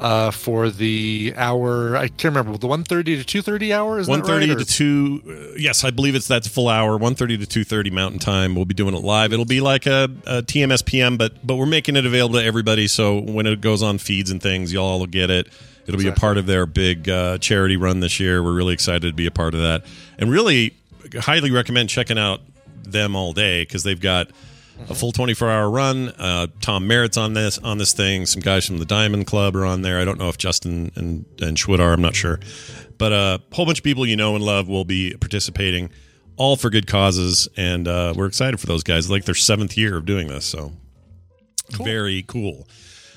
[0.00, 1.96] uh, for the hour.
[1.96, 3.98] I can't remember the 1.30 to 2.30 hour.
[3.98, 4.58] Is that One thirty right?
[4.58, 5.22] to two.
[5.28, 6.96] Uh, yes, I believe it's that's full hour.
[6.96, 8.54] One thirty to two thirty Mountain Time.
[8.54, 9.32] We'll be doing it live.
[9.32, 12.86] It'll be like a, a TMS PM, but but we're making it available to everybody.
[12.86, 15.48] So when it goes on feeds and things, y'all will get it.
[15.88, 18.40] It'll be a part of their big uh, charity run this year.
[18.42, 19.84] We're really excited to be a part of that,
[20.18, 20.74] and really
[21.18, 22.40] highly recommend checking out
[22.82, 24.30] them all day because they've got
[24.88, 26.08] a full 24 hour run.
[26.10, 28.26] Uh, Tom Merritt's on this on this thing.
[28.26, 30.00] Some guys from the Diamond Club are on there.
[30.00, 31.92] I don't know if Justin and and Schwid are.
[31.92, 32.40] I'm not sure,
[32.96, 35.90] but uh, a whole bunch of people you know and love will be participating,
[36.36, 39.10] all for good causes, and uh, we're excited for those guys.
[39.10, 40.72] Like their seventh year of doing this, so
[41.70, 42.68] very cool.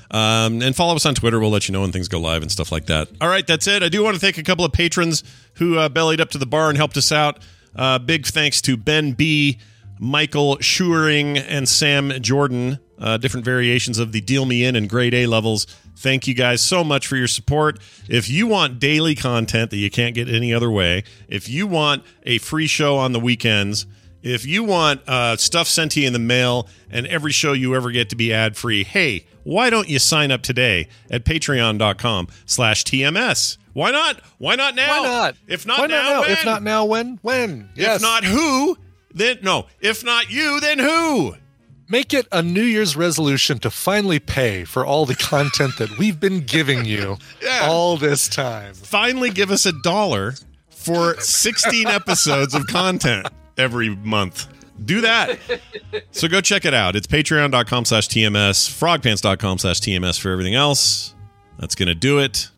[0.10, 1.40] Um, and follow us on Twitter.
[1.40, 3.08] We'll let you know when things go live and stuff like that.
[3.22, 3.82] All right, that's it.
[3.82, 5.24] I do want to thank a couple of patrons
[5.54, 7.40] who uh, bellied up to the bar and helped us out.
[7.76, 9.60] Uh, big thanks to Ben B,
[10.00, 12.80] Michael Schuring, and Sam Jordan.
[12.98, 15.66] Uh, different variations of the Deal Me In and Grade A levels.
[15.96, 17.80] Thank you guys so much for your support.
[18.08, 22.04] If you want daily content that you can't get any other way, if you want
[22.24, 23.86] a free show on the weekends,
[24.22, 27.76] if you want uh, stuff sent to you in the mail and every show you
[27.76, 32.28] ever get to be ad free, hey, why don't you sign up today at patreon.com
[32.46, 33.58] slash TMS?
[33.74, 34.20] Why not?
[34.38, 35.02] Why not now?
[35.02, 35.36] Why not?
[35.48, 36.22] If not Why now, not now?
[36.22, 36.32] when?
[36.32, 37.20] If not now, when?
[37.22, 37.70] When?
[37.76, 37.96] Yes.
[37.98, 38.78] If not who,
[39.14, 39.68] then no.
[39.80, 41.36] If not you, then who?
[41.90, 46.20] Make it a New Year's resolution to finally pay for all the content that we've
[46.20, 47.62] been giving you Yeah.
[47.70, 48.74] all this time.
[48.74, 50.36] Finally give us a dollar
[50.70, 53.28] for 16 episodes of content
[53.58, 54.48] every month.
[54.86, 55.38] Do that.
[56.12, 56.96] So go check it out.
[56.96, 61.14] It's patreon.com slash TMS, frogpants.com slash TMS for everything else.
[61.60, 62.50] That's going to do it.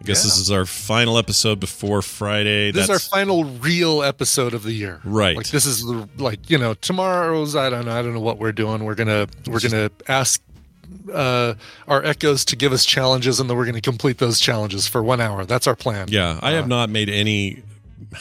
[0.00, 2.70] I guess this is our final episode before Friday.
[2.70, 5.00] This That's is our final real episode of the year.
[5.04, 5.36] Right.
[5.36, 8.38] Like this is the like, you know, tomorrow's I don't know, I don't know what
[8.38, 8.84] we're doing.
[8.84, 10.40] We're gonna we're gonna ask
[11.12, 11.54] uh
[11.88, 15.20] our echoes to give us challenges and then we're gonna complete those challenges for one
[15.20, 15.44] hour.
[15.44, 16.08] That's our plan.
[16.10, 17.62] Yeah, I have not made any.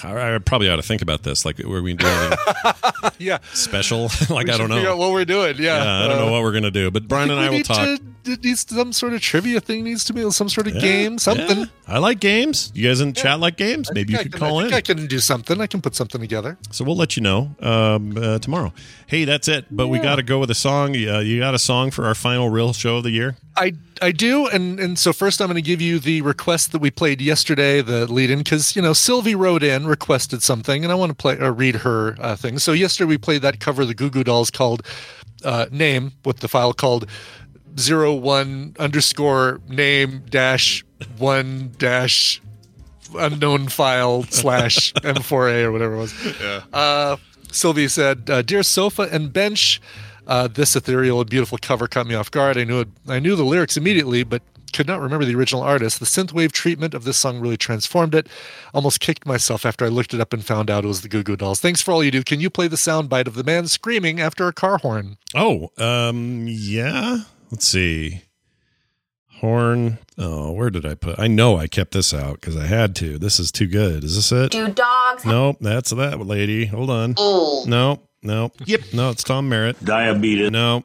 [0.03, 1.45] I I probably ought to think about this.
[1.45, 2.31] Like, were we doing
[3.19, 3.39] yeah.
[3.53, 4.03] special?
[4.29, 4.91] like, We I don't figure know.
[4.93, 5.55] out what we're doing.
[5.57, 5.83] Yeah.
[5.83, 6.91] Yeah, I don't know Uh, what we're gonna do.
[6.91, 7.85] But Brian and I will talk.
[7.85, 7.99] To,
[8.31, 11.17] it needs some sort of trivia thing needs to be some sort of Yeah, game,
[11.17, 11.59] something.
[11.59, 11.65] yeah.
[11.87, 12.71] I like games.
[12.75, 13.89] You guys in chat like games?
[13.93, 14.69] Maybe you I could can- call I in.
[14.71, 15.61] think I can do something.
[15.61, 16.57] I can put something together.
[16.71, 18.73] So we'll let you know um, uh, tomorrow.
[19.05, 19.65] Hey, that's it.
[19.71, 20.93] But we got to go with a song.
[20.97, 23.37] Uh, you got a song for our final real show of the year?
[23.55, 26.79] I I do, and and so first I'm going to give you the request that
[26.79, 30.91] we played yesterday, the lead in, because you know Sylvie wrote in, requested something, and
[30.91, 32.59] I want to play or read her uh, thing.
[32.59, 34.83] So yesterday we played that cover the Goo Goo Dolls called
[35.43, 37.07] uh, name with the file called
[37.79, 40.83] zero one underscore name dash
[41.17, 42.41] one dash
[43.17, 46.41] unknown file slash m4a or whatever it was.
[46.41, 46.61] Yeah.
[46.73, 47.17] Uh,
[47.51, 49.81] Sylvie said, uh, "Dear sofa and bench,
[50.27, 52.57] uh, this ethereal and beautiful cover caught me off guard.
[52.57, 54.41] I knew it, I knew the lyrics immediately, but."
[54.73, 55.99] Could not remember the original artist.
[56.01, 58.27] The synthwave treatment of this song really transformed it.
[58.73, 61.23] Almost kicked myself after I looked it up and found out it was the Goo
[61.23, 61.61] Goo Dolls.
[61.61, 62.21] Thanks for all you do.
[62.21, 65.17] Can you play the soundbite of the man screaming after a car horn?
[65.33, 67.19] Oh, um, yeah.
[67.49, 68.23] Let's see.
[69.39, 69.99] Horn.
[70.17, 71.17] Oh, where did I put?
[71.17, 73.17] I know I kept this out because I had to.
[73.17, 74.03] This is too good.
[74.03, 74.51] Is this it?
[74.51, 76.65] Do dogs Nope, that's that lady.
[76.65, 77.13] Hold on.
[77.17, 77.63] Oh.
[77.67, 78.51] No, no.
[78.65, 78.81] Yep.
[78.93, 79.83] No, it's Tom Merritt.
[79.83, 80.51] Diabetes.
[80.51, 80.83] No.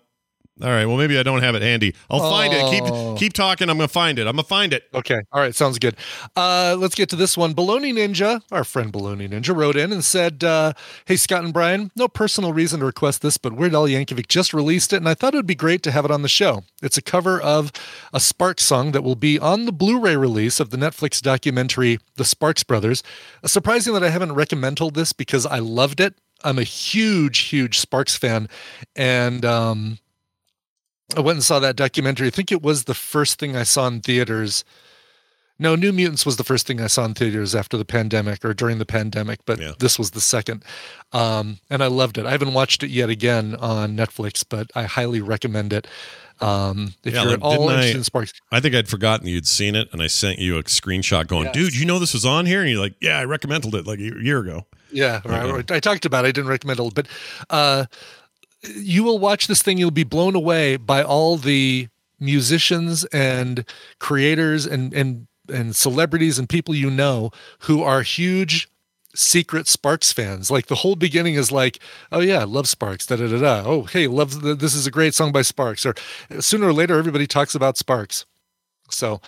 [0.61, 0.85] All right.
[0.85, 1.95] Well, maybe I don't have it handy.
[2.11, 2.63] I'll find it.
[2.63, 3.15] Oh.
[3.15, 3.71] Keep keep talking.
[3.71, 4.27] I'm gonna find it.
[4.27, 4.85] I'm gonna find it.
[4.95, 5.21] Okay.
[5.33, 5.55] All right.
[5.55, 5.97] Sounds good.
[6.37, 7.55] Uh, let's get to this one.
[7.55, 10.75] Baloney Ninja, our friend Baloney Ninja, wrote in and said, uh,
[11.07, 14.53] Hey, Scott and Brian, no personal reason to request this, but Weird Al Yankovic just
[14.53, 16.63] released it, and I thought it would be great to have it on the show.
[16.83, 17.73] It's a cover of
[18.13, 21.99] a Sparks song that will be on the Blu ray release of the Netflix documentary,
[22.17, 23.03] The Sparks Brothers.
[23.43, 26.15] Uh, surprising that I haven't recommended this because I loved it.
[26.45, 28.49] I'm a huge, huge Sparks fan.
[28.97, 29.99] And, um,
[31.17, 32.27] I went and saw that documentary.
[32.29, 34.65] I think it was the first thing I saw in theaters.
[35.59, 38.55] No, New Mutants was the first thing I saw in theaters after the pandemic or
[38.55, 40.65] during the pandemic, but this was the second.
[41.13, 42.25] Um, and I loved it.
[42.25, 45.87] I haven't watched it yet again on Netflix, but I highly recommend it.
[46.41, 49.47] Um, if Yeah, you're at all interested I- in Sparks, I think I'd forgotten you'd
[49.47, 51.55] seen it, and I sent you a screenshot going, Yes.
[51.55, 53.99] "Dude, you know this was on here?" And you're like, "Yeah, I recommended it like
[54.01, 55.75] a year ago." Yeah, Okay.
[55.75, 56.25] I, I talked about.
[56.25, 56.29] it.
[56.29, 57.07] I didn't recommend it, but
[57.51, 57.87] uh,
[58.77, 59.79] you will watch this thing.
[59.79, 61.89] You'll be blown away by all the
[62.21, 63.65] musicians and
[63.99, 68.69] creators and and and celebrities and people you know who are huge
[69.15, 70.51] secret Sparks fans.
[70.51, 71.79] Like the whole beginning is like,
[72.13, 73.07] oh yeah, I love Sparks.
[73.07, 73.63] Da da da da.
[73.69, 75.85] Oh hey, love the, this is a great song by Sparks.
[75.85, 75.95] Or
[76.41, 78.25] sooner or later, everybody talks about Sparks.
[78.91, 79.21] So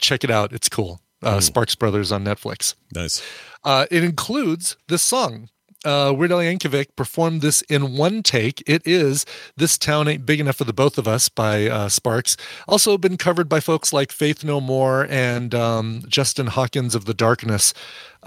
[0.00, 0.52] check it out.
[0.52, 1.00] It's cool.
[1.22, 2.74] Uh, Sparks Brothers on Netflix.
[2.94, 3.22] Nice.
[3.64, 5.48] Uh, it includes this song.
[5.84, 8.62] Uh, Weird Al Yankovic performed this in one take.
[8.66, 9.24] It is
[9.56, 12.36] "This Town Ain't Big Enough for the Both of Us" by uh, Sparks.
[12.66, 17.14] Also been covered by folks like Faith No More and um, Justin Hawkins of the
[17.14, 17.74] Darkness.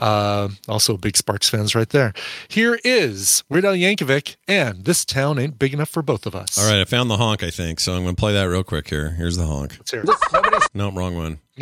[0.01, 2.11] Uh, also big Sparks fans right there.
[2.47, 6.57] Here is Weird Al Yankovic and "This Town Ain't Big Enough for Both of Us."
[6.57, 7.43] All right, I found the honk.
[7.43, 7.93] I think so.
[7.93, 9.11] I'm going to play that real quick here.
[9.11, 9.77] Here's the honk.
[9.77, 10.69] Let's hear it.
[10.73, 11.39] No, wrong one.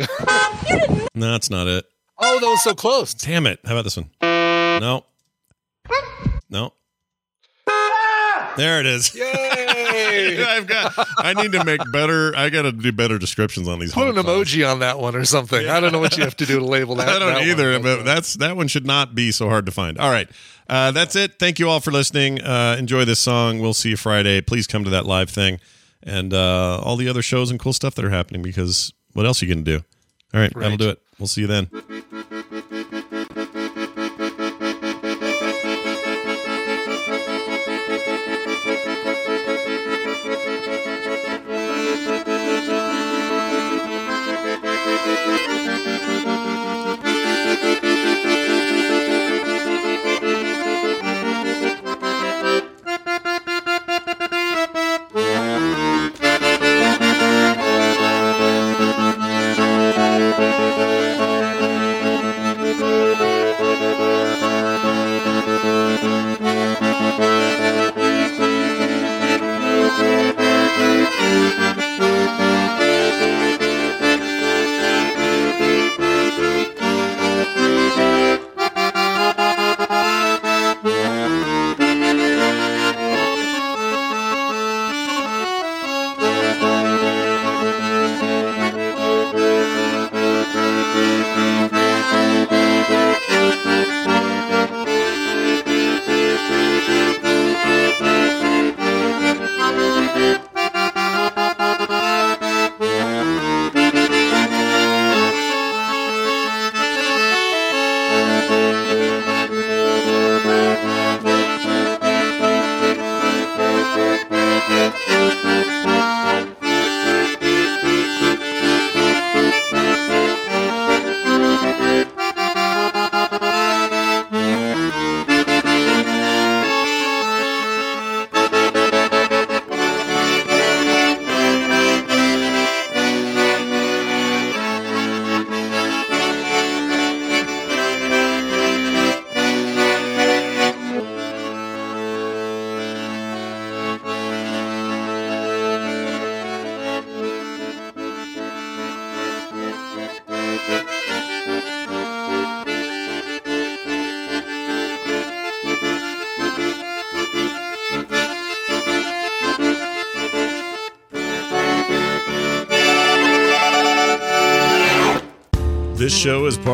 [1.14, 1.84] no, that's not it.
[2.18, 3.12] Oh, that was so close.
[3.14, 3.60] Damn it!
[3.64, 4.10] How about this one?
[4.22, 5.04] No.
[6.48, 6.72] No.
[8.56, 9.14] There it is.
[9.14, 9.69] Yay!
[10.00, 10.94] I've got.
[11.18, 12.36] I need to make better.
[12.36, 13.92] I got to do better descriptions on these.
[13.92, 15.68] Put an emoji on that one or something.
[15.68, 17.08] I don't know what you have to do to label that.
[17.08, 19.72] I don't that either, one, but that's that one should not be so hard to
[19.72, 19.98] find.
[19.98, 20.28] All right,
[20.68, 21.38] uh, that's it.
[21.38, 22.40] Thank you all for listening.
[22.40, 23.60] Uh, enjoy this song.
[23.60, 24.40] We'll see you Friday.
[24.40, 25.60] Please come to that live thing,
[26.02, 28.42] and uh, all the other shows and cool stuff that are happening.
[28.42, 29.84] Because what else are you going to do?
[30.32, 31.00] All right, that'll do it.
[31.18, 31.68] We'll see you then.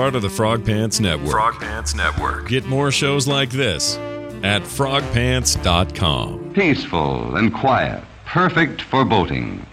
[0.06, 1.32] Part of the Frog Pants Network.
[1.32, 2.46] Frog Pants Network.
[2.48, 3.96] Get more shows like this
[4.44, 6.52] at frogpants.com.
[6.54, 9.64] Peaceful and quiet, perfect for boating.